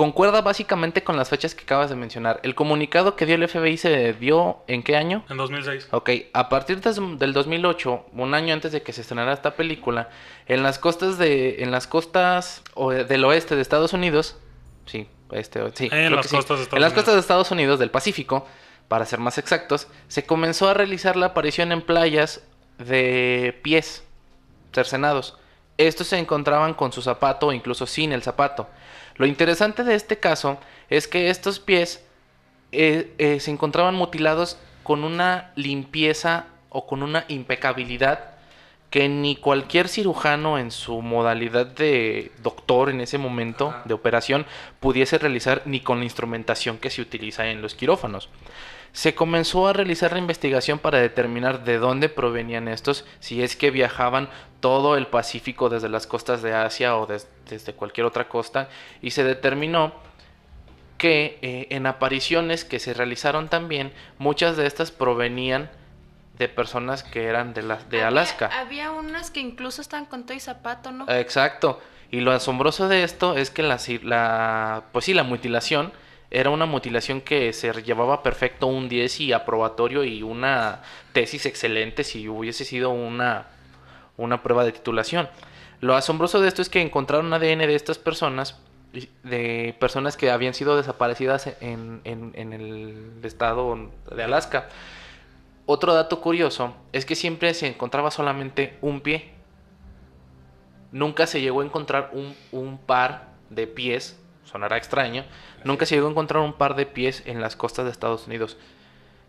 Concuerda 0.00 0.40
básicamente 0.40 1.04
con 1.04 1.18
las 1.18 1.28
fechas 1.28 1.54
que 1.54 1.64
acabas 1.64 1.90
de 1.90 1.94
mencionar. 1.94 2.40
El 2.42 2.54
comunicado 2.54 3.16
que 3.16 3.26
dio 3.26 3.34
el 3.34 3.46
FBI 3.46 3.76
se 3.76 4.14
dio 4.14 4.64
en 4.66 4.82
qué 4.82 4.96
año? 4.96 5.26
En 5.28 5.36
2006. 5.36 5.88
Ok, 5.90 6.08
a 6.32 6.48
partir 6.48 6.80
del 6.80 7.34
2008, 7.34 8.06
un 8.14 8.32
año 8.32 8.54
antes 8.54 8.72
de 8.72 8.80
que 8.80 8.94
se 8.94 9.02
estrenara 9.02 9.34
esta 9.34 9.56
película, 9.56 10.08
en 10.46 10.62
las 10.62 10.78
costas 10.78 11.18
de 11.18 11.62
en 11.62 11.70
las 11.70 11.86
costas 11.86 12.62
del 13.08 13.24
oeste 13.26 13.56
de 13.56 13.60
Estados 13.60 13.92
Unidos, 13.92 14.38
sí, 14.86 15.06
este, 15.32 15.60
sí, 15.74 15.90
en 15.92 16.16
las 16.16 16.28
costas 16.28 16.56
de 16.56 16.62
Estados 16.62 16.78
en 16.78 16.80
las 16.80 16.94
costas 16.94 17.12
de 17.12 17.20
Estados 17.20 17.50
Unidos 17.50 17.78
del 17.78 17.90
Pacífico, 17.90 18.46
para 18.88 19.04
ser 19.04 19.18
más 19.18 19.36
exactos, 19.36 19.86
se 20.08 20.24
comenzó 20.24 20.70
a 20.70 20.72
realizar 20.72 21.14
la 21.16 21.26
aparición 21.26 21.72
en 21.72 21.82
playas 21.82 22.40
de 22.78 23.60
pies 23.62 24.02
cercenados. 24.72 25.36
Estos 25.76 26.06
se 26.06 26.18
encontraban 26.18 26.72
con 26.72 26.90
su 26.90 27.02
zapato 27.02 27.48
o 27.48 27.52
incluso 27.52 27.84
sin 27.84 28.12
el 28.12 28.22
zapato. 28.22 28.66
Lo 29.16 29.26
interesante 29.26 29.84
de 29.84 29.94
este 29.94 30.18
caso 30.18 30.58
es 30.88 31.06
que 31.08 31.30
estos 31.30 31.60
pies 31.60 32.04
eh, 32.72 33.12
eh, 33.18 33.40
se 33.40 33.50
encontraban 33.50 33.94
mutilados 33.94 34.58
con 34.82 35.04
una 35.04 35.52
limpieza 35.56 36.46
o 36.68 36.86
con 36.86 37.02
una 37.02 37.24
impecabilidad 37.28 38.30
que 38.90 39.08
ni 39.08 39.36
cualquier 39.36 39.88
cirujano 39.88 40.58
en 40.58 40.70
su 40.72 41.00
modalidad 41.00 41.66
de 41.66 42.32
doctor 42.42 42.90
en 42.90 43.00
ese 43.00 43.18
momento 43.18 43.74
de 43.84 43.94
operación 43.94 44.46
pudiese 44.80 45.18
realizar 45.18 45.62
ni 45.64 45.80
con 45.80 45.98
la 45.98 46.04
instrumentación 46.04 46.78
que 46.78 46.90
se 46.90 47.02
utiliza 47.02 47.48
en 47.48 47.62
los 47.62 47.74
quirófanos 47.74 48.28
se 48.92 49.14
comenzó 49.14 49.68
a 49.68 49.72
realizar 49.72 50.12
la 50.12 50.18
investigación 50.18 50.78
para 50.78 50.98
determinar 50.98 51.64
de 51.64 51.78
dónde 51.78 52.08
provenían 52.08 52.68
estos, 52.68 53.04
si 53.20 53.42
es 53.42 53.56
que 53.56 53.70
viajaban 53.70 54.28
todo 54.60 54.96
el 54.96 55.06
Pacífico 55.06 55.68
desde 55.68 55.88
las 55.88 56.06
costas 56.06 56.42
de 56.42 56.54
Asia 56.54 56.96
o 56.96 57.06
desde 57.06 57.72
cualquier 57.72 58.06
otra 58.06 58.28
costa, 58.28 58.68
y 59.00 59.10
se 59.12 59.24
determinó 59.24 59.94
que 60.98 61.38
eh, 61.40 61.66
en 61.70 61.86
apariciones 61.86 62.64
que 62.64 62.78
se 62.78 62.92
realizaron 62.92 63.48
también, 63.48 63.92
muchas 64.18 64.56
de 64.56 64.66
estas 64.66 64.90
provenían 64.90 65.70
de 66.36 66.48
personas 66.48 67.02
que 67.02 67.24
eran 67.24 67.54
de, 67.54 67.62
de 67.90 68.02
Alaska. 68.02 68.50
Había 68.52 68.90
unas 68.90 69.30
que 69.30 69.40
incluso 69.40 69.80
estaban 69.82 70.06
con 70.06 70.24
todo 70.24 70.36
y 70.36 70.40
zapato, 70.40 70.90
¿no? 70.90 71.08
Exacto. 71.08 71.80
Y 72.10 72.20
lo 72.20 72.32
asombroso 72.32 72.88
de 72.88 73.04
esto 73.04 73.36
es 73.36 73.50
que 73.50 73.62
la, 73.62 73.78
la 74.02 74.84
pues 74.92 75.04
sí, 75.04 75.14
la 75.14 75.22
mutilación 75.22 75.92
era 76.30 76.50
una 76.50 76.66
mutilación 76.66 77.20
que 77.20 77.52
se 77.52 77.72
llevaba 77.82 78.22
perfecto 78.22 78.68
un 78.68 78.88
10 78.88 79.20
y 79.20 79.32
aprobatorio 79.32 80.04
y 80.04 80.22
una 80.22 80.82
tesis 81.12 81.44
excelente 81.46 82.04
si 82.04 82.28
hubiese 82.28 82.64
sido 82.64 82.90
una, 82.90 83.48
una 84.16 84.42
prueba 84.42 84.64
de 84.64 84.72
titulación. 84.72 85.28
Lo 85.80 85.96
asombroso 85.96 86.40
de 86.40 86.48
esto 86.48 86.62
es 86.62 86.68
que 86.68 86.80
encontraron 86.80 87.32
ADN 87.32 87.58
de 87.58 87.74
estas 87.74 87.98
personas, 87.98 88.60
de 89.24 89.74
personas 89.80 90.16
que 90.16 90.30
habían 90.30 90.54
sido 90.54 90.76
desaparecidas 90.76 91.48
en, 91.60 92.00
en 92.04 92.52
el 92.52 93.12
estado 93.24 93.90
de 94.14 94.22
Alaska. 94.22 94.68
Otro 95.66 95.94
dato 95.94 96.20
curioso 96.20 96.76
es 96.92 97.04
que 97.04 97.16
siempre 97.16 97.54
se 97.54 97.66
encontraba 97.66 98.12
solamente 98.12 98.78
un 98.82 99.00
pie. 99.00 99.32
Nunca 100.92 101.26
se 101.26 101.40
llegó 101.40 101.60
a 101.60 101.64
encontrar 101.64 102.10
un, 102.12 102.36
un 102.52 102.78
par 102.78 103.30
de 103.48 103.66
pies 103.66 104.20
sonará 104.50 104.76
extraño, 104.76 105.24
nunca 105.64 105.86
se 105.86 105.94
llegó 105.94 106.08
a 106.08 106.10
encontrar 106.10 106.42
un 106.42 106.52
par 106.52 106.76
de 106.76 106.86
pies 106.86 107.22
en 107.26 107.40
las 107.40 107.56
costas 107.56 107.84
de 107.84 107.90
Estados 107.90 108.26
Unidos. 108.26 108.56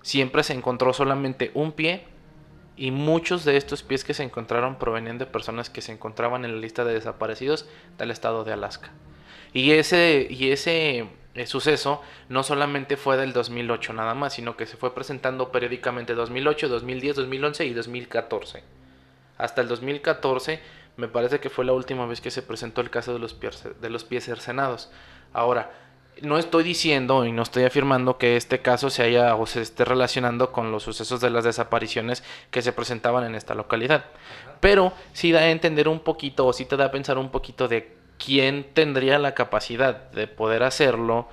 Siempre 0.01 0.43
se 0.43 0.53
encontró 0.53 0.93
solamente 0.93 1.51
un 1.53 1.71
pie 1.71 2.05
y 2.75 2.91
muchos 2.91 3.45
de 3.45 3.57
estos 3.57 3.83
pies 3.83 4.03
que 4.03 4.13
se 4.13 4.23
encontraron 4.23 4.79
provenían 4.79 5.17
de 5.17 5.25
personas 5.25 5.69
que 5.69 5.81
se 5.81 5.91
encontraban 5.91 6.45
en 6.45 6.55
la 6.55 6.61
lista 6.61 6.83
de 6.83 6.93
desaparecidos 6.93 7.67
del 7.97 8.11
estado 8.11 8.43
de 8.43 8.53
Alaska. 8.53 8.91
Y 9.53 9.71
ese, 9.71 10.27
y 10.29 10.51
ese 10.51 11.07
eh, 11.35 11.45
suceso 11.45 12.01
no 12.29 12.43
solamente 12.43 12.97
fue 12.97 13.17
del 13.17 13.33
2008 13.33 13.93
nada 13.93 14.15
más, 14.15 14.33
sino 14.33 14.57
que 14.57 14.65
se 14.65 14.77
fue 14.77 14.95
presentando 14.95 15.51
periódicamente 15.51 16.13
2008, 16.13 16.69
2010, 16.69 17.15
2011 17.17 17.65
y 17.65 17.73
2014. 17.73 18.63
Hasta 19.37 19.61
el 19.61 19.67
2014 19.67 20.59
me 20.97 21.07
parece 21.07 21.39
que 21.39 21.49
fue 21.49 21.65
la 21.65 21.73
última 21.73 22.05
vez 22.05 22.21
que 22.21 22.31
se 22.31 22.41
presentó 22.41 22.81
el 22.81 22.89
caso 22.89 23.13
de 23.13 23.19
los 23.19 23.33
pies, 23.33 23.63
de 23.79 23.89
los 23.89 24.03
pies 24.03 24.25
cercenados. 24.25 24.91
Ahora, 25.33 25.71
no 26.21 26.37
estoy 26.37 26.63
diciendo 26.63 27.25
y 27.25 27.31
no 27.31 27.41
estoy 27.41 27.63
afirmando 27.63 28.17
que 28.17 28.35
este 28.35 28.59
caso 28.59 28.89
se 28.89 29.03
haya 29.03 29.35
o 29.35 29.45
se 29.45 29.61
esté 29.61 29.85
relacionando 29.85 30.51
con 30.51 30.71
los 30.71 30.83
sucesos 30.83 31.21
de 31.21 31.29
las 31.29 31.43
desapariciones 31.43 32.23
que 32.51 32.61
se 32.61 32.73
presentaban 32.73 33.23
en 33.23 33.35
esta 33.35 33.55
localidad. 33.55 34.05
Pero 34.59 34.93
sí 35.13 35.31
da 35.31 35.39
a 35.39 35.51
entender 35.51 35.87
un 35.87 35.99
poquito 35.99 36.45
o 36.45 36.53
sí 36.53 36.65
te 36.65 36.77
da 36.77 36.85
a 36.85 36.91
pensar 36.91 37.17
un 37.17 37.29
poquito 37.29 37.67
de 37.67 37.95
quién 38.23 38.67
tendría 38.73 39.17
la 39.17 39.33
capacidad 39.33 40.11
de 40.11 40.27
poder 40.27 40.63
hacerlo 40.63 41.27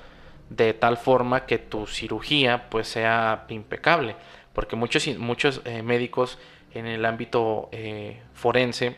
de 0.49 0.73
tal 0.73 0.97
forma 0.97 1.45
que 1.45 1.59
tu 1.59 1.87
cirugía 1.87 2.71
pues 2.71 2.89
sea 2.89 3.45
impecable. 3.49 4.17
Porque 4.55 4.77
muchos, 4.77 5.07
muchos 5.19 5.61
eh, 5.65 5.83
médicos 5.83 6.39
en 6.73 6.87
el 6.87 7.05
ámbito 7.05 7.69
eh, 7.73 8.23
forense 8.33 8.97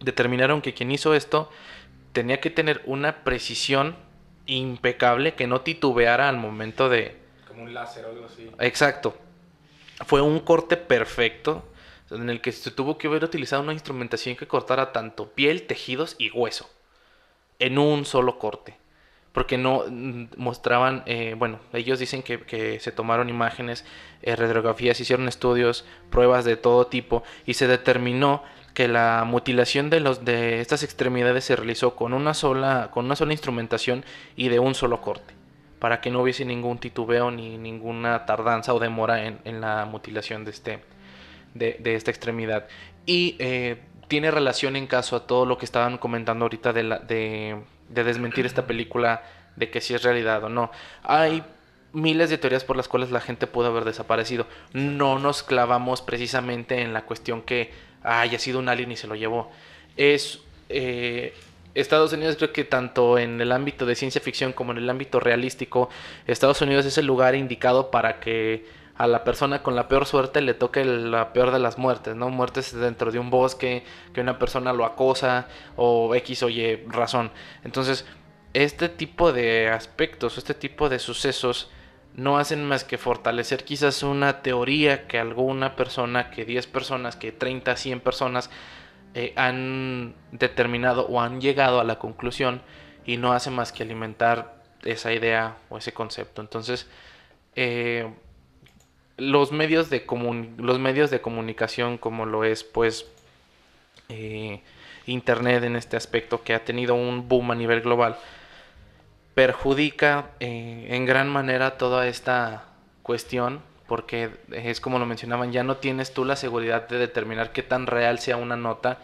determinaron 0.00 0.60
que 0.60 0.74
quien 0.74 0.90
hizo 0.90 1.14
esto 1.14 1.50
tenía 2.12 2.40
que 2.40 2.50
tener 2.50 2.82
una 2.84 3.24
precisión 3.24 3.96
impecable 4.46 5.34
que 5.34 5.46
no 5.46 5.60
titubeara 5.60 6.28
al 6.28 6.36
momento 6.36 6.88
de... 6.88 7.16
Como 7.48 7.64
un 7.64 7.74
láser 7.74 8.04
o 8.06 8.10
algo 8.10 8.26
así. 8.26 8.50
Exacto. 8.58 9.16
Fue 10.06 10.20
un 10.20 10.40
corte 10.40 10.76
perfecto 10.76 11.64
en 12.10 12.30
el 12.30 12.40
que 12.40 12.52
se 12.52 12.70
tuvo 12.70 12.98
que 12.98 13.08
haber 13.08 13.24
utilizado 13.24 13.62
una 13.62 13.72
instrumentación 13.72 14.36
que 14.36 14.46
cortara 14.46 14.92
tanto 14.92 15.30
piel, 15.30 15.66
tejidos 15.66 16.16
y 16.18 16.30
hueso 16.30 16.70
en 17.58 17.78
un 17.78 18.04
solo 18.04 18.38
corte. 18.38 18.76
Porque 19.32 19.58
no 19.58 19.84
mm, 19.88 20.26
mostraban, 20.36 21.02
eh, 21.06 21.34
bueno, 21.36 21.60
ellos 21.72 21.98
dicen 21.98 22.22
que, 22.22 22.78
se 22.80 22.92
tomaron 22.92 23.28
imágenes, 23.28 23.84
eh, 24.22 24.34
radiografías, 24.36 25.00
hicieron 25.00 25.28
estudios, 25.28 25.84
pruebas 26.10 26.44
de 26.44 26.56
todo 26.56 26.86
tipo 26.86 27.22
y 27.44 27.54
se 27.54 27.66
determinó 27.66 28.42
que 28.76 28.88
la 28.88 29.24
mutilación 29.26 29.88
de 29.88 30.00
los 30.00 30.26
de 30.26 30.60
estas 30.60 30.82
extremidades 30.82 31.44
se 31.44 31.56
realizó 31.56 31.96
con 31.96 32.12
una 32.12 32.34
sola 32.34 32.90
con 32.92 33.06
una 33.06 33.16
sola 33.16 33.32
instrumentación 33.32 34.04
y 34.36 34.50
de 34.50 34.58
un 34.58 34.74
solo 34.74 35.00
corte 35.00 35.32
para 35.78 36.02
que 36.02 36.10
no 36.10 36.20
hubiese 36.20 36.44
ningún 36.44 36.76
titubeo 36.76 37.30
ni 37.30 37.56
ninguna 37.56 38.26
tardanza 38.26 38.74
o 38.74 38.78
demora 38.78 39.24
en, 39.24 39.60
la 39.62 39.86
mutilación 39.86 40.44
de 40.44 40.50
este 40.50 40.84
de, 41.54 41.94
esta 41.94 42.10
extremidad 42.10 42.66
y 43.06 43.36
eh, 43.38 43.80
tiene 44.08 44.30
relación 44.30 44.76
en 44.76 44.86
caso 44.86 45.16
a 45.16 45.26
todo 45.26 45.46
lo 45.46 45.56
que 45.56 45.64
estaban 45.64 45.96
comentando 45.96 46.44
ahorita 46.44 46.74
de, 46.74 46.82
la, 46.82 46.98
de, 46.98 47.58
de 47.88 48.04
desmentir 48.04 48.44
esta 48.44 48.66
película 48.66 49.22
de 49.56 49.70
que 49.70 49.80
si 49.80 49.94
es 49.94 50.02
realidad 50.02 50.44
o 50.44 50.50
no 50.50 50.70
hay 51.02 51.42
miles 51.94 52.28
de 52.28 52.36
teorías 52.36 52.64
por 52.64 52.76
las 52.76 52.88
cuales 52.88 53.10
la 53.10 53.22
gente 53.22 53.46
pudo 53.46 53.68
haber 53.68 53.86
desaparecido. 53.86 54.46
No 54.74 55.18
nos 55.18 55.42
clavamos 55.42 56.02
precisamente 56.02 56.82
en 56.82 56.92
la 56.92 57.06
cuestión 57.06 57.40
que 57.40 57.70
haya 58.06 58.38
sido 58.38 58.58
un 58.58 58.68
alien 58.68 58.92
y 58.92 58.96
se 58.96 59.06
lo 59.06 59.14
llevó. 59.14 59.50
Es 59.96 60.40
eh, 60.68 61.34
Estados 61.74 62.12
Unidos 62.12 62.36
creo 62.36 62.52
que 62.52 62.64
tanto 62.64 63.18
en 63.18 63.40
el 63.40 63.52
ámbito 63.52 63.84
de 63.84 63.94
ciencia 63.94 64.20
ficción 64.20 64.52
como 64.52 64.72
en 64.72 64.78
el 64.78 64.88
ámbito 64.88 65.20
realístico, 65.20 65.90
Estados 66.26 66.62
Unidos 66.62 66.86
es 66.86 66.96
el 66.96 67.06
lugar 67.06 67.34
indicado 67.34 67.90
para 67.90 68.18
que 68.18 68.64
a 68.96 69.06
la 69.06 69.24
persona 69.24 69.62
con 69.62 69.76
la 69.76 69.88
peor 69.88 70.06
suerte 70.06 70.40
le 70.40 70.54
toque 70.54 70.84
la 70.84 71.34
peor 71.34 71.50
de 71.50 71.58
las 71.58 71.76
muertes, 71.76 72.16
¿no? 72.16 72.30
Muertes 72.30 72.72
dentro 72.72 73.12
de 73.12 73.18
un 73.18 73.28
bosque, 73.28 73.84
que 74.14 74.22
una 74.22 74.38
persona 74.38 74.72
lo 74.72 74.86
acosa 74.86 75.48
o 75.76 76.14
X 76.14 76.42
o 76.44 76.48
Y 76.48 76.76
razón. 76.86 77.30
Entonces, 77.62 78.06
este 78.54 78.88
tipo 78.88 79.34
de 79.34 79.68
aspectos, 79.68 80.38
este 80.38 80.54
tipo 80.54 80.88
de 80.88 80.98
sucesos 80.98 81.70
no 82.16 82.38
hacen 82.38 82.64
más 82.64 82.82
que 82.82 82.98
fortalecer 82.98 83.64
quizás 83.64 84.02
una 84.02 84.40
teoría 84.42 85.06
que 85.06 85.18
alguna 85.18 85.76
persona, 85.76 86.30
que 86.30 86.44
10 86.44 86.66
personas, 86.66 87.14
que 87.14 87.30
30, 87.30 87.76
100 87.76 88.00
personas 88.00 88.50
eh, 89.14 89.32
han 89.36 90.14
determinado 90.32 91.06
o 91.06 91.20
han 91.20 91.40
llegado 91.40 91.78
a 91.78 91.84
la 91.84 91.98
conclusión 91.98 92.62
y 93.04 93.18
no 93.18 93.32
hace 93.32 93.50
más 93.50 93.70
que 93.70 93.82
alimentar 93.82 94.56
esa 94.82 95.12
idea 95.12 95.56
o 95.68 95.76
ese 95.76 95.92
concepto. 95.92 96.40
Entonces, 96.40 96.88
eh, 97.54 98.10
los, 99.18 99.52
medios 99.52 99.90
de 99.90 100.04
los 100.56 100.78
medios 100.78 101.10
de 101.10 101.20
comunicación 101.20 101.98
como 101.98 102.24
lo 102.24 102.44
es 102.44 102.64
pues 102.64 103.06
eh, 104.08 104.62
Internet 105.06 105.64
en 105.64 105.76
este 105.76 105.96
aspecto 105.96 106.42
que 106.42 106.54
ha 106.54 106.64
tenido 106.64 106.94
un 106.94 107.28
boom 107.28 107.50
a 107.50 107.54
nivel 107.54 107.82
global, 107.82 108.18
perjudica 109.36 110.30
eh, 110.40 110.86
en 110.92 111.04
gran 111.04 111.28
manera 111.28 111.76
toda 111.76 112.08
esta 112.08 112.64
cuestión 113.02 113.60
porque 113.86 114.30
es 114.50 114.80
como 114.80 114.98
lo 114.98 115.04
mencionaban, 115.04 115.52
ya 115.52 115.62
no 115.62 115.76
tienes 115.76 116.14
tú 116.14 116.24
la 116.24 116.36
seguridad 116.36 116.88
de 116.88 116.96
determinar 116.96 117.52
qué 117.52 117.62
tan 117.62 117.86
real 117.86 118.18
sea 118.18 118.38
una 118.38 118.56
nota, 118.56 118.96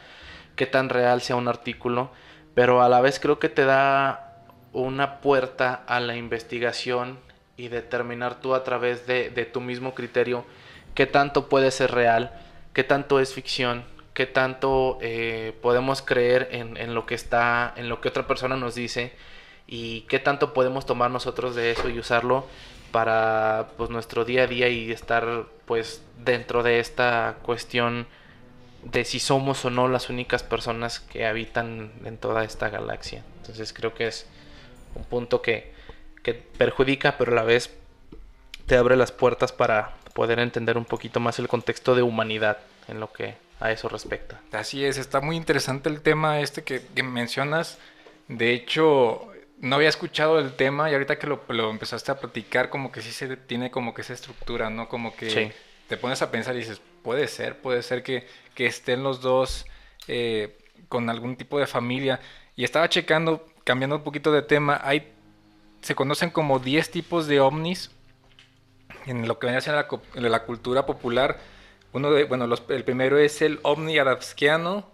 qué 0.56 0.64
tan 0.64 0.88
real 0.88 1.20
sea 1.20 1.36
un 1.36 1.48
artículo, 1.48 2.10
pero 2.54 2.82
a 2.82 2.88
la 2.88 3.02
vez 3.02 3.20
creo 3.20 3.38
que 3.38 3.50
te 3.50 3.66
da 3.66 4.46
una 4.72 5.20
puerta 5.20 5.82
a 5.86 6.00
la 6.00 6.16
investigación 6.16 7.18
y 7.58 7.68
determinar 7.68 8.40
tú 8.40 8.54
a 8.54 8.64
través 8.64 9.06
de, 9.06 9.30
tu 9.52 9.60
mismo 9.60 9.94
criterio 9.94 10.46
qué 10.94 11.04
tanto 11.04 11.50
puede 11.50 11.70
ser 11.70 11.90
real, 11.90 12.32
qué 12.72 12.84
tanto 12.84 13.20
es 13.20 13.34
ficción, 13.34 13.84
qué 14.14 14.24
tanto 14.24 14.96
eh, 15.02 15.54
podemos 15.60 16.00
creer 16.00 16.48
en, 16.52 16.78
en, 16.78 16.94
lo 16.94 17.04
que 17.04 17.16
está, 17.16 17.74
en 17.76 17.90
lo 17.90 18.00
que 18.00 18.08
otra 18.08 18.26
persona 18.26 18.56
nos 18.56 18.74
dice 18.74 19.12
y 19.66 20.02
qué 20.02 20.18
tanto 20.18 20.52
podemos 20.52 20.86
tomar 20.86 21.10
nosotros 21.10 21.54
de 21.54 21.70
eso 21.70 21.88
y 21.88 21.98
usarlo 21.98 22.46
para 22.90 23.68
pues 23.76 23.90
nuestro 23.90 24.24
día 24.24 24.42
a 24.42 24.46
día 24.46 24.68
y 24.68 24.90
estar 24.90 25.46
pues 25.64 26.02
dentro 26.18 26.62
de 26.62 26.78
esta 26.80 27.36
cuestión 27.42 28.06
de 28.82 29.04
si 29.04 29.20
somos 29.20 29.64
o 29.64 29.70
no 29.70 29.88
las 29.88 30.10
únicas 30.10 30.42
personas 30.42 31.00
que 31.00 31.26
habitan 31.26 31.92
en 32.04 32.18
toda 32.18 32.44
esta 32.44 32.68
galaxia. 32.68 33.24
Entonces 33.38 33.72
creo 33.72 33.94
que 33.94 34.08
es 34.08 34.26
un 34.94 35.04
punto 35.04 35.40
que, 35.40 35.72
que 36.22 36.34
perjudica, 36.34 37.16
pero 37.16 37.32
a 37.32 37.36
la 37.36 37.44
vez 37.44 37.74
te 38.66 38.76
abre 38.76 38.96
las 38.96 39.12
puertas 39.12 39.52
para 39.52 39.94
poder 40.14 40.38
entender 40.38 40.76
un 40.76 40.84
poquito 40.84 41.20
más 41.20 41.38
el 41.38 41.48
contexto 41.48 41.94
de 41.94 42.02
humanidad 42.02 42.58
en 42.88 43.00
lo 43.00 43.12
que 43.12 43.36
a 43.60 43.70
eso 43.70 43.88
respecta. 43.88 44.40
Así 44.52 44.84
es, 44.84 44.98
está 44.98 45.20
muy 45.20 45.36
interesante 45.36 45.88
el 45.88 46.02
tema 46.02 46.40
este 46.40 46.64
que, 46.64 46.82
mencionas. 47.02 47.78
De 48.28 48.52
hecho, 48.52 49.31
no 49.62 49.76
había 49.76 49.88
escuchado 49.88 50.40
el 50.40 50.54
tema 50.54 50.90
y 50.90 50.92
ahorita 50.92 51.18
que 51.18 51.28
lo, 51.28 51.40
lo, 51.48 51.70
empezaste 51.70 52.10
a 52.10 52.18
platicar, 52.18 52.68
como 52.68 52.90
que 52.90 53.00
sí 53.00 53.12
se 53.12 53.36
tiene 53.36 53.70
como 53.70 53.94
que 53.94 54.02
esa 54.02 54.12
estructura, 54.12 54.70
¿no? 54.70 54.88
Como 54.88 55.14
que 55.14 55.54
te 55.88 55.96
pones 55.96 56.20
a 56.20 56.32
pensar 56.32 56.56
y 56.56 56.58
dices, 56.58 56.82
puede 57.04 57.28
ser, 57.28 57.60
puede 57.60 57.82
ser 57.82 58.02
que, 58.02 58.26
que 58.56 58.66
estén 58.66 59.04
los 59.04 59.20
dos 59.20 59.64
eh, 60.08 60.58
con 60.88 61.08
algún 61.08 61.36
tipo 61.36 61.60
de 61.60 61.68
familia. 61.68 62.18
Y 62.56 62.64
estaba 62.64 62.88
checando, 62.88 63.46
cambiando 63.62 63.96
un 63.96 64.02
poquito 64.02 64.32
de 64.32 64.42
tema, 64.42 64.80
hay, 64.82 65.12
se 65.80 65.94
conocen 65.94 66.30
como 66.30 66.58
10 66.58 66.90
tipos 66.90 67.28
de 67.28 67.38
ovnis 67.38 67.92
en 69.06 69.28
lo 69.28 69.38
que 69.38 69.46
viene 69.46 69.62
a 69.64 69.72
la, 69.72 70.28
la 70.28 70.42
cultura 70.42 70.86
popular. 70.86 71.38
Uno 71.92 72.10
de, 72.10 72.24
bueno, 72.24 72.52
el 72.68 72.84
primero 72.84 73.16
es 73.16 73.40
el 73.40 73.60
ovni 73.62 73.96
arabskiano, 73.96 74.90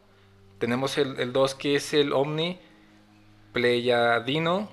tenemos 0.58 0.98
el 0.98 1.32
2 1.32 1.54
que 1.54 1.76
es 1.76 1.94
el 1.94 2.12
ovni 2.12 2.60
pleyadino, 3.52 4.68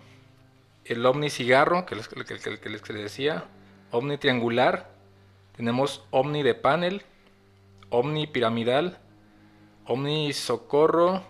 el 0.86 1.06
ovni 1.06 1.30
cigarro, 1.30 1.86
que 1.86 1.96
les, 1.96 2.08
que, 2.08 2.70
les, 2.70 2.84
decía, 2.84 3.46
ovni 3.92 4.18
triangular, 4.18 4.90
tenemos 5.56 6.04
ovni 6.12 6.44
de 6.44 6.54
panel, 6.54 7.04
ovni 7.90 8.28
piramidal, 8.28 9.00
ovni 9.86 10.34
socorro, 10.34 11.24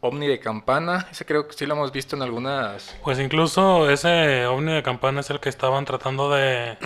ovni 0.00 0.26
de 0.26 0.38
campana, 0.38 1.06
ese 1.10 1.24
creo 1.24 1.48
que 1.48 1.54
sí 1.54 1.66
lo 1.66 1.74
hemos 1.74 1.92
visto 1.92 2.16
en 2.16 2.22
algunas... 2.22 2.96
Pues 3.02 3.18
incluso 3.18 3.90
ese 3.90 4.46
ovni 4.46 4.72
de 4.72 4.82
campana 4.82 5.20
es 5.20 5.30
el 5.30 5.40
que 5.40 5.48
estaban 5.48 5.84
tratando 5.84 6.30
de 6.30 6.76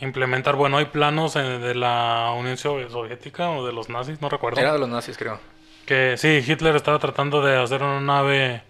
implementar, 0.00 0.56
bueno, 0.56 0.78
hay 0.78 0.86
planos 0.86 1.34
de 1.34 1.74
la 1.74 2.34
Unión 2.36 2.56
Soviética 2.56 3.50
o 3.50 3.66
de 3.66 3.72
los 3.72 3.88
nazis, 3.88 4.20
no 4.20 4.28
recuerdo. 4.28 4.60
Era 4.60 4.72
de 4.72 4.78
los 4.78 4.88
nazis, 4.88 5.16
creo. 5.16 5.38
Que 5.86 6.16
sí, 6.16 6.42
Hitler 6.46 6.76
estaba 6.76 6.98
tratando 6.98 7.42
de 7.42 7.56
hacer 7.56 7.82
una 7.82 8.00
nave 8.00 8.62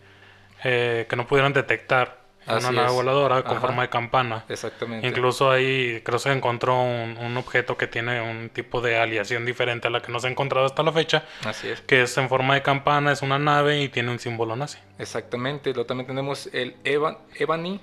eh, 0.64 1.06
que 1.08 1.16
no 1.16 1.26
pudieran 1.26 1.52
detectar. 1.52 2.22
una 2.46 2.72
nave 2.72 2.90
voladora 2.90 3.42
con 3.42 3.60
forma 3.60 3.82
de 3.82 3.88
campana. 3.88 4.44
Exactamente. 4.48 5.06
Incluso 5.06 5.50
ahí 5.50 6.00
creo 6.02 6.18
que 6.18 6.24
se 6.24 6.32
encontró 6.32 6.80
un, 6.82 7.36
objeto 7.36 7.76
que 7.76 7.86
tiene 7.86 8.20
un 8.20 8.48
tipo 8.50 8.80
de 8.80 8.98
aliación 8.98 9.44
diferente 9.44 9.88
a 9.88 9.90
la 9.90 10.02
que 10.02 10.10
no 10.10 10.18
se 10.18 10.28
ha 10.28 10.30
encontrado 10.30 10.66
hasta 10.66 10.82
la 10.82 10.92
fecha. 10.92 11.24
Así 11.44 11.68
es. 11.68 11.80
Que 11.82 12.02
es 12.02 12.16
en 12.16 12.28
forma 12.28 12.54
de 12.54 12.62
campana, 12.62 13.12
es 13.12 13.22
una 13.22 13.38
nave 13.38 13.82
y 13.82 13.88
tiene 13.88 14.10
un 14.10 14.18
símbolo 14.18 14.56
nazi. 14.56 14.78
Exactamente. 14.98 15.72
Luego 15.72 15.86
también 15.86 16.06
tenemos 16.06 16.48
el 16.52 16.76
Evan, 16.84 17.18
Ebony, 17.36 17.80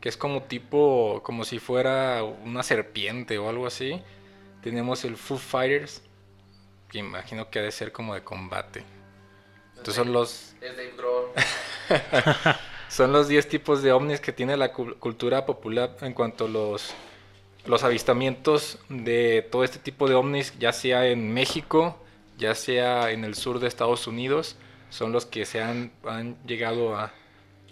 que 0.00 0.08
es 0.08 0.16
como 0.16 0.42
tipo, 0.42 1.20
como 1.22 1.44
si 1.44 1.58
fuera 1.58 2.22
una 2.22 2.62
serpiente 2.62 3.38
o 3.38 3.48
algo 3.48 3.66
así. 3.66 4.02
Tenemos 4.62 5.04
el 5.04 5.16
Foo 5.16 5.38
Fighters, 5.38 6.02
que 6.90 6.98
imagino 6.98 7.48
que 7.50 7.58
ha 7.60 7.62
de 7.62 7.72
ser 7.72 7.92
como 7.92 8.14
de 8.14 8.22
combate. 8.22 8.84
Entonces 9.70 9.94
son 9.94 10.12
los... 10.12 10.54
Es 10.60 10.76
Dave 10.76 10.92
son 12.88 13.12
los 13.12 13.28
10 13.28 13.48
tipos 13.48 13.82
de 13.82 13.92
ovnis 13.92 14.20
que 14.20 14.32
tiene 14.32 14.56
la 14.56 14.72
cultura 14.72 15.46
popular 15.46 15.96
en 16.02 16.12
cuanto 16.12 16.44
a 16.44 16.48
los, 16.48 16.92
los 17.64 17.82
avistamientos 17.82 18.78
de 18.88 19.46
todo 19.50 19.64
este 19.64 19.78
tipo 19.78 20.08
de 20.08 20.14
ovnis, 20.14 20.58
ya 20.58 20.72
sea 20.72 21.06
en 21.06 21.32
México, 21.32 21.96
ya 22.36 22.54
sea 22.54 23.10
en 23.10 23.24
el 23.24 23.34
sur 23.34 23.60
de 23.60 23.68
Estados 23.68 24.06
Unidos, 24.06 24.56
son 24.90 25.12
los 25.12 25.24
que 25.24 25.46
se 25.46 25.62
han, 25.62 25.92
han 26.04 26.36
llegado 26.44 26.96
a, 26.96 27.12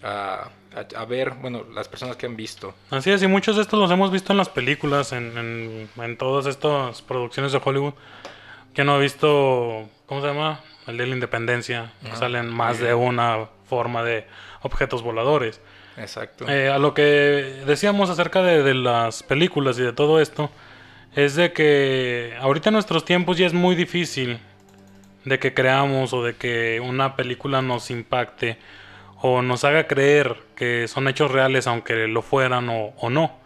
a, 0.02 0.50
a, 0.96 1.04
ver, 1.04 1.34
bueno, 1.34 1.64
las 1.74 1.88
personas 1.88 2.16
que 2.16 2.26
han 2.26 2.36
visto. 2.36 2.74
Así 2.90 3.10
es, 3.10 3.22
y 3.22 3.26
muchos 3.26 3.56
de 3.56 3.62
estos 3.62 3.78
los 3.78 3.90
hemos 3.90 4.12
visto 4.12 4.32
en 4.32 4.38
las 4.38 4.48
películas, 4.48 5.12
en, 5.12 5.36
en, 5.36 5.90
en 6.02 6.16
todas 6.16 6.46
estas 6.46 7.02
producciones 7.02 7.52
de 7.52 7.60
Hollywood. 7.62 7.94
Que 8.78 8.84
no 8.84 8.94
ha 8.94 8.98
visto, 8.98 9.88
¿cómo 10.06 10.20
se 10.20 10.28
llama? 10.28 10.60
El 10.86 10.98
de 10.98 11.06
la 11.08 11.12
Independencia. 11.12 11.90
salen 12.14 12.48
más 12.48 12.78
de 12.78 12.94
una 12.94 13.48
forma 13.68 14.04
de 14.04 14.24
objetos 14.62 15.02
voladores. 15.02 15.60
Exacto. 15.96 16.48
Eh, 16.48 16.70
a 16.70 16.78
lo 16.78 16.94
que 16.94 17.02
decíamos 17.66 18.08
acerca 18.08 18.40
de, 18.40 18.74
las 18.74 19.24
películas 19.24 19.80
y 19.80 19.82
de 19.82 19.92
todo 19.92 20.20
esto, 20.20 20.48
es 21.16 21.34
de 21.34 21.52
que 21.52 22.36
ahorita 22.40 22.68
en 22.68 22.74
nuestros 22.74 23.04
tiempos 23.04 23.36
ya 23.36 23.48
es 23.48 23.52
muy 23.52 23.74
difícil 23.74 24.38
de 25.24 25.40
que 25.40 25.54
creamos 25.54 26.12
o 26.12 26.22
de 26.22 26.36
que 26.36 26.78
una 26.80 27.16
película 27.16 27.60
nos 27.60 27.90
impacte 27.90 28.58
o 29.20 29.42
nos 29.42 29.64
haga 29.64 29.88
creer 29.88 30.36
que 30.54 30.86
son 30.86 31.08
hechos 31.08 31.32
reales 31.32 31.66
aunque 31.66 32.06
lo 32.06 32.22
fueran 32.22 32.68
o, 32.68 32.94
o 32.96 33.10
no. 33.10 33.40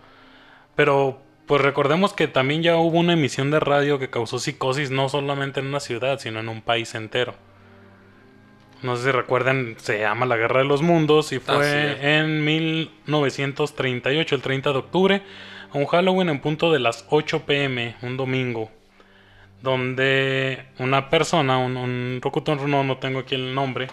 Pero 0.76 1.22
pues 1.52 1.60
recordemos 1.60 2.14
que 2.14 2.28
también 2.28 2.62
ya 2.62 2.76
hubo 2.76 2.98
una 2.98 3.12
emisión 3.12 3.50
de 3.50 3.60
radio 3.60 3.98
que 3.98 4.08
causó 4.08 4.38
psicosis 4.38 4.90
no 4.90 5.10
solamente 5.10 5.60
en 5.60 5.66
una 5.66 5.80
ciudad, 5.80 6.18
sino 6.18 6.40
en 6.40 6.48
un 6.48 6.62
país 6.62 6.94
entero. 6.94 7.34
No 8.80 8.96
sé 8.96 9.02
si 9.02 9.10
recuerdan, 9.10 9.74
se 9.76 9.98
llama 9.98 10.24
La 10.24 10.38
Guerra 10.38 10.60
de 10.60 10.64
los 10.64 10.80
Mundos 10.80 11.30
y 11.30 11.40
fue 11.40 11.98
en 12.00 12.42
1938, 12.42 14.34
el 14.34 14.40
30 14.40 14.72
de 14.72 14.78
octubre, 14.78 15.22
a 15.70 15.76
un 15.76 15.84
Halloween 15.84 16.30
en 16.30 16.40
punto 16.40 16.72
de 16.72 16.78
las 16.78 17.04
8 17.10 17.42
pm, 17.44 17.96
un 18.00 18.16
domingo, 18.16 18.70
donde 19.60 20.64
una 20.78 21.10
persona, 21.10 21.58
un, 21.58 21.76
un 21.76 22.18
no, 22.66 22.82
no 22.82 22.96
tengo 22.96 23.18
aquí 23.18 23.34
el 23.34 23.54
nombre, 23.54 23.88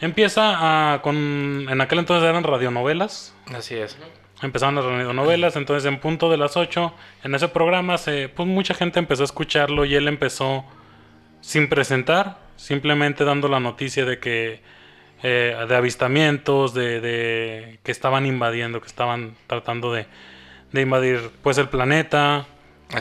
empieza 0.00 0.94
a, 0.94 1.02
con, 1.02 1.66
en 1.68 1.80
aquel 1.82 1.98
entonces 1.98 2.26
eran 2.26 2.42
radionovelas. 2.42 3.34
Así 3.54 3.74
es. 3.74 3.98
Empezaron 4.44 4.74
las 4.74 4.84
radionovelas, 4.84 5.56
entonces 5.56 5.90
en 5.90 5.98
punto 5.98 6.30
de 6.30 6.36
las 6.36 6.58
8, 6.58 6.92
en 7.22 7.34
ese 7.34 7.48
programa, 7.48 7.96
se, 7.96 8.28
pues 8.28 8.46
mucha 8.46 8.74
gente 8.74 8.98
empezó 8.98 9.22
a 9.22 9.24
escucharlo 9.24 9.86
y 9.86 9.94
él 9.94 10.06
empezó 10.06 10.66
sin 11.40 11.66
presentar, 11.70 12.36
simplemente 12.56 13.24
dando 13.24 13.48
la 13.48 13.58
noticia 13.58 14.04
de 14.04 14.18
que 14.18 14.60
eh, 15.22 15.56
de 15.66 15.74
avistamientos, 15.74 16.74
de, 16.74 17.78
que 17.82 17.90
estaban 17.90 18.26
invadiendo, 18.26 18.82
que 18.82 18.86
estaban 18.86 19.34
tratando 19.46 19.90
de, 19.94 20.06
invadir 20.74 21.30
pues 21.42 21.56
el 21.56 21.70
planeta, 21.70 22.44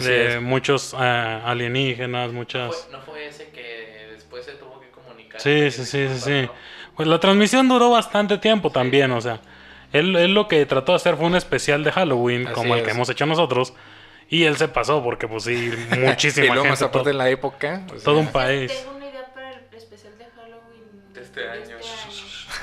de 0.01 0.39
muchos 0.39 0.95
eh, 0.97 1.41
alienígenas, 1.43 2.31
muchas... 2.31 2.87
¿No 2.89 3.01
fue, 3.01 3.27
ese 3.27 3.49
que 3.49 4.07
después 4.13 4.45
se 4.45 4.53
tuvo 4.53 4.79
que 4.79 4.91
comunicar? 4.91 5.41
Sí, 5.41 5.69
sí, 5.71 5.83
sí, 5.83 6.07
sí, 6.17 6.49
Pues 6.95 7.05
la 7.05 7.19
transmisión 7.19 7.67
duró 7.67 7.89
bastante 7.89 8.37
tiempo 8.37 8.69
también, 8.69 9.11
o 9.11 9.19
sea, 9.19 9.41
él, 9.93 10.33
lo 10.33 10.47
que 10.47 10.65
trató 10.65 10.91
de 10.91 10.95
hacer 10.97 11.15
fue 11.15 11.27
un 11.27 11.35
especial 11.35 11.83
de 11.83 11.91
Halloween, 11.91 12.45
como 12.51 12.75
el 12.75 12.83
que 12.83 12.91
hemos 12.91 13.09
hecho 13.09 13.25
nosotros. 13.25 13.73
Y 14.29 14.45
él 14.45 14.57
se 14.57 14.67
pasó 14.67 15.03
porque, 15.03 15.27
pues 15.27 15.43
sí, 15.43 15.71
muchísima 15.99 16.47
y 16.47 16.49
luego 16.49 16.65
más 16.65 16.81
aparte 16.81 17.11
en 17.11 17.17
la 17.19 17.29
época. 17.29 17.85
todo 18.03 18.17
un 18.17 18.31
país. 18.31 18.71
Tengo 18.73 18.95
una 18.97 19.07
idea 19.07 19.31
para 19.33 19.51
el 19.51 19.59
especial 19.75 20.17
de 20.17 20.25
Halloween 20.25 21.13
de 21.13 21.21
este 21.21 21.49
año. 21.49 21.77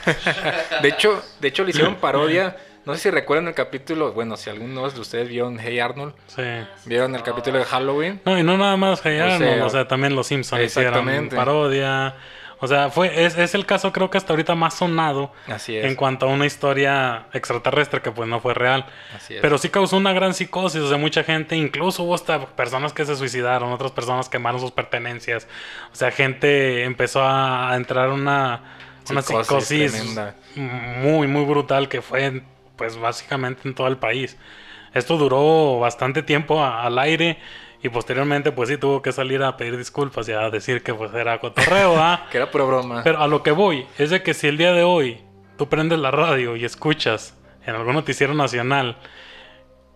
de 0.83 0.89
hecho, 0.89 1.23
de 1.41 1.49
hecho 1.49 1.65
le 1.65 1.71
hicieron 1.71 1.97
parodia. 1.97 2.57
No 2.85 2.95
sé 2.95 3.01
si 3.03 3.11
recuerdan 3.11 3.47
el 3.47 3.55
capítulo, 3.55 4.13
bueno, 4.13 4.37
si 4.37 4.49
algunos 4.51 4.95
de 4.95 5.01
ustedes 5.01 5.29
vieron 5.29 5.59
Hey 5.61 5.79
Arnold. 5.79 6.15
Sí. 6.27 6.43
¿Vieron 6.87 7.15
el 7.15 7.23
capítulo 7.23 7.59
de 7.59 7.65
Halloween? 7.65 8.21
No, 8.25 8.39
y 8.39 8.43
no 8.43 8.57
nada 8.57 8.77
más 8.77 9.01
Hey 9.05 9.19
Arnold, 9.19 9.63
o 9.63 9.71
sea, 9.71 9.87
también 9.87 10.17
los 10.17 10.27
Simpsons 10.27 10.65
hicieron 10.65 11.29
parodia. 11.29 12.17
O 12.63 12.69
sea, 12.69 12.91
fue, 12.91 13.25
es, 13.25 13.39
es, 13.39 13.55
el 13.55 13.65
caso 13.65 13.91
creo 13.91 14.11
que 14.11 14.19
hasta 14.19 14.35
ahorita 14.35 14.55
más 14.55 14.75
sonado 14.75 15.33
Así 15.49 15.77
es. 15.77 15.85
en 15.87 15.95
cuanto 15.95 16.27
a 16.27 16.29
una 16.29 16.45
historia 16.45 17.27
extraterrestre 17.33 18.03
que 18.03 18.13
pues 18.13 18.29
no 18.29 18.41
fue 18.41 18.53
real. 18.53 18.85
Así 19.17 19.35
es. 19.35 19.41
Pero 19.41 19.57
sí 19.57 19.71
causó 19.71 19.97
una 19.97 20.13
gran 20.13 20.35
psicosis, 20.35 20.83
o 20.83 20.89
sea, 20.89 20.99
mucha 20.99 21.25
gente, 21.25 21.57
incluso 21.57 22.03
hubo 22.03 22.15
hasta 22.15 22.47
personas 22.47 22.93
que 22.93 23.07
se 23.07 23.17
suicidaron, 23.17 23.73
otras 23.73 23.93
personas 23.93 24.29
quemaron 24.29 24.61
sus 24.61 24.73
pertenencias. 24.73 25.49
O 25.91 25.97
sea, 25.97 26.11
gente 26.11 26.85
empezó 26.85 27.23
a 27.25 27.73
entrar 27.77 28.11
una, 28.11 28.63
una 29.09 29.23
psicosis, 29.23 30.19
muy, 30.55 31.27
muy 31.27 31.45
brutal 31.45 31.89
que 31.89 32.03
fue 32.03 32.43
pues 32.77 32.97
básicamente 32.99 33.67
en 33.67 33.75
todo 33.75 33.87
el 33.87 33.97
país. 33.97 34.37
Esto 34.93 35.17
duró 35.17 35.79
bastante 35.79 36.23
tiempo 36.23 36.65
al 36.65 36.99
aire 36.99 37.39
y 37.83 37.89
posteriormente, 37.89 38.53
pues 38.53 38.69
sí, 38.69 38.77
tuvo 38.77 39.01
que 39.01 39.13
salir 39.13 39.43
a 39.43 39.57
pedir 39.57 39.77
disculpas 39.77 40.29
y 40.29 40.33
a 40.33 40.51
decir 40.51 40.83
que 40.83 40.93
pues 40.93 41.13
era 41.15 41.39
cotorreo, 41.41 41.97
¿ah? 41.97 42.27
que 42.31 42.37
era 42.37 42.51
pura 42.51 42.65
broma. 42.65 43.03
Pero 43.03 43.21
a 43.21 43.27
lo 43.27 43.43
que 43.43 43.53
voy, 43.53 43.87
es 43.99 44.11
de 44.11 44.23
que 44.23 44.35
si 44.35 44.49
el 44.49 44.59
día 44.59 44.73
de 44.73 44.83
hoy 44.83 45.21
tú 45.57 45.69
prendes 45.69 45.99
la 45.99 46.11
radio 46.11 46.57
y 46.57 46.65
escuchas 46.65 47.37
en 47.65 47.75
algún 47.75 47.95
noticiero 47.95 48.35
nacional 48.35 48.97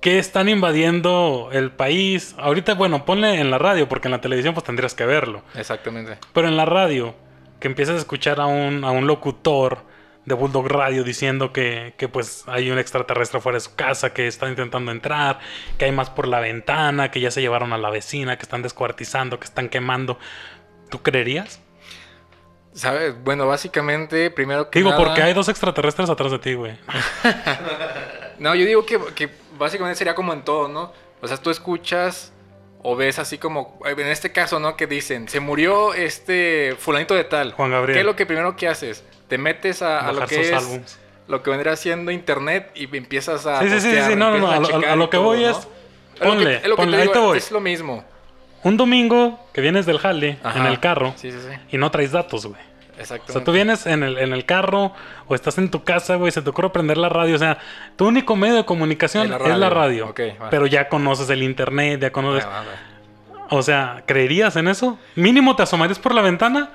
que 0.01 0.19
están 0.19 0.49
invadiendo 0.49 1.49
el 1.53 1.73
país, 1.73 2.35
ahorita, 2.39 2.75
bueno, 2.75 3.05
ponle 3.05 3.41
en 3.41 3.51
la 3.51 3.59
radio, 3.59 3.89
porque 3.89 4.09
en 4.09 4.13
la 4.13 4.21
televisión 4.21 4.55
pues 4.55 4.65
tendrías 4.65 4.95
que 4.95 5.07
verlo. 5.07 5.43
Exactamente. 5.55 6.19
Pero 6.33 6.49
en 6.49 6.57
la 6.57 6.67
radio, 6.67 7.15
que 7.59 7.69
empiezas 7.69 7.97
a 7.97 7.99
escuchar 7.99 8.41
a 8.41 8.47
un, 8.47 8.85
a 8.85 8.91
un 8.91 9.07
locutor 9.07 9.79
de 10.27 10.35
Bulldog 10.35 10.69
Radio 10.69 11.05
diciendo 11.05 11.53
que, 11.53 11.95
que, 11.97 12.09
pues 12.09 12.45
hay 12.47 12.71
un 12.71 12.79
extraterrestre 12.79 13.41
fuera 13.41 13.57
de 13.57 13.61
su 13.61 13.75
casa, 13.75 14.13
que 14.13 14.27
está 14.27 14.49
intentando 14.49 14.91
entrar, 14.93 15.39
que 15.79 15.85
hay 15.85 15.93
más 15.93 16.11
por 16.11 16.27
la 16.29 16.41
ventana, 16.41 17.11
que 17.11 17.21
ya 17.21 17.31
se 17.31 17.41
llevaron 17.41 17.73
a 17.73 17.79
la 17.79 17.91
vecina, 17.91 18.37
que 18.37 18.43
están 18.43 18.63
descuartizando, 18.63 19.39
que 19.39 19.45
están 19.45 19.69
quemando. 19.69 20.19
¿Tú 20.91 21.03
creerías? 21.03 21.61
¿Sabes? 22.73 23.15
Bueno, 23.23 23.47
básicamente, 23.47 24.31
primero 24.31 24.69
que 24.71 24.81
Digo, 24.81 24.91
nada- 24.91 25.03
porque 25.05 25.23
hay 25.23 25.33
dos 25.33 25.49
extraterrestres 25.49 26.11
atrás 26.11 26.33
de 26.33 26.39
ti, 26.39 26.55
güey. 26.55 26.77
No, 28.39 28.53
yo 28.57 28.67
digo 28.67 28.85
que, 28.85 28.99
que 29.15 29.31
básicamente 29.57 29.97
sería 29.97 30.17
como 30.17 30.33
en 30.33 30.43
todo, 30.43 30.67
¿no? 30.67 30.93
O 31.23 31.29
sea, 31.29 31.37
tú 31.37 31.51
escuchas 31.51 32.34
o 32.87 32.95
ves 32.97 33.19
así 33.19 33.39
como, 33.39 33.81
en 33.85 33.99
este 34.07 34.31
caso, 34.31 34.61
¿no? 34.61 34.77
Que 34.77 34.87
dicen, 34.87 35.29
se 35.29 35.41
murió 35.41 35.95
este 35.95 36.77
fulanito 36.79 37.15
de 37.15 37.25
tal. 37.25 37.53
Juan 37.53 37.71
Gabriel. 37.71 37.95
¿Qué 37.97 38.01
es 38.01 38.07
lo 38.07 38.15
que 38.15 38.27
primero 38.27 38.55
que 38.57 38.69
haces? 38.69 39.03
Te 39.27 39.39
metes 39.39 39.81
a, 39.83 40.07
a 40.07 40.13
lo 40.13 40.27
que 40.27 40.41
es 40.43 40.53
álbums. 40.53 40.99
lo 41.27 41.43
que 41.43 41.49
vendría 41.51 41.75
siendo 41.77 42.11
internet 42.11 42.71
y 42.75 42.85
empiezas 42.97 43.47
a 43.47 43.61
Sí, 43.61 43.71
sí, 43.71 43.81
sí, 43.81 43.87
postear, 43.87 44.11
sí, 44.11 44.17
no, 44.17 44.31
no, 44.33 44.39
no, 44.39 44.51
a 44.51 44.61
lo- 44.61 45.05
a 45.05 45.11
que 45.11 45.17
todo, 45.17 45.23
voy 45.25 45.41
¿no? 45.41 45.51
es- 45.51 45.69
ponle, 46.23 46.57
es 46.57 46.67
lo 46.67 46.77
que 46.77 46.83
ponle, 46.83 46.97
te 46.99 47.03
ahí 47.03 47.09
te 47.11 47.19
voy. 47.19 47.39
Es 47.39 47.51
lo 47.51 47.61
mismo. 47.61 48.05
Un 48.63 48.77
domingo 48.77 49.41
que 49.53 49.61
vienes 49.63 49.87
del 49.87 49.99
jale 49.99 50.39
Ajá. 50.43 50.59
en 50.61 50.67
el 50.67 50.79
carro 50.81 51.15
Sí, 51.17 51.31
sí, 51.33 51.39
sí. 51.41 51.57
y 51.71 51.79
no 51.79 51.91
traes 51.91 52.13
datos, 52.13 52.47
güey. 52.47 52.61
Exactamente. 52.99 53.33
O 53.33 53.35
sea, 53.35 53.45
tú 53.45 53.53
vienes 53.53 53.87
en 53.87 54.03
el, 54.03 54.19
en 54.19 54.33
el 54.33 54.45
carro 54.45 54.93
o 55.27 55.35
estás 55.35 55.59
en 55.59 55.71
tu 55.71 55.85
casa, 55.85 56.17
güey, 56.17 56.33
se 56.33 56.43
te 56.43 56.51
ocurre 56.51 56.71
prender 56.71 56.99
la 56.99 57.09
radio. 57.09 57.35
O 57.35 57.39
sea, 57.39 57.59
tu 57.97 58.07
único 58.07 58.37
medio 58.37 58.55
de 58.55 58.65
comunicación 58.65 59.25
Es 59.25 59.41
la 59.41 59.49
es 59.49 59.59
la 59.59 59.71
radio. 59.71 60.15
Pero 60.51 60.67
ya 60.67 60.89
conoces 60.89 61.29
el 61.31 61.43
internet, 61.43 62.01
ya 62.01 62.13
conoces... 62.13 62.47
Va. 62.47 62.65
O 63.51 63.63
sea, 63.63 64.03
¿creerías 64.07 64.57
en 64.57 64.69
eso? 64.69 64.99
¿Mínimo 65.15 65.55
te 65.55 65.63
asomarías 65.63 65.99
por 65.99 66.15
la 66.15 66.23
ventana? 66.23 66.71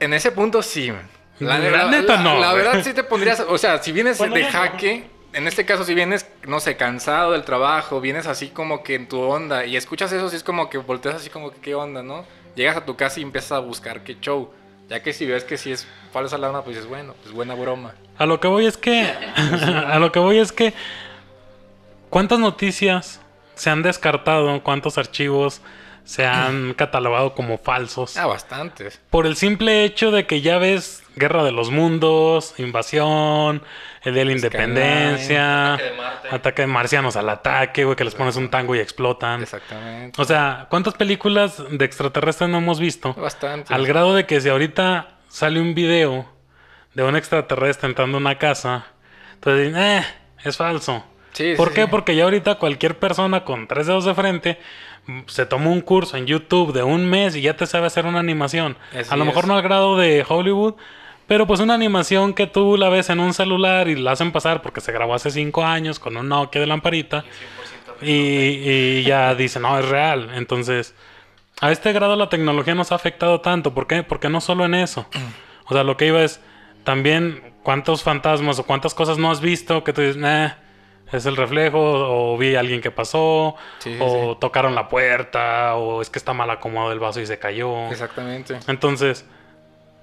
En 0.00 0.14
ese 0.14 0.32
punto 0.32 0.62
sí. 0.62 0.90
man. 0.90 1.08
La 1.38 1.58
neta, 1.58 2.18
no, 2.18 2.38
La 2.38 2.52
verdad 2.54 2.80
sí 2.82 2.92
te 2.92 3.04
pondrías, 3.04 3.40
o 3.40 3.58
sea, 3.58 3.82
si 3.82 3.92
vienes 3.92 4.18
Bueno, 4.18 4.34
de 4.36 4.44
jaque, 4.44 5.04
en 5.32 5.48
este 5.48 5.64
caso 5.64 5.84
si 5.84 5.94
vienes, 5.94 6.26
no 6.46 6.60
sé, 6.60 6.76
cansado 6.76 7.32
del 7.32 7.42
trabajo, 7.42 8.00
vienes 8.00 8.26
así 8.26 8.48
como 8.48 8.82
que 8.84 8.94
en 8.94 9.08
tu 9.08 9.20
onda 9.20 9.66
y 9.66 9.76
escuchas 9.76 10.12
eso, 10.12 10.28
sí 10.30 10.36
es 10.36 10.44
como 10.44 10.70
que 10.70 10.78
volteas 10.78 11.16
así 11.16 11.30
como 11.30 11.50
que 11.50 11.60
qué 11.60 11.74
onda, 11.74 12.02
¿no? 12.02 12.24
Llegas 12.54 12.76
a 12.76 12.84
tu 12.84 12.96
casa 12.96 13.18
y 13.18 13.24
empiezas 13.24 13.52
a 13.52 13.58
buscar 13.58 14.04
qué 14.04 14.16
show. 14.20 14.50
Ya 14.88 15.02
que 15.02 15.12
si 15.12 15.26
ves 15.26 15.44
que 15.44 15.56
si 15.56 15.72
es 15.72 15.86
falsa 16.12 16.36
alarma, 16.36 16.62
pues 16.62 16.76
dices, 16.76 16.88
bueno, 16.88 17.14
pues 17.22 17.34
buena 17.34 17.54
broma. 17.54 17.94
A 18.18 18.26
lo 18.26 18.40
que 18.40 18.48
voy 18.48 18.66
es 18.66 18.76
que... 18.76 19.02
a 19.86 19.98
lo 19.98 20.12
que 20.12 20.18
voy 20.18 20.38
es 20.38 20.52
que... 20.52 20.74
¿Cuántas 22.10 22.38
noticias 22.38 23.20
se 23.54 23.70
han 23.70 23.82
descartado? 23.82 24.62
¿Cuántos 24.62 24.98
archivos 24.98 25.62
se 26.04 26.26
han 26.26 26.74
catalogado 26.76 27.34
como 27.34 27.58
falsos? 27.58 28.16
Ah, 28.16 28.26
bastantes. 28.26 29.00
Por 29.10 29.26
el 29.26 29.36
simple 29.36 29.84
hecho 29.84 30.10
de 30.10 30.26
que 30.26 30.40
ya 30.40 30.58
ves 30.58 31.02
Guerra 31.16 31.44
de 31.44 31.52
los 31.52 31.70
Mundos, 31.70 32.54
Invasión, 32.58 33.62
el 34.02 34.14
Día 34.14 34.20
de 34.22 34.24
la 34.26 34.32
Independencia, 34.32 35.74
Ataque 35.74 35.84
de 35.90 35.96
Marte. 35.96 36.28
ataque 36.32 36.62
de 36.62 36.66
marcianos 36.68 37.16
al 37.16 37.28
ataque, 37.28 37.84
güey, 37.84 37.96
que 37.96 38.04
les 38.04 38.14
pones 38.14 38.36
un 38.36 38.50
tango 38.50 38.74
y 38.74 38.80
explotan. 38.80 39.42
Exactamente. 39.42 40.20
O 40.20 40.24
sea, 40.24 40.66
¿cuántas 40.70 40.94
películas 40.94 41.62
de 41.70 41.84
extraterrestres 41.84 42.50
no 42.50 42.58
hemos 42.58 42.80
visto? 42.80 43.14
Bastantes. 43.14 43.70
Al 43.70 43.86
grado 43.86 44.14
de 44.14 44.26
que 44.26 44.40
si 44.40 44.48
ahorita 44.48 45.18
sale 45.28 45.60
un 45.60 45.74
video 45.74 46.26
de 46.94 47.02
un 47.02 47.16
extraterrestre 47.16 47.88
entrando 47.88 48.18
a 48.18 48.20
una 48.20 48.38
casa, 48.38 48.86
entonces 49.34 49.66
dicen, 49.68 49.80
eh, 49.82 50.04
es 50.44 50.56
falso. 50.56 51.04
Sí, 51.32 51.54
¿Por 51.56 51.70
sí, 51.70 51.74
qué? 51.74 51.82
sí. 51.82 51.88
Porque 51.90 52.14
ya 52.14 52.24
ahorita 52.24 52.56
cualquier 52.56 52.98
persona 52.98 53.44
con 53.44 53.66
tres 53.66 53.86
dedos 53.88 54.04
de 54.04 54.14
frente 54.14 54.58
se 55.26 55.46
tomó 55.46 55.72
un 55.72 55.80
curso 55.80 56.16
en 56.16 56.26
YouTube 56.26 56.72
de 56.72 56.82
un 56.82 57.08
mes 57.08 57.36
y 57.36 57.42
ya 57.42 57.56
te 57.56 57.66
sabe 57.66 57.86
hacer 57.86 58.06
una 58.06 58.20
animación. 58.20 58.76
Así 58.90 59.12
a 59.12 59.16
lo 59.16 59.24
mejor 59.24 59.44
es. 59.44 59.48
no 59.48 59.56
al 59.56 59.62
grado 59.62 59.96
de 59.96 60.24
Hollywood, 60.26 60.74
pero 61.26 61.46
pues 61.46 61.60
una 61.60 61.74
animación 61.74 62.34
que 62.34 62.46
tú 62.46 62.76
la 62.76 62.88
ves 62.88 63.10
en 63.10 63.20
un 63.20 63.34
celular 63.34 63.88
y 63.88 63.96
la 63.96 64.12
hacen 64.12 64.32
pasar 64.32 64.62
porque 64.62 64.80
se 64.80 64.92
grabó 64.92 65.14
hace 65.14 65.30
cinco 65.30 65.64
años 65.64 65.98
con 65.98 66.16
un 66.16 66.28
Nokia 66.28 66.60
de 66.60 66.66
lamparita 66.66 67.24
y, 68.00 68.12
y 68.12 69.02
ya 69.04 69.34
dicen, 69.36 69.62
no, 69.62 69.78
es 69.78 69.88
real. 69.88 70.30
Entonces, 70.34 70.94
a 71.60 71.70
este 71.72 71.92
grado 71.92 72.16
la 72.16 72.28
tecnología 72.28 72.74
nos 72.74 72.92
ha 72.92 72.96
afectado 72.96 73.40
tanto. 73.40 73.74
¿Por 73.74 73.86
qué? 73.86 74.02
Porque 74.02 74.28
no 74.28 74.40
solo 74.40 74.64
en 74.64 74.74
eso. 74.74 75.06
O 75.66 75.72
sea, 75.72 75.82
lo 75.82 75.96
que 75.96 76.08
iba 76.08 76.22
es 76.22 76.42
también 76.84 77.54
cuántos 77.62 78.02
fantasmas 78.02 78.58
o 78.58 78.66
cuántas 78.66 78.92
cosas 78.92 79.16
no 79.16 79.30
has 79.30 79.40
visto 79.40 79.82
que 79.82 79.94
tú 79.94 80.02
dices, 80.02 80.18
nah, 80.18 80.50
es 81.14 81.26
el 81.26 81.36
reflejo, 81.36 81.78
o 81.80 82.36
vi 82.38 82.54
a 82.56 82.60
alguien 82.60 82.80
que 82.80 82.90
pasó, 82.90 83.56
Sí, 83.78 83.96
o 84.00 84.32
sí. 84.34 84.38
tocaron 84.40 84.74
la 84.74 84.88
puerta, 84.88 85.74
o 85.76 86.02
es 86.02 86.10
que 86.10 86.18
está 86.18 86.32
mal 86.32 86.50
acomodado 86.50 86.92
el 86.92 86.98
vaso 86.98 87.20
y 87.20 87.26
se 87.26 87.38
cayó. 87.38 87.88
Exactamente. 87.90 88.58
Entonces, 88.68 89.24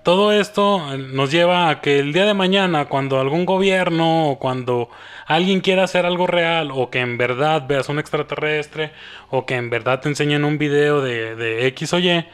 todo 0.04 0.32
esto 0.32 0.94
eh, 0.94 0.98
nos 0.98 1.32
lleva 1.32 1.70
a 1.70 1.82
que 1.82 2.00
el 2.00 2.14
día 2.14 2.26
de 2.26 2.34
mañana, 2.34 2.86
cuando 2.86 3.20
algún 3.20 3.46
gobierno 3.46 4.30
o 4.32 4.40
cuando 4.40 4.90
alguien 5.28 5.62
quiera 5.62 5.84
hacer 5.84 6.06
algo 6.06 6.26
real, 6.28 6.72
o 6.74 6.90
que 6.90 7.00
en 7.00 7.18
verdad 7.18 7.66
veas 7.68 7.88
un 7.90 8.00
extraterrestre, 8.00 8.92
o 9.30 9.46
que 9.46 9.56
en 9.56 9.70
verdad 9.70 10.00
te 10.02 10.10
enseñen 10.10 10.44
un 10.46 10.58
video 10.58 11.02
de, 11.02 11.36
de 11.36 11.68
X 11.68 11.94
o 11.94 12.00
Y, 12.00 12.26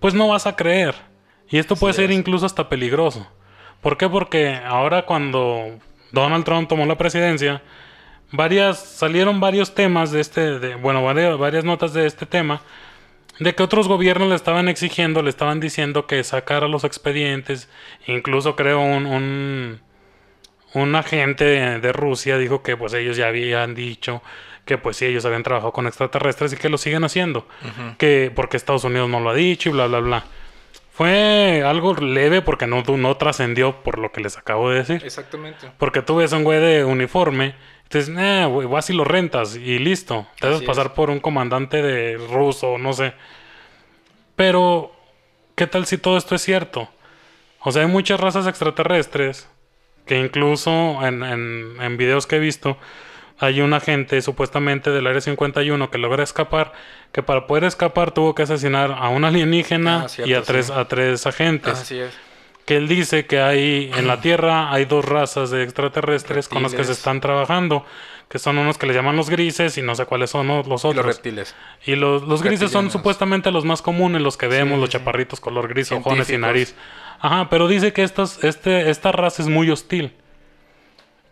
pues 0.00 0.14
no 0.14 0.28
vas 0.28 0.46
a 0.46 0.56
creer. 0.56 0.94
Y 1.48 1.58
esto 1.58 1.76
puede 1.76 1.94
ser 1.94 2.10
es. 2.10 2.16
incluso 2.16 2.46
hasta 2.46 2.68
peligroso. 2.68 3.26
¿Por 3.80 3.96
qué? 3.96 4.08
Porque 4.08 4.58
ahora 4.66 5.06
cuando 5.06 5.78
Donald 6.12 6.44
Trump 6.44 6.68
tomó 6.68 6.86
la 6.86 6.96
presidencia, 6.98 7.62
varias 8.32 8.78
salieron 8.78 9.40
varios 9.40 9.74
temas 9.74 10.12
de 10.12 10.20
este, 10.20 10.58
de, 10.58 10.74
bueno, 10.74 11.02
varias, 11.02 11.38
varias 11.38 11.64
notas 11.64 11.92
de 11.92 12.06
este 12.06 12.26
tema, 12.26 12.62
de 13.38 13.54
que 13.54 13.62
otros 13.62 13.88
gobiernos 13.88 14.28
le 14.28 14.34
estaban 14.34 14.68
exigiendo, 14.68 15.22
le 15.22 15.30
estaban 15.30 15.60
diciendo 15.60 16.06
que 16.06 16.22
sacara 16.24 16.68
los 16.68 16.84
expedientes, 16.84 17.68
incluso 18.06 18.56
creo 18.56 18.80
un, 18.80 19.06
un, 19.06 19.80
un 20.74 20.94
agente 20.94 21.44
de, 21.44 21.80
de 21.80 21.92
Rusia 21.92 22.38
dijo 22.38 22.62
que 22.62 22.76
pues 22.76 22.92
ellos 22.92 23.16
ya 23.16 23.28
habían 23.28 23.74
dicho 23.74 24.22
que 24.64 24.78
pues 24.78 24.98
sí 24.98 25.06
ellos 25.06 25.24
habían 25.24 25.42
trabajado 25.42 25.72
con 25.72 25.86
extraterrestres 25.88 26.52
y 26.52 26.56
que 26.56 26.68
lo 26.68 26.78
siguen 26.78 27.02
haciendo, 27.02 27.48
que 27.98 28.30
porque 28.32 28.56
Estados 28.56 28.84
Unidos 28.84 29.08
no 29.08 29.18
lo 29.18 29.30
ha 29.30 29.34
dicho 29.34 29.68
y 29.68 29.72
bla 29.72 29.86
bla 29.88 29.98
bla. 29.98 30.24
Fue 30.92 31.62
algo 31.64 31.94
leve 31.94 32.42
porque 32.42 32.66
no, 32.66 32.82
no 32.82 33.16
trascendió 33.16 33.82
por 33.82 33.98
lo 33.98 34.12
que 34.12 34.20
les 34.20 34.36
acabo 34.36 34.70
de 34.70 34.78
decir. 34.78 35.02
Exactamente. 35.04 35.72
Porque 35.78 36.02
tú 36.02 36.16
ves 36.16 36.32
a 36.32 36.36
un 36.36 36.44
güey 36.44 36.60
de 36.60 36.84
uniforme, 36.84 37.54
entonces, 37.90 38.14
eh, 38.16 38.46
güey, 38.48 38.68
vas 38.68 38.88
y 38.90 38.92
lo 38.92 39.04
rentas 39.04 39.56
y 39.56 39.78
listo. 39.80 40.26
Te 40.38 40.46
haces 40.46 40.62
pasar 40.62 40.86
es. 40.86 40.92
por 40.92 41.10
un 41.10 41.18
comandante 41.20 41.82
de 41.82 42.16
ruso, 42.18 42.78
no 42.78 42.92
sé. 42.92 43.14
Pero, 44.36 44.92
¿qué 45.54 45.66
tal 45.66 45.86
si 45.86 45.98
todo 45.98 46.16
esto 46.16 46.34
es 46.34 46.42
cierto? 46.42 46.88
O 47.60 47.72
sea, 47.72 47.82
hay 47.82 47.88
muchas 47.88 48.20
razas 48.20 48.46
extraterrestres 48.46 49.48
que 50.06 50.18
incluso 50.18 51.04
en, 51.06 51.22
en, 51.22 51.76
en 51.80 51.96
videos 51.96 52.26
que 52.26 52.36
he 52.36 52.40
visto, 52.40 52.78
hay 53.38 53.60
un 53.60 53.72
agente 53.74 54.20
supuestamente 54.22 54.90
del 54.90 55.06
Área 55.06 55.20
51 55.20 55.90
que 55.90 55.98
logra 55.98 56.22
escapar, 56.24 56.72
que 57.12 57.22
para 57.22 57.46
poder 57.46 57.64
escapar 57.64 58.12
tuvo 58.12 58.34
que 58.34 58.42
asesinar 58.44 58.92
a 58.92 59.08
un 59.08 59.24
alienígena 59.24 60.04
Ah, 60.04 60.08
cierto, 60.08 60.28
y 60.30 60.34
a 60.34 60.42
sí. 60.42 60.46
tres, 60.46 60.70
a 60.70 60.88
tres 60.88 61.26
agentes 61.26 61.78
Así 61.80 61.98
es. 61.98 62.14
Que 62.70 62.76
él 62.76 62.86
dice 62.86 63.26
que 63.26 63.40
hay 63.40 63.90
en 63.96 64.06
la 64.06 64.20
Tierra 64.20 64.72
hay 64.72 64.84
dos 64.84 65.04
razas 65.04 65.50
de 65.50 65.64
extraterrestres 65.64 66.46
con 66.46 66.62
las 66.62 66.72
que 66.72 66.84
se 66.84 66.92
están 66.92 67.20
trabajando, 67.20 67.84
que 68.28 68.38
son 68.38 68.58
unos 68.58 68.78
que 68.78 68.86
le 68.86 68.94
llaman 68.94 69.16
los 69.16 69.28
grises 69.28 69.76
y 69.76 69.82
no 69.82 69.96
sé 69.96 70.04
cuáles 70.06 70.30
son 70.30 70.46
los 70.46 70.64
Y 70.66 70.70
los 70.70 70.84
otros. 70.84 71.04
reptiles. 71.04 71.56
Y 71.84 71.96
los, 71.96 72.22
los 72.22 72.44
grises 72.44 72.70
son 72.70 72.92
supuestamente 72.92 73.50
los 73.50 73.64
más 73.64 73.82
comunes, 73.82 74.22
los 74.22 74.36
que 74.36 74.46
vemos, 74.46 74.76
Sí, 74.76 74.80
los 74.82 74.88
chaparritos 74.90 75.40
color 75.40 75.66
gris, 75.66 75.90
ojones 75.90 76.30
y 76.30 76.38
nariz. 76.38 76.76
Ajá, 77.18 77.48
pero 77.50 77.66
dice 77.66 77.92
que 77.92 78.04
estos, 78.04 78.44
este, 78.44 78.88
esta 78.88 79.10
raza 79.10 79.42
es 79.42 79.48
muy 79.48 79.68
hostil. 79.68 80.12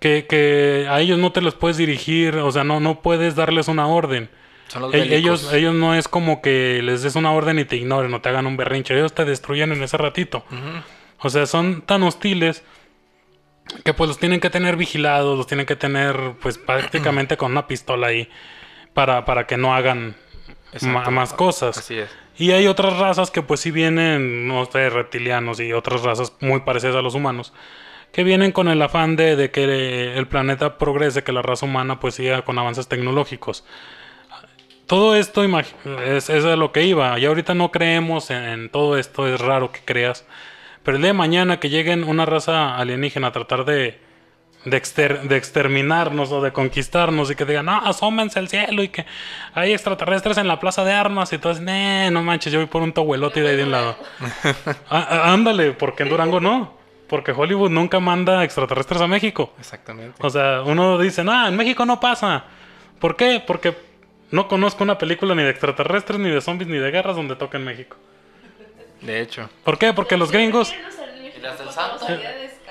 Que, 0.00 0.26
que 0.28 0.88
a 0.90 1.00
ellos 1.00 1.20
no 1.20 1.30
te 1.30 1.40
los 1.40 1.54
puedes 1.54 1.76
dirigir, 1.76 2.34
o 2.38 2.50
sea, 2.50 2.64
no, 2.64 2.80
no 2.80 3.00
puedes 3.00 3.36
darles 3.36 3.68
una 3.68 3.86
orden. 3.86 4.28
Son 4.66 4.82
los 4.82 4.92
E- 4.92 5.14
ellos, 5.16 5.52
ellos 5.52 5.72
no 5.74 5.94
es 5.94 6.08
como 6.08 6.42
que 6.42 6.80
les 6.82 7.02
des 7.04 7.14
una 7.14 7.30
orden 7.30 7.60
y 7.60 7.64
te 7.64 7.76
ignoren 7.76 8.12
o 8.12 8.20
te 8.20 8.28
hagan 8.28 8.46
un 8.48 8.56
berrinche. 8.56 8.94
Ellos 8.96 9.12
te 9.14 9.24
destruyen 9.24 9.70
en 9.70 9.84
ese 9.84 9.96
ratito. 9.96 10.44
Ujú. 10.50 10.82
O 11.20 11.30
sea, 11.30 11.46
son 11.46 11.82
tan 11.82 12.02
hostiles 12.02 12.62
que 13.84 13.92
pues 13.92 14.08
los 14.08 14.18
tienen 14.18 14.40
que 14.40 14.50
tener 14.50 14.76
vigilados, 14.76 15.36
los 15.36 15.46
tienen 15.46 15.66
que 15.66 15.76
tener 15.76 16.16
pues 16.40 16.58
prácticamente 16.66 17.36
con 17.36 17.52
una 17.52 17.66
pistola 17.66 18.08
ahí 18.08 18.28
para, 18.94 19.24
para 19.24 19.46
que 19.46 19.56
no 19.56 19.74
hagan 19.74 20.16
ma- 20.82 21.10
más 21.10 21.32
cosas. 21.32 21.78
Así 21.78 21.98
es. 21.98 22.10
Y 22.36 22.52
hay 22.52 22.66
otras 22.68 22.96
razas 22.98 23.30
que 23.32 23.42
pues 23.42 23.60
sí 23.60 23.70
vienen, 23.72 24.46
no 24.46 24.64
sé, 24.66 24.90
reptilianos 24.90 25.58
y 25.60 25.72
otras 25.72 26.02
razas 26.02 26.32
muy 26.40 26.60
parecidas 26.60 26.94
a 26.94 27.02
los 27.02 27.16
humanos, 27.16 27.52
que 28.12 28.22
vienen 28.22 28.52
con 28.52 28.68
el 28.68 28.80
afán 28.80 29.16
de, 29.16 29.34
de 29.34 29.50
que 29.50 30.16
el 30.16 30.28
planeta 30.28 30.78
progrese, 30.78 31.24
que 31.24 31.32
la 31.32 31.42
raza 31.42 31.66
humana 31.66 31.98
pues 31.98 32.14
siga 32.14 32.42
con 32.42 32.56
avances 32.58 32.86
tecnológicos. 32.86 33.64
Todo 34.86 35.16
esto 35.16 35.44
es, 35.44 36.30
es 36.30 36.44
a 36.44 36.56
lo 36.56 36.72
que 36.72 36.84
iba. 36.84 37.18
Y 37.18 37.26
ahorita 37.26 37.54
no 37.54 37.70
creemos 37.70 38.30
en, 38.30 38.42
en 38.44 38.70
todo 38.70 38.96
esto, 38.96 39.26
es 39.26 39.40
raro 39.40 39.70
que 39.72 39.80
creas. 39.84 40.24
Pero 40.82 40.96
el 40.96 41.02
día 41.02 41.12
de 41.12 41.18
mañana 41.18 41.60
que 41.60 41.68
lleguen 41.70 42.04
una 42.04 42.24
raza 42.26 42.76
alienígena 42.76 43.28
a 43.28 43.32
tratar 43.32 43.64
de, 43.64 43.98
de, 44.64 44.76
exter- 44.76 45.22
de 45.22 45.36
exterminarnos 45.36 46.32
o 46.32 46.40
de 46.40 46.52
conquistarnos 46.52 47.30
y 47.30 47.34
que 47.34 47.44
digan, 47.44 47.66
no, 47.66 47.76
asómense 47.78 48.38
al 48.38 48.48
cielo 48.48 48.82
y 48.82 48.88
que 48.88 49.04
hay 49.54 49.72
extraterrestres 49.72 50.38
en 50.38 50.48
la 50.48 50.58
plaza 50.60 50.84
de 50.84 50.92
armas 50.92 51.32
y 51.32 51.38
todo 51.38 51.52
"Nee, 51.60 52.10
no 52.10 52.22
manches, 52.22 52.52
yo 52.52 52.58
voy 52.60 52.68
por 52.68 52.82
un 52.82 52.92
tohuelote 52.92 53.40
de 53.42 53.48
ahí 53.50 53.56
de 53.56 53.64
un 53.64 53.70
lado. 53.72 53.96
Ah, 54.90 55.06
ah, 55.10 55.32
ándale, 55.32 55.72
porque 55.72 56.02
en 56.04 56.08
Durango 56.08 56.40
no. 56.40 56.76
porque 57.08 57.32
Hollywood 57.32 57.70
nunca 57.70 58.00
manda 58.00 58.44
extraterrestres 58.44 59.00
a 59.00 59.06
México. 59.06 59.52
Exactamente. 59.58 60.14
O 60.20 60.30
sea, 60.30 60.62
uno 60.64 60.98
dice, 60.98 61.24
no, 61.24 61.46
en 61.48 61.56
México 61.56 61.84
no 61.86 62.00
pasa. 62.00 62.44
¿Por 63.00 63.16
qué? 63.16 63.42
Porque 63.46 63.74
no 64.30 64.46
conozco 64.48 64.84
una 64.84 64.98
película 64.98 65.34
ni 65.34 65.42
de 65.42 65.50
extraterrestres, 65.50 66.18
ni 66.20 66.28
de 66.30 66.40
zombies, 66.42 66.68
ni 66.68 66.76
de 66.78 66.90
guerras 66.90 67.16
donde 67.16 67.36
toque 67.36 67.56
en 67.56 67.64
México. 67.64 67.96
De 69.00 69.20
hecho. 69.20 69.48
¿Por 69.64 69.78
qué? 69.78 69.92
Porque 69.92 70.16
los 70.16 70.30
gringos... 70.32 70.72
¿Y 71.36 71.40
las 71.40 71.58
del 71.58 71.70
santo? 71.70 72.06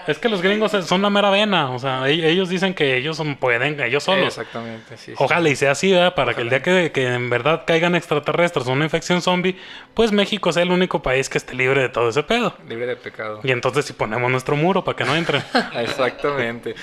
Es 0.08 0.20
que 0.20 0.30
los 0.30 0.42
gringos 0.42 0.72
son 0.86 1.02
la 1.02 1.10
mera 1.10 1.30
vena, 1.30 1.70
o 1.72 1.80
sea, 1.80 2.08
e- 2.08 2.30
ellos 2.30 2.48
dicen 2.48 2.74
que 2.74 2.96
ellos 2.96 3.18
son- 3.18 3.36
pueden, 3.36 3.78
ellos 3.82 4.04
solos. 4.06 4.28
Exactamente, 4.28 4.96
sí. 4.96 5.08
sí. 5.08 5.14
Ojalá 5.18 5.50
y 5.50 5.56
sea 5.58 5.72
así, 5.72 5.92
¿verdad? 5.92 6.16
Para 6.16 6.34
que 6.34 6.42
el 6.44 6.50
día 6.50 6.62
que, 6.62 6.94
que 6.94 7.14
en 7.14 7.30
verdad 7.30 7.64
caigan 7.68 7.94
extraterrestres 7.94 8.68
o 8.68 8.72
una 8.72 8.86
infección 8.86 9.22
zombie, 9.22 9.58
pues 9.94 10.14
México 10.14 10.54
sea 10.54 10.64
el 10.64 10.72
único 10.72 11.02
país 11.02 11.28
que 11.28 11.38
esté 11.38 11.56
libre 11.56 11.82
de 11.82 11.90
todo 11.90 12.08
ese 12.10 12.24
pedo. 12.24 12.56
Libre 12.70 12.86
de 12.88 12.96
pecado. 12.96 13.42
Y 13.44 13.52
entonces 13.52 13.84
si 13.84 13.92
ponemos 13.92 14.32
nuestro 14.32 14.56
muro 14.56 14.82
para 14.84 14.96
que 14.96 15.04
no 15.04 15.14
entren. 15.14 15.44
Exactamente. 15.76 16.76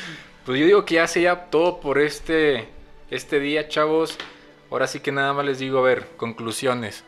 Pues 0.44 0.60
yo 0.60 0.66
digo 0.66 0.84
que 0.84 0.96
ya 0.96 1.06
sea 1.06 1.46
todo 1.46 1.80
por 1.80 1.98
este, 1.98 2.68
este 3.10 3.40
día, 3.40 3.68
chavos. 3.68 4.18
Ahora 4.70 4.86
sí 4.86 5.00
que 5.00 5.12
nada 5.12 5.32
más 5.32 5.46
les 5.46 5.58
digo, 5.58 5.78
a 5.78 5.82
ver, 5.82 6.08
conclusiones. 6.18 7.04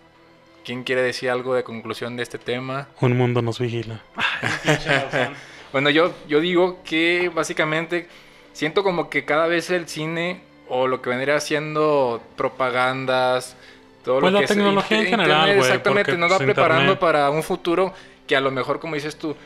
¿Quién 0.67 0.83
quiere 0.83 1.01
decir 1.01 1.31
algo 1.31 1.55
de 1.55 1.63
conclusión 1.63 2.17
de 2.17 2.25
este 2.25 2.39
tema? 2.39 2.89
Un 3.01 3.17
mundo 3.17 3.41
nos 3.41 3.61
vigila. 3.61 4.03
Bueno, 5.73 5.91
yo, 5.91 6.15
yo 6.27 6.41
digo 6.41 6.79
que 6.85 7.31
básicamente 7.35 8.09
siento 8.53 8.83
como 8.83 9.11
que 9.11 9.25
cada 9.25 9.47
vez 9.47 9.69
el 9.69 9.89
cine 9.89 10.41
o 10.69 10.87
lo 10.87 11.03
que 11.03 11.11
vendría 11.11 11.37
haciendo 11.37 12.23
propagandas, 12.37 13.57
todo 14.05 14.21
Pues 14.21 14.33
lo 14.33 14.39
la 14.39 14.39
que 14.39 14.45
es 14.45 14.51
tecnología 14.57 14.97
en 14.99 15.05
internet, 15.05 15.27
general, 15.27 15.47
güey, 15.49 15.59
exactamente, 15.59 16.17
nos 16.17 16.33
va 16.33 16.37
pues, 16.37 16.47
preparando 16.47 16.93
internet. 16.93 16.99
para 17.01 17.31
un 17.31 17.43
futuro 17.43 17.93
que 18.27 18.37
a 18.37 18.41
lo 18.41 18.51
mejor, 18.51 18.81
como 18.81 18.95
dices 18.95 19.19
tú, 19.19 19.37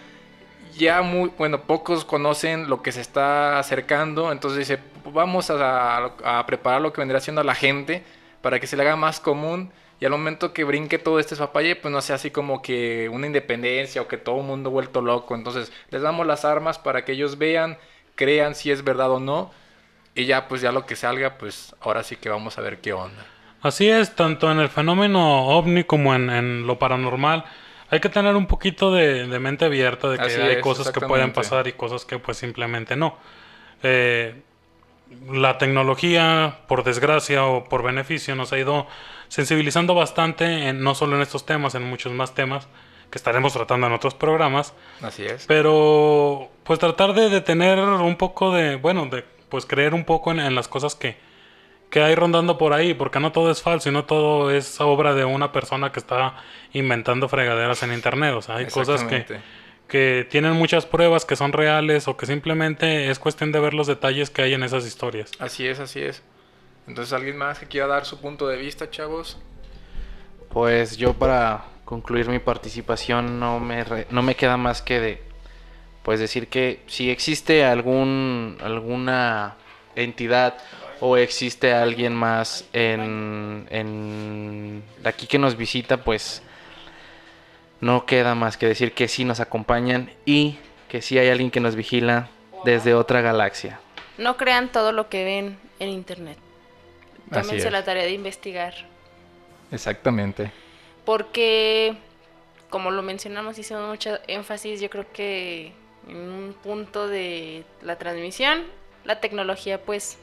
ya 0.77 1.03
muy, 1.03 1.33
bueno, 1.37 1.63
pocos 1.63 2.05
conocen 2.05 2.69
lo 2.69 2.81
que 2.83 2.93
se 2.93 3.01
está 3.01 3.59
acercando, 3.59 4.31
entonces 4.31 4.69
dice, 4.69 4.81
vamos 5.13 5.51
a, 5.51 6.13
a 6.23 6.47
preparar 6.47 6.81
lo 6.81 6.93
que 6.93 7.01
vendrá 7.01 7.19
siendo 7.19 7.41
a 7.41 7.45
la 7.45 7.55
gente 7.55 8.05
para 8.41 8.61
que 8.61 8.69
se 8.69 8.77
le 8.77 8.83
haga 8.83 8.95
más 8.95 9.19
común 9.19 9.73
y 10.01 10.07
al 10.07 10.13
momento 10.13 10.53
que 10.53 10.65
brinque 10.65 10.99
todo 10.99 11.21
este 11.21 11.37
zapalle, 11.37 11.77
pues 11.77 11.93
no 11.93 12.01
sea 12.01 12.17
así 12.17 12.31
como 12.31 12.63
que 12.63 13.09
una 13.11 13.27
independencia 13.27 14.01
o 14.01 14.09
que 14.09 14.17
todo 14.17 14.41
el 14.41 14.47
mundo 14.47 14.71
vuelto 14.71 15.03
loco, 15.03 15.35
entonces 15.35 15.73
les 15.91 16.01
damos 16.03 16.27
las 16.27 16.45
armas 16.45 16.79
para 16.79 17.05
que 17.05 17.13
ellos 17.13 17.37
vean, 17.37 17.79
crean 18.15 18.55
si 18.55 18.71
es 18.71 18.83
verdad 18.83 19.11
o 19.11 19.21
no 19.21 19.51
y 20.15 20.25
ya 20.25 20.49
pues 20.49 20.63
ya 20.63 20.73
lo 20.73 20.87
que 20.87 20.97
salga, 20.97 21.37
pues 21.39 21.75
ahora 21.81 22.03
sí 22.03 22.17
que 22.17 22.31
vamos 22.31 22.59
a 22.59 22.63
ver 22.63 22.81
qué 22.81 22.95
onda. 22.95 23.27
Así 23.63 23.91
es, 23.91 24.15
tanto 24.15 24.51
en 24.51 24.59
el 24.59 24.71
fenómeno 24.71 25.49
ovni 25.49 25.85
como 25.85 26.15
en, 26.15 26.31
en 26.31 26.67
lo 26.67 26.79
paranormal. 26.79 27.45
Hay 27.91 28.01
que 28.01 28.09
tener 28.09 28.37
un 28.37 28.47
poquito 28.47 28.93
de, 28.93 29.27
de 29.27 29.39
mente 29.39 29.67
abierta 29.67 30.09
de 30.09 30.17
que 30.17 30.25
Así 30.25 30.41
hay 30.41 30.55
es, 30.55 30.63
cosas 30.63 30.91
que 30.93 31.01
pueden 31.01 31.33
pasar 31.33 31.67
y 31.67 31.73
cosas 31.73 32.05
que 32.07 32.19
pues 32.19 32.39
simplemente 32.39 32.97
no. 32.97 33.19
Eh, 33.83 34.35
la 35.31 35.59
tecnología, 35.59 36.61
por 36.69 36.85
desgracia 36.85 37.45
o 37.45 37.65
por 37.65 37.83
beneficio, 37.83 38.35
nos 38.37 38.53
ha 38.53 38.59
ido 38.59 38.87
sensibilizando 39.31 39.95
bastante, 39.95 40.69
en- 40.69 40.83
no 40.83 40.95
solo 40.95 41.17
en 41.17 41.23
estos 41.23 41.47
temas, 41.47 41.75
en 41.75 41.85
muchos 41.85 42.13
más 42.13 42.35
temas 42.35 42.69
que 43.11 43.17
estaremos 43.17 43.53
tratando 43.55 43.87
en 43.87 43.93
otros 43.95 44.15
programas. 44.15 44.75
Así 45.01 45.25
es. 45.25 45.47
Pero 45.47 46.51
pues 46.65 46.79
tratar 46.79 47.15
de, 47.15 47.29
de 47.31 47.41
tener 47.41 47.79
un 47.79 48.17
poco 48.17 48.53
de, 48.53 48.77
bueno, 48.77 49.07
de 49.07 49.25
pues 49.49 49.65
creer 49.67 49.95
un 49.95 50.05
poco 50.05 50.31
en, 50.31 50.41
en 50.41 50.55
las 50.55 50.69
cosas 50.69 50.95
que, 50.95 51.17
que 51.91 52.03
hay 52.03 52.15
rondando 52.15 52.57
por 52.59 52.73
ahí, 52.73 52.95
porque 52.95 53.19
no 53.19 53.33
todo 53.33 53.51
es 53.51 53.63
falso 53.63 53.89
y 53.89 53.93
no 53.93 54.05
todo 54.05 54.51
es 54.53 54.81
obra 54.81 55.15
de 55.15 55.25
una 55.25 55.51
persona 55.53 55.91
que 55.91 55.99
está 56.01 56.37
inventando 56.73 57.29
fregaderas 57.29 57.83
en 57.83 57.93
internet. 57.93 58.35
O 58.37 58.43
sea, 58.43 58.57
hay 58.57 58.67
cosas 58.75 59.01
que, 59.09 59.17
que 59.89 60.27
tienen 60.31 60.53
muchas 60.53 60.87
pruebas 60.87 61.25
que 61.25 61.35
son 61.35 61.53
reales 61.53 62.07
o 62.07 62.17
que 62.17 62.27
simplemente 62.27 63.11
es 63.11 63.19
cuestión 63.19 63.51
de 63.51 63.59
ver 63.59 63.75
los 63.75 63.89
detalles 63.89 64.31
que 64.31 64.43
hay 64.43 64.55
en 64.55 64.63
esas 64.63 64.87
historias. 64.87 65.33
Así 65.41 65.67
es, 65.67 65.81
así 65.81 66.01
es. 66.01 66.23
Entonces, 66.91 67.13
¿alguien 67.13 67.37
más 67.37 67.57
que 67.61 67.67
quiera 67.67 67.87
dar 67.87 68.05
su 68.05 68.21
punto 68.21 68.49
de 68.49 68.57
vista, 68.57 68.91
chavos? 68.91 69.39
Pues 70.49 70.97
yo 70.97 71.15
para 71.15 71.65
concluir 71.85 72.29
mi 72.29 72.41
participación 72.41 73.39
no 73.39 73.61
me, 73.61 73.85
re- 73.85 74.09
no 74.11 74.23
me 74.23 74.35
queda 74.35 74.57
más 74.57 74.83
que 74.83 74.99
de 74.99 75.23
pues 76.03 76.19
decir 76.19 76.49
que 76.49 76.83
si 76.89 77.09
existe 77.09 77.65
algún 77.65 78.59
alguna 78.61 79.55
entidad 79.95 80.59
o 80.99 81.17
existe 81.17 81.73
alguien 81.73 82.13
más 82.13 82.65
en, 82.73 83.69
en 83.71 84.83
aquí 85.05 85.29
que 85.29 85.39
nos 85.39 85.57
visita 85.57 85.99
pues 85.99 86.43
no 87.81 88.05
queda 88.05 88.35
más 88.35 88.57
que 88.57 88.67
decir 88.67 88.95
que 88.95 89.07
sí 89.07 89.25
nos 89.25 89.39
acompañan 89.39 90.11
y 90.27 90.59
que 90.89 91.03
sí 91.03 91.19
hay 91.19 91.29
alguien 91.29 91.53
que 91.53 91.61
nos 91.61 91.77
vigila 91.77 92.29
desde 92.65 92.95
otra 92.95 93.21
galaxia. 93.21 93.79
No 94.19 94.37
crean 94.37 94.73
todo 94.73 94.91
lo 94.91 95.09
que 95.09 95.23
ven 95.25 95.57
en 95.79 95.89
internet. 95.91 96.37
Tómense 97.31 97.71
la 97.71 97.85
tarea 97.85 98.05
de 98.05 98.13
investigar. 98.13 98.75
Exactamente. 99.71 100.51
Porque, 101.05 101.97
como 102.69 102.91
lo 102.91 103.03
mencionamos, 103.03 103.59
hicimos 103.59 103.89
mucho 103.89 104.19
énfasis, 104.27 104.81
yo 104.81 104.91
creo 104.91 105.07
que 105.13 105.73
en 106.09 106.17
un 106.17 106.55
punto 106.55 107.09
de 107.09 107.65
la 107.83 107.97
transmisión, 107.97 108.65
la 109.05 109.21
tecnología, 109.21 109.81
pues. 109.81 110.19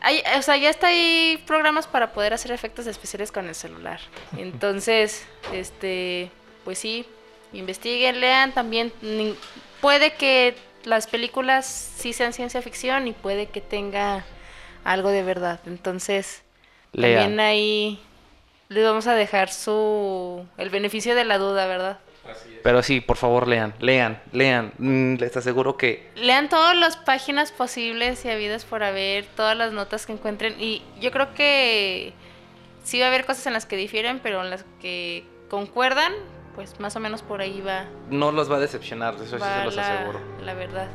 Hay, 0.00 0.20
o 0.36 0.42
sea, 0.42 0.56
ya 0.56 0.68
está 0.68 0.88
ahí 0.88 1.42
programas 1.46 1.86
para 1.86 2.12
poder 2.12 2.34
hacer 2.34 2.50
efectos 2.50 2.86
especiales 2.86 3.30
con 3.30 3.46
el 3.46 3.54
celular. 3.54 4.00
Entonces, 4.36 5.24
este, 5.52 6.30
pues 6.64 6.78
sí, 6.78 7.06
investiguen, 7.52 8.20
lean 8.20 8.52
también. 8.52 8.92
Puede 9.80 10.14
que 10.14 10.56
las 10.84 11.06
películas 11.06 11.66
sí 11.66 12.12
sean 12.12 12.32
ciencia 12.32 12.60
ficción 12.62 13.06
y 13.06 13.12
puede 13.12 13.46
que 13.46 13.60
tenga 13.60 14.24
algo 14.84 15.10
de 15.10 15.22
verdad. 15.22 15.60
Entonces, 15.66 16.42
también 16.92 17.40
ahí 17.40 18.00
les 18.68 18.84
vamos 18.84 19.06
a 19.06 19.14
dejar 19.14 19.50
su 19.50 20.46
el 20.58 20.70
beneficio 20.70 21.14
de 21.14 21.24
la 21.24 21.38
duda, 21.38 21.66
¿verdad? 21.66 21.98
Pero 22.62 22.82
sí, 22.82 23.00
por 23.00 23.16
favor, 23.16 23.48
lean, 23.48 23.74
lean, 23.80 24.22
lean. 24.32 24.72
Mm, 24.78 25.16
les 25.16 25.36
aseguro 25.36 25.76
que 25.76 26.08
Lean 26.14 26.48
todas 26.48 26.76
las 26.76 26.96
páginas 26.96 27.50
posibles 27.50 28.24
y 28.24 28.30
habidas 28.30 28.64
por 28.64 28.84
haber, 28.84 29.26
todas 29.36 29.56
las 29.56 29.72
notas 29.72 30.06
que 30.06 30.12
encuentren 30.12 30.54
y 30.60 30.82
yo 31.00 31.10
creo 31.10 31.34
que 31.34 32.12
sí 32.84 33.00
va 33.00 33.06
a 33.06 33.08
haber 33.08 33.26
cosas 33.26 33.46
en 33.46 33.52
las 33.52 33.66
que 33.66 33.76
difieren, 33.76 34.20
pero 34.22 34.42
en 34.42 34.50
las 34.50 34.64
que 34.80 35.24
concuerdan, 35.50 36.12
pues 36.54 36.78
más 36.78 36.94
o 36.94 37.00
menos 37.00 37.22
por 37.22 37.40
ahí 37.40 37.60
va, 37.60 37.86
no 38.08 38.30
los 38.30 38.50
va 38.50 38.56
a 38.56 38.60
decepcionar, 38.60 39.14
eso 39.14 39.24
sí 39.38 39.44
se 39.44 39.64
los 39.64 39.74
la, 39.74 39.94
aseguro. 39.94 40.20
la 40.44 40.54
verdad. 40.54 40.88